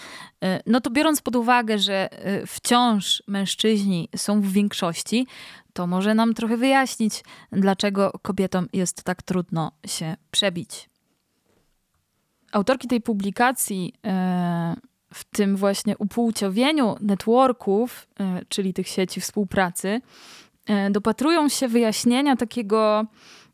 y, 0.44 0.46
no 0.66 0.80
to 0.80 0.90
biorąc 0.90 1.22
pod 1.22 1.36
uwagę, 1.36 1.78
że 1.78 2.08
wciąż 2.46 3.22
mężczyźni 3.26 4.08
są 4.16 4.40
w 4.40 4.52
większości, 4.52 5.26
to 5.72 5.86
może 5.86 6.14
nam 6.14 6.34
trochę 6.34 6.56
wyjaśnić, 6.56 7.24
dlaczego 7.52 8.12
kobietom 8.22 8.68
jest 8.72 9.02
tak 9.02 9.22
trudno 9.22 9.72
się 9.86 10.16
przebić. 10.30 10.90
Autorki 12.52 12.88
tej 12.88 13.00
publikacji 13.00 13.92
w 15.14 15.24
tym 15.24 15.56
właśnie 15.56 15.98
upłciowieniu 15.98 16.96
networków, 17.00 18.08
czyli 18.48 18.74
tych 18.74 18.88
sieci 18.88 19.20
współpracy, 19.20 20.00
dopatrują 20.90 21.48
się 21.48 21.68
wyjaśnienia 21.68 22.36
takiego 22.36 23.06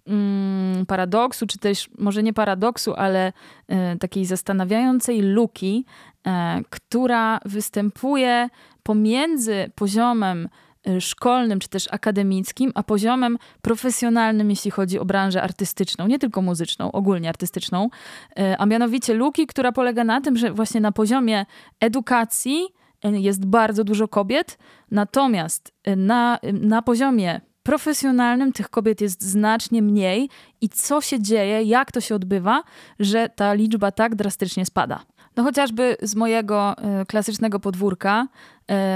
mm, 0.06 0.86
paradoksu, 0.86 1.46
czy 1.46 1.58
też 1.58 1.88
może 1.98 2.22
nie 2.22 2.32
paradoksu, 2.32 2.94
ale 2.94 3.32
e, 3.68 3.96
takiej 3.96 4.24
zastanawiającej 4.24 5.22
luki, 5.22 5.84
e, 6.26 6.60
która 6.70 7.40
występuje 7.44 8.48
pomiędzy 8.82 9.70
poziomem 9.74 10.48
e, 10.86 11.00
szkolnym 11.00 11.60
czy 11.60 11.68
też 11.68 11.88
akademickim, 11.90 12.72
a 12.74 12.82
poziomem 12.82 13.38
profesjonalnym, 13.62 14.50
jeśli 14.50 14.70
chodzi 14.70 14.98
o 14.98 15.04
branżę 15.04 15.42
artystyczną, 15.42 16.06
nie 16.06 16.18
tylko 16.18 16.42
muzyczną, 16.42 16.92
ogólnie 16.92 17.28
artystyczną, 17.28 17.88
a 18.58 18.66
mianowicie 18.66 19.14
luki, 19.14 19.46
która 19.46 19.72
polega 19.72 20.04
na 20.04 20.20
tym, 20.20 20.36
że 20.36 20.52
właśnie 20.52 20.80
na 20.80 20.92
poziomie 20.92 21.46
edukacji 21.80 22.66
jest 23.04 23.46
bardzo 23.46 23.84
dużo 23.84 24.08
kobiet, 24.08 24.58
natomiast 24.90 25.72
na, 25.96 26.38
na 26.52 26.82
poziomie 26.82 27.40
profesjonalnym 27.66 28.52
tych 28.52 28.70
kobiet 28.70 29.00
jest 29.00 29.22
znacznie 29.22 29.82
mniej 29.82 30.28
i 30.60 30.68
co 30.68 31.00
się 31.00 31.22
dzieje, 31.22 31.62
jak 31.62 31.92
to 31.92 32.00
się 32.00 32.14
odbywa, 32.14 32.62
że 33.00 33.28
ta 33.28 33.54
liczba 33.54 33.92
tak 33.92 34.14
drastycznie 34.14 34.66
spada. 34.66 35.00
No 35.36 35.42
chociażby 35.42 35.96
z 36.02 36.14
mojego 36.14 36.76
y, 37.02 37.06
klasycznego 37.06 37.60
podwórka 37.60 38.28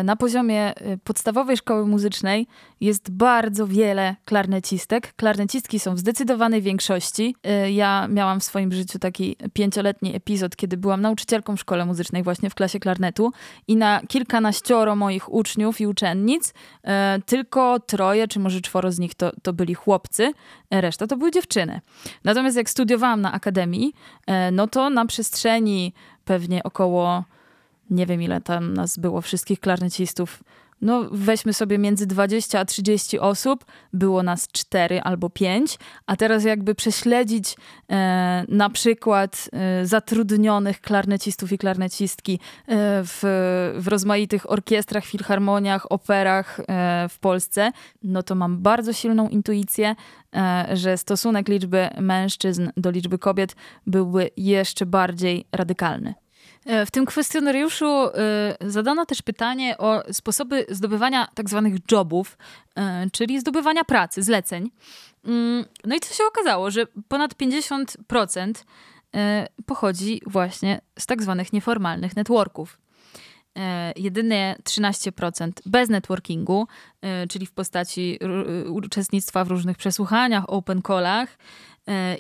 na 0.04 0.16
poziomie 0.16 0.80
y, 0.80 0.98
podstawowej 1.04 1.56
szkoły 1.56 1.86
muzycznej 1.86 2.46
jest 2.80 3.10
bardzo 3.10 3.66
wiele 3.66 4.16
klarnecistek. 4.24 5.14
Klarnecistki 5.16 5.80
są 5.80 5.94
w 5.94 5.98
zdecydowanej 5.98 6.62
większości. 6.62 7.36
Ja 7.70 8.08
miałam 8.08 8.40
w 8.40 8.44
swoim 8.44 8.72
życiu 8.72 8.98
taki 8.98 9.36
pięcioletni 9.52 10.16
epizod, 10.16 10.56
kiedy 10.56 10.76
byłam 10.76 11.00
nauczycielką 11.00 11.56
w 11.56 11.60
szkole 11.60 11.86
muzycznej 11.86 12.22
właśnie 12.22 12.50
w 12.50 12.54
klasie 12.54 12.80
klarnetu 12.80 13.32
i 13.68 13.76
na 13.76 14.00
kilkanaścioro 14.08 14.96
moich 14.96 15.32
uczniów 15.32 15.80
i 15.80 15.86
uczennic 15.86 16.54
tylko 17.26 17.80
troje, 17.80 18.28
czy 18.28 18.40
może 18.40 18.60
czworo 18.60 18.92
z 18.92 18.98
nich 18.98 19.14
to, 19.14 19.32
to 19.42 19.52
byli 19.52 19.74
chłopcy, 19.74 20.32
reszta 20.70 21.06
to 21.06 21.16
były 21.16 21.30
dziewczyny. 21.30 21.80
Natomiast 22.24 22.56
jak 22.56 22.70
studiowałam 22.70 23.20
na 23.20 23.32
akademii, 23.32 23.92
no 24.52 24.66
to 24.66 24.90
na 24.90 25.06
przestrzeni 25.06 25.92
pewnie 26.24 26.62
około, 26.62 27.24
nie 27.90 28.06
wiem 28.06 28.22
ile 28.22 28.40
tam 28.40 28.74
nas 28.74 28.98
było, 28.98 29.20
wszystkich 29.20 29.60
klarnecistów, 29.60 30.42
no 30.82 31.08
weźmy 31.12 31.52
sobie 31.52 31.78
między 31.78 32.06
20 32.06 32.60
a 32.60 32.64
30 32.64 33.18
osób, 33.18 33.64
było 33.92 34.22
nas 34.22 34.48
4 34.48 35.00
albo 35.00 35.30
5, 35.30 35.78
a 36.06 36.16
teraz 36.16 36.44
jakby 36.44 36.74
prześledzić 36.74 37.56
e, 37.90 38.44
na 38.48 38.70
przykład 38.70 39.50
e, 39.52 39.86
zatrudnionych 39.86 40.80
klarnecistów 40.80 41.52
i 41.52 41.58
klarnecistki 41.58 42.34
e, 42.34 42.38
w, 43.04 43.20
w 43.78 43.88
rozmaitych 43.88 44.50
orkiestrach, 44.50 45.04
filharmoniach, 45.04 45.92
operach 45.92 46.60
e, 46.60 47.06
w 47.08 47.18
Polsce, 47.18 47.72
no 48.02 48.22
to 48.22 48.34
mam 48.34 48.58
bardzo 48.58 48.92
silną 48.92 49.28
intuicję, 49.28 49.96
e, 50.34 50.66
że 50.72 50.98
stosunek 50.98 51.48
liczby 51.48 51.88
mężczyzn 52.00 52.70
do 52.76 52.90
liczby 52.90 53.18
kobiet 53.18 53.56
byłby 53.86 54.30
jeszcze 54.36 54.86
bardziej 54.86 55.44
radykalny. 55.52 56.14
E, 56.66 56.86
w 56.86 56.90
tym 56.90 57.06
kwestionariuszu 57.06 57.86
e, 57.86 58.10
zadano 58.60 59.06
też 59.06 59.22
pytanie 59.22 59.78
o 59.78 60.02
sposoby 60.12 60.66
zdobywania 60.68 61.28
tak 61.34 61.50
zwanych 61.50 61.74
jobów, 61.92 62.38
e, 62.76 63.10
czyli 63.12 63.40
zdobywania 63.40 63.84
pracy, 63.84 64.22
zleceń. 64.22 64.70
Mm, 65.24 65.64
no 65.84 65.96
i 65.96 66.00
co 66.00 66.14
się 66.14 66.24
okazało, 66.24 66.70
że 66.70 66.86
ponad 67.08 67.34
50% 67.34 68.64
pochodzi 69.66 70.22
właśnie 70.26 70.80
z 70.98 71.06
tak 71.06 71.22
zwanych 71.22 71.52
nieformalnych 71.52 72.16
networków. 72.16 72.78
Jedynie 73.96 74.56
13% 74.64 75.52
bez 75.66 75.88
networkingu, 75.88 76.66
czyli 77.28 77.46
w 77.46 77.52
postaci 77.52 78.18
uczestnictwa 78.68 79.44
w 79.44 79.48
różnych 79.48 79.76
przesłuchaniach, 79.76 80.44
open 80.46 80.82
callach, 80.82 81.38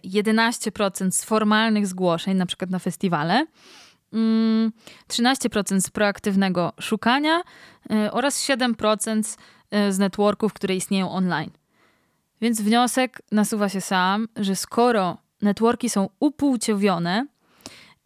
11% 0.04 1.10
z 1.10 1.24
formalnych 1.24 1.86
zgłoszeń, 1.86 2.36
na 2.36 2.46
przykład 2.46 2.70
na 2.70 2.78
festiwale, 2.78 3.46
13% 4.12 5.72
mm, 5.72 5.80
z 5.80 5.90
proaktywnego 5.90 6.72
szukania 6.80 7.42
y, 7.92 8.12
oraz 8.12 8.48
7% 8.48 9.38
y, 9.88 9.92
z 9.92 9.98
networków, 9.98 10.52
które 10.52 10.76
istnieją 10.76 11.10
online. 11.10 11.50
Więc 12.40 12.60
wniosek 12.60 13.22
nasuwa 13.32 13.68
się 13.68 13.80
sam, 13.80 14.28
że 14.36 14.56
skoro 14.56 15.18
networki 15.42 15.90
są 15.90 16.08
upłciowione, 16.20 17.26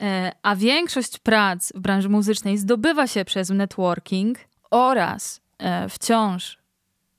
y, 0.02 0.04
a 0.42 0.56
większość 0.56 1.18
prac 1.18 1.72
w 1.74 1.80
branży 1.80 2.08
muzycznej 2.08 2.58
zdobywa 2.58 3.06
się 3.06 3.24
przez 3.24 3.50
networking 3.50 4.38
oraz 4.70 5.40
wciąż 5.88 6.58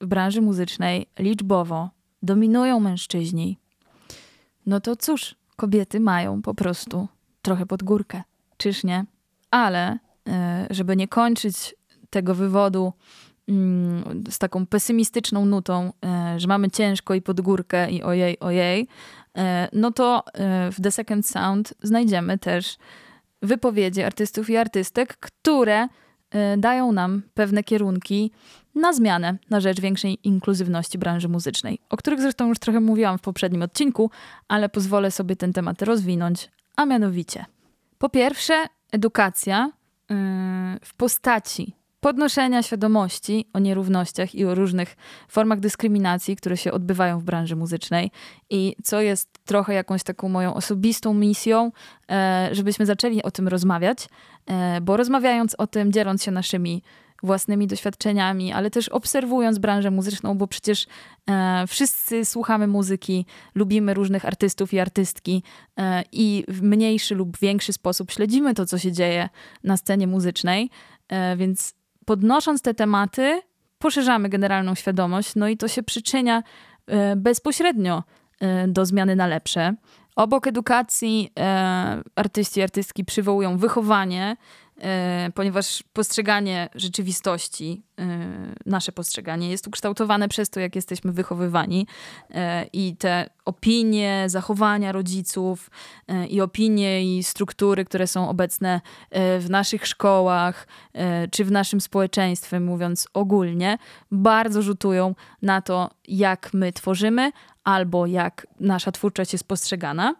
w 0.01 0.05
branży 0.05 0.41
muzycznej 0.41 1.07
liczbowo 1.19 1.89
dominują 2.23 2.79
mężczyźni, 2.79 3.57
no 4.65 4.79
to 4.79 4.95
cóż, 4.95 5.35
kobiety 5.55 5.99
mają 5.99 6.41
po 6.41 6.53
prostu 6.53 7.07
trochę 7.41 7.65
pod 7.65 7.83
górkę 7.83 8.23
czyż 8.57 8.83
nie? 8.83 9.05
Ale 9.51 9.97
e, 10.27 10.67
żeby 10.69 10.95
nie 10.95 11.07
kończyć 11.07 11.75
tego 12.09 12.35
wywodu 12.35 12.93
mm, 13.49 14.23
z 14.29 14.39
taką 14.39 14.65
pesymistyczną 14.65 15.45
nutą, 15.45 15.93
e, 16.05 16.39
że 16.39 16.47
mamy 16.47 16.71
ciężko 16.71 17.13
i 17.13 17.21
pod 17.21 17.41
górkę 17.41 17.91
i 17.91 18.03
ojej, 18.03 18.39
ojej, 18.39 18.87
e, 19.37 19.69
no 19.73 19.91
to 19.91 20.23
w 20.71 20.81
The 20.83 20.91
Second 20.91 21.27
Sound 21.27 21.73
znajdziemy 21.83 22.37
też 22.37 22.77
wypowiedzi 23.41 24.03
artystów 24.03 24.49
i 24.49 24.57
artystek, 24.57 25.17
które 25.17 25.87
dają 26.57 26.91
nam 26.91 27.21
pewne 27.33 27.63
kierunki 27.63 28.31
na 28.75 28.93
zmianę 28.93 29.37
na 29.49 29.59
rzecz 29.59 29.81
większej 29.81 30.19
inkluzywności 30.23 30.97
branży 30.97 31.29
muzycznej, 31.29 31.79
o 31.89 31.97
których 31.97 32.21
zresztą 32.21 32.47
już 32.47 32.59
trochę 32.59 32.79
mówiłam 32.79 33.17
w 33.17 33.21
poprzednim 33.21 33.61
odcinku, 33.61 34.11
ale 34.47 34.69
pozwolę 34.69 35.11
sobie 35.11 35.35
ten 35.35 35.53
temat 35.53 35.81
rozwinąć, 35.81 36.49
a 36.75 36.85
mianowicie 36.85 37.45
po 37.97 38.09
pierwsze, 38.09 38.53
edukacja 38.91 39.71
yy, 40.09 40.15
w 40.81 40.93
postaci 40.97 41.75
podnoszenia 42.05 42.63
świadomości 42.63 43.49
o 43.53 43.59
nierównościach 43.59 44.35
i 44.35 44.45
o 44.45 44.55
różnych 44.55 44.95
formach 45.27 45.59
dyskryminacji, 45.59 46.35
które 46.35 46.57
się 46.57 46.71
odbywają 46.71 47.19
w 47.19 47.23
branży 47.23 47.55
muzycznej. 47.55 48.11
I 48.49 48.75
co 48.83 49.01
jest 49.01 49.29
trochę 49.45 49.73
jakąś 49.73 50.03
taką 50.03 50.29
moją 50.29 50.53
osobistą 50.53 51.13
misją, 51.13 51.71
e, 52.11 52.49
żebyśmy 52.51 52.85
zaczęli 52.85 53.23
o 53.23 53.31
tym 53.31 53.47
rozmawiać, 53.47 54.09
e, 54.45 54.81
bo 54.81 54.97
rozmawiając 54.97 55.55
o 55.57 55.67
tym, 55.67 55.91
dzieląc 55.91 56.23
się 56.23 56.31
naszymi 56.31 56.83
własnymi 57.23 57.67
doświadczeniami, 57.67 58.53
ale 58.53 58.71
też 58.71 58.89
obserwując 58.89 59.57
branżę 59.57 59.91
muzyczną, 59.91 60.37
bo 60.37 60.47
przecież 60.47 60.87
e, 61.29 61.67
wszyscy 61.67 62.25
słuchamy 62.25 62.67
muzyki, 62.67 63.25
lubimy 63.55 63.93
różnych 63.93 64.25
artystów 64.25 64.73
i 64.73 64.79
artystki 64.79 65.43
e, 65.77 66.03
i 66.11 66.43
w 66.47 66.61
mniejszy 66.61 67.15
lub 67.15 67.37
większy 67.37 67.73
sposób 67.73 68.11
śledzimy 68.11 68.53
to, 68.53 68.65
co 68.65 68.77
się 68.77 68.91
dzieje 68.91 69.29
na 69.63 69.77
scenie 69.77 70.07
muzycznej, 70.07 70.69
e, 71.09 71.37
więc 71.37 71.73
podnosząc 72.05 72.61
te 72.61 72.73
tematy, 72.73 73.41
poszerzamy 73.79 74.29
generalną 74.29 74.75
świadomość, 74.75 75.35
no 75.35 75.47
i 75.47 75.57
to 75.57 75.67
się 75.67 75.83
przyczynia 75.83 76.43
e, 76.87 77.15
bezpośrednio 77.15 78.03
e, 78.39 78.67
do 78.67 78.85
zmiany 78.85 79.15
na 79.15 79.27
lepsze. 79.27 79.75
Obok 80.15 80.47
edukacji 80.47 81.31
e, 81.39 82.01
artyści 82.15 82.59
i 82.59 82.63
artystki 82.63 83.05
przywołują 83.05 83.57
wychowanie, 83.57 84.37
ponieważ 85.35 85.83
postrzeganie 85.93 86.69
rzeczywistości, 86.75 87.83
e, 87.99 88.05
nasze 88.65 88.91
postrzeganie 88.91 89.49
jest 89.49 89.67
ukształtowane 89.67 90.29
przez 90.29 90.49
to, 90.49 90.59
jak 90.59 90.75
jesteśmy 90.75 91.11
wychowywani 91.11 91.87
e, 92.31 92.65
i 92.73 92.95
te 92.95 93.29
opinie, 93.45 94.23
zachowania 94.27 94.91
rodziców 94.91 95.69
i 96.29 96.41
opinie 96.41 97.17
i 97.17 97.23
struktury, 97.23 97.85
które 97.85 98.07
są 98.07 98.29
obecne 98.29 98.81
w 99.39 99.45
naszych 99.49 99.87
szkołach 99.87 100.67
czy 101.31 101.45
w 101.45 101.51
naszym 101.51 101.81
społeczeństwie, 101.81 102.59
mówiąc 102.59 103.07
ogólnie, 103.13 103.77
bardzo 104.11 104.61
rzutują 104.61 105.15
na 105.41 105.61
to, 105.61 105.89
jak 106.07 106.53
my 106.53 106.73
tworzymy 106.73 107.31
albo 107.63 108.05
jak 108.05 108.47
nasza 108.59 108.91
twórczość 108.91 109.33
jest 109.33 109.47
postrzegana. 109.47 110.15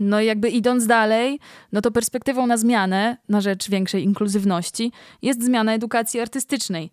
No 0.00 0.20
i 0.20 0.26
jakby 0.26 0.48
idąc 0.48 0.86
dalej, 0.86 1.40
no 1.72 1.80
to 1.80 1.90
perspektywą 1.90 2.46
na 2.46 2.56
zmianę, 2.56 3.16
na 3.28 3.40
rzecz 3.40 3.70
większej 3.70 4.04
inkluzywności, 4.04 4.92
jest 5.22 5.44
zmiana 5.44 5.74
edukacji 5.74 6.20
artystycznej. 6.20 6.90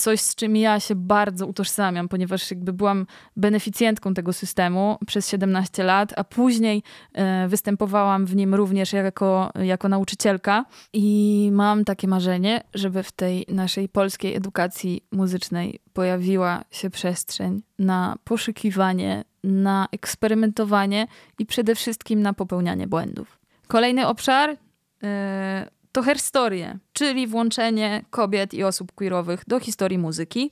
Coś, 0.00 0.20
z 0.20 0.34
czym 0.34 0.56
ja 0.56 0.80
się 0.80 0.94
bardzo 0.94 1.46
utożsamiam, 1.46 2.08
ponieważ 2.08 2.50
jakby 2.50 2.72
byłam 2.72 3.06
beneficjentką 3.36 4.14
tego 4.14 4.32
systemu 4.32 4.98
przez 5.06 5.28
17 5.28 5.84
lat, 5.84 6.12
a 6.16 6.24
później 6.24 6.82
e, 7.12 7.48
występowałam 7.48 8.26
w 8.26 8.36
nim 8.36 8.54
również 8.54 8.92
jako, 8.92 9.50
jako 9.62 9.88
nauczycielka 9.88 10.64
i 10.92 11.48
mam 11.52 11.84
takie 11.84 12.08
marzenie, 12.08 12.62
żeby 12.74 13.02
w 13.02 13.12
tej 13.12 13.46
naszej 13.48 13.88
polskiej 13.88 14.36
edukacji 14.36 15.04
muzycznej 15.12 15.80
pojawiła 15.92 16.64
się 16.70 16.90
przestrzeń 16.90 17.62
na 17.78 18.16
poszukiwanie, 18.24 19.24
na 19.44 19.88
eksperymentowanie 19.92 21.06
i 21.38 21.46
przede 21.46 21.74
wszystkim 21.74 22.22
na 22.22 22.32
popełnianie 22.32 22.86
błędów. 22.86 23.38
Kolejny 23.66 24.06
obszar 24.06 24.56
e, 25.02 25.79
to 25.92 26.02
herstorie, 26.02 26.78
czyli 26.92 27.26
włączenie 27.26 28.04
kobiet 28.10 28.54
i 28.54 28.64
osób 28.64 28.92
queerowych 28.92 29.42
do 29.46 29.60
historii 29.60 29.98
muzyki. 29.98 30.50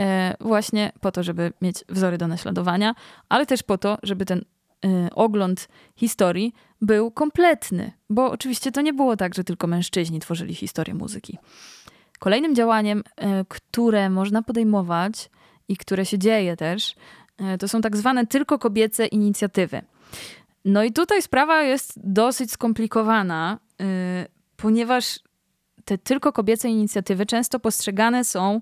E, 0.00 0.34
właśnie 0.40 0.92
po 1.00 1.12
to, 1.12 1.22
żeby 1.22 1.52
mieć 1.62 1.84
wzory 1.88 2.18
do 2.18 2.28
naśladowania, 2.28 2.94
ale 3.28 3.46
też 3.46 3.62
po 3.62 3.78
to, 3.78 3.98
żeby 4.02 4.24
ten 4.24 4.38
e, 4.84 5.10
ogląd 5.14 5.68
historii 5.96 6.54
był 6.80 7.10
kompletny, 7.10 7.92
bo 8.10 8.30
oczywiście 8.30 8.72
to 8.72 8.80
nie 8.80 8.92
było 8.92 9.16
tak, 9.16 9.34
że 9.34 9.44
tylko 9.44 9.66
mężczyźni 9.66 10.20
tworzyli 10.20 10.54
historię 10.54 10.94
muzyki. 10.94 11.38
Kolejnym 12.18 12.54
działaniem, 12.54 13.02
które 13.48 14.10
można 14.10 14.42
podejmować 14.42 15.30
i 15.68 15.76
które 15.76 16.06
się 16.06 16.18
dzieje 16.18 16.56
też, 16.56 16.94
to 17.58 17.68
są 17.68 17.80
tak 17.80 17.96
zwane 17.96 18.26
tylko 18.26 18.58
kobiece 18.58 19.06
inicjatywy. 19.06 19.82
No 20.64 20.84
i 20.84 20.92
tutaj 20.92 21.22
sprawa 21.22 21.62
jest 21.62 21.92
dosyć 22.04 22.50
skomplikowana, 22.50 23.58
ponieważ 24.56 25.20
te 25.84 25.98
tylko 25.98 26.32
kobiece 26.32 26.68
inicjatywy 26.68 27.26
często 27.26 27.60
postrzegane 27.60 28.24
są, 28.24 28.60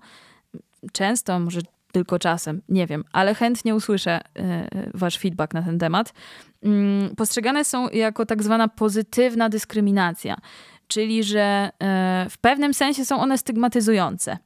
często, 0.92 1.40
może 1.40 1.60
tylko 1.92 2.18
czasem, 2.18 2.62
nie 2.68 2.86
wiem, 2.86 3.04
ale 3.12 3.34
chętnie 3.34 3.74
usłyszę 3.74 4.20
yy, 4.34 4.90
wasz 4.94 5.18
feedback 5.18 5.54
na 5.54 5.62
ten 5.62 5.78
temat. 5.78 6.12
Yy, 6.62 6.70
postrzegane 7.16 7.64
są 7.64 7.88
jako 7.88 8.26
tak 8.26 8.42
zwana 8.42 8.68
pozytywna 8.68 9.48
dyskryminacja, 9.48 10.36
czyli 10.88 11.24
że 11.24 11.70
yy, 11.80 12.30
w 12.30 12.38
pewnym 12.38 12.74
sensie 12.74 13.04
są 13.04 13.20
one 13.20 13.38
stygmatyzujące. 13.38 14.38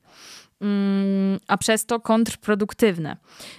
Mm, 0.61 1.39
a 1.47 1.57
przez 1.57 1.87
to 1.87 2.01
kontrproduktywne. 2.01 3.17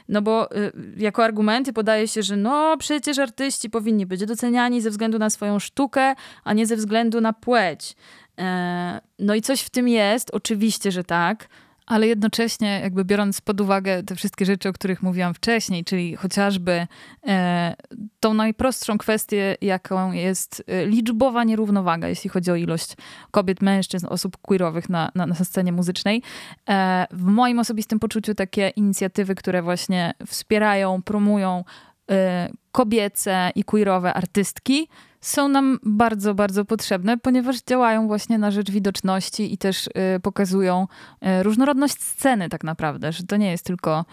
No 0.10 0.22
bo 0.22 0.56
y, 0.58 0.72
jako 0.97 1.24
argumenty 1.24 1.74
podaje 1.74 2.08
się, 2.08 2.24
że 2.24 2.38
no 2.38 2.78
przecież 2.78 3.20
artyści 3.20 3.70
powinni 3.70 4.06
być 4.06 4.26
doceniani 4.26 4.82
ze 4.82 4.89
względu 4.89 5.20
na 5.20 5.30
swoją 5.30 5.60
sztukę, 5.60 6.16
a 6.43 6.54
nie 6.54 6.66
ze 6.66 6.76
względu 6.76 7.22
na 7.22 7.34
płeć. 7.34 7.95
E, 8.39 9.02
no 9.20 9.36
i 9.36 9.41
coś 9.41 9.62
w 9.62 9.70
tym 9.70 9.88
jest, 9.88 10.32
oczywiście, 10.32 10.91
że 10.91 11.04
tak, 11.04 11.47
ale 11.90 12.08
jednocześnie 12.08 12.80
jakby 12.84 13.06
biorąc 13.06 13.42
pod 13.42 13.62
uwagę 13.62 14.04
te 14.04 14.16
wszystkie 14.16 14.46
rzeczy, 14.46 14.70
o 14.70 14.74
których 14.74 15.04
mówiłam 15.04 15.34
wcześniej, 15.34 15.84
czyli 15.84 16.16
chociażby 16.16 16.88
e, 17.28 17.76
tą 18.20 18.34
najprostszą 18.34 18.98
kwestię, 18.98 19.56
jaką 19.62 20.12
jest 20.12 20.64
e, 20.68 20.86
liczbowa 20.86 21.44
nierównowaga, 21.44 22.08
jeśli 22.08 22.30
chodzi 22.30 22.52
o 22.52 22.56
ilość 22.56 22.96
kobiet, 23.32 23.62
mężczyzn, 23.62 24.08
osób 24.10 24.38
queerowych 24.38 24.90
na, 24.90 25.12
na, 25.16 25.26
na 25.26 25.36
scenie 25.36 25.72
muzycznej. 25.72 26.22
E, 26.70 27.08
w 27.12 27.24
moim 27.24 27.60
osobistym 27.60 28.00
poczuciu 28.00 28.36
takie 28.36 28.70
inicjatywy, 28.70 29.36
które 29.36 29.62
właśnie 29.62 30.14
wspierają, 30.28 31.02
promują 31.02 31.64
e, 32.12 32.50
kobiece 32.72 33.52
i 33.56 33.64
queerowe 33.64 34.14
artystki, 34.14 34.88
są 35.22 35.47
nam 35.47 35.80
bardzo, 35.84 36.34
bardzo 36.34 36.65
potrzebne, 36.65 37.17
ponieważ 37.17 37.61
działają 37.61 38.07
właśnie 38.07 38.38
na 38.38 38.51
rzecz 38.51 38.72
widoczności 38.72 39.53
i 39.53 39.57
też 39.57 39.88
y, 39.88 40.20
pokazują 40.22 40.88
y, 41.39 41.43
różnorodność 41.43 42.01
sceny 42.01 42.49
tak 42.49 42.63
naprawdę, 42.63 43.11
że 43.11 43.24
to 43.24 43.38
nie 43.38 43.51
jest 43.51 43.65
tylko, 43.65 44.05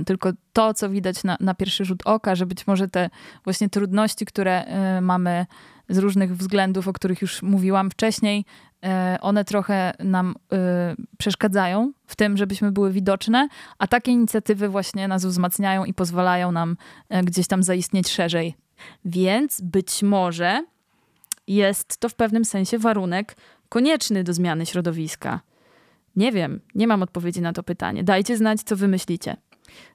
y, 0.00 0.04
tylko 0.04 0.30
to, 0.52 0.74
co 0.74 0.90
widać 0.90 1.24
na, 1.24 1.36
na 1.40 1.54
pierwszy 1.54 1.84
rzut 1.84 2.02
oka, 2.04 2.34
że 2.34 2.46
być 2.46 2.66
może 2.66 2.88
te 2.88 3.10
właśnie 3.44 3.68
trudności, 3.68 4.26
które 4.26 4.64
mamy 5.02 5.46
z 5.88 5.98
różnych 5.98 6.36
względów, 6.36 6.88
o 6.88 6.92
których 6.92 7.22
już 7.22 7.42
mówiłam 7.42 7.90
wcześniej, 7.90 8.44
one 9.20 9.44
trochę 9.44 9.92
nam 9.98 10.34
przeszkadzają 11.18 11.92
w 12.06 12.16
tym, 12.16 12.36
żebyśmy 12.36 12.72
były 12.72 12.92
widoczne, 12.92 13.48
a 13.78 13.86
takie 13.86 14.12
inicjatywy 14.12 14.68
właśnie 14.68 15.08
nas 15.08 15.26
wzmacniają 15.26 15.84
i 15.84 15.94
pozwalają 15.94 16.52
nam 16.52 16.76
gdzieś 17.24 17.46
tam 17.46 17.62
zaistnieć 17.62 18.08
szerzej 18.08 18.56
więc 19.04 19.60
być 19.60 20.02
może 20.02 20.64
jest 21.46 21.98
to 21.98 22.08
w 22.08 22.14
pewnym 22.14 22.44
sensie 22.44 22.78
warunek 22.78 23.36
konieczny 23.68 24.24
do 24.24 24.32
zmiany 24.32 24.66
środowiska. 24.66 25.40
Nie 26.16 26.32
wiem, 26.32 26.60
nie 26.74 26.86
mam 26.86 27.02
odpowiedzi 27.02 27.40
na 27.40 27.52
to 27.52 27.62
pytanie. 27.62 28.04
Dajcie 28.04 28.36
znać, 28.36 28.62
co 28.62 28.76
wy 28.76 28.88
myślicie. 28.88 29.36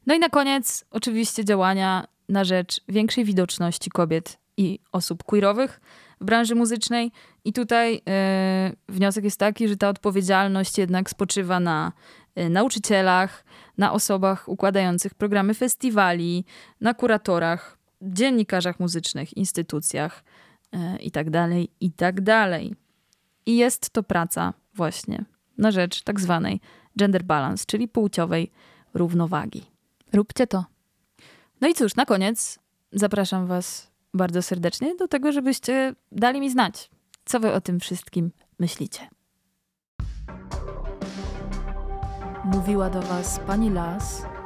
No 0.06 0.16
i 0.16 0.20
na 0.20 0.30
koniec, 0.30 0.86
oczywiście, 0.92 1.46
działania 1.46 2.08
na 2.30 2.44
rzecz 2.44 2.82
większej 2.90 3.26
widoczności 3.26 3.90
kobiet 3.90 4.38
i 4.58 4.80
osób 4.92 5.24
queerowych 5.24 5.82
w 6.22 6.26
branży 6.26 6.56
muzycznej. 6.56 7.12
I 7.46 7.54
tutaj 7.54 7.94
yy, 7.94 8.76
wniosek 8.90 9.24
jest 9.24 9.40
taki, 9.40 9.68
że 9.68 9.78
ta 9.78 9.90
odpowiedzialność 9.90 10.78
jednak 10.78 11.10
spoczywa 11.10 11.60
na 11.60 11.92
yy, 12.36 12.50
nauczycielach, 12.50 13.46
na 13.78 13.92
osobach 13.94 14.50
układających 14.50 15.14
programy 15.14 15.54
festiwali, 15.54 16.46
na 16.82 16.94
kuratorach, 16.94 17.77
dziennikarzach 18.02 18.80
muzycznych, 18.80 19.38
instytucjach 19.38 20.24
e, 20.72 20.98
i 20.98 21.12
tak 21.12 21.30
dalej, 21.30 21.70
i 21.80 21.91
tak 21.91 22.22
dalej. 22.22 22.76
I 23.45 23.58
jest 23.58 23.89
to 23.89 24.04
praca 24.04 24.54
właśnie 24.74 25.26
na 25.58 25.72
rzecz 25.72 26.04
tak 26.04 26.20
zwanej 26.20 26.62
gender 26.98 27.24
balance, 27.24 27.66
czyli 27.68 27.88
płciowej 27.88 28.52
równowagi. 28.93 29.64
Róbcie 30.14 30.48
to. 30.48 30.66
No 31.62 31.68
i 31.68 31.74
cóż, 31.74 31.95
na 31.95 32.06
koniec 32.06 32.60
zapraszam 32.91 33.48
Was 33.48 33.91
bardzo 34.14 34.41
serdecznie 34.41 34.95
do 34.95 35.08
tego, 35.08 35.32
żebyście 35.32 35.95
dali 36.12 36.39
mi 36.39 36.50
znać, 36.50 36.89
co 37.26 37.39
Wy 37.39 37.54
o 37.54 37.62
tym 37.62 37.80
wszystkim 37.80 38.32
myślicie. 38.60 39.08
Mówiła 42.45 42.89
do 42.89 43.02
Was 43.02 43.39
pani 43.48 43.70
Las 43.70 44.37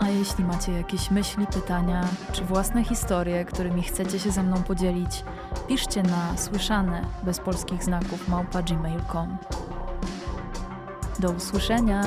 a 0.00 0.08
jeśli 0.08 0.44
macie 0.44 0.72
jakieś 0.72 1.10
myśli, 1.10 1.46
pytania 1.46 2.08
czy 2.32 2.44
własne 2.44 2.84
historie, 2.84 3.44
którymi 3.44 3.82
chcecie 3.82 4.18
się 4.18 4.30
ze 4.30 4.42
mną 4.42 4.62
podzielić, 4.62 5.24
piszcie 5.68 6.02
na 6.02 6.36
słyszane 6.36 7.04
bez 7.22 7.38
polskich 7.40 7.84
znaków 7.84 8.28
małpa 8.28 8.62
gmail.com. 8.62 9.38
Do 11.18 11.30
usłyszenia! 11.30 12.02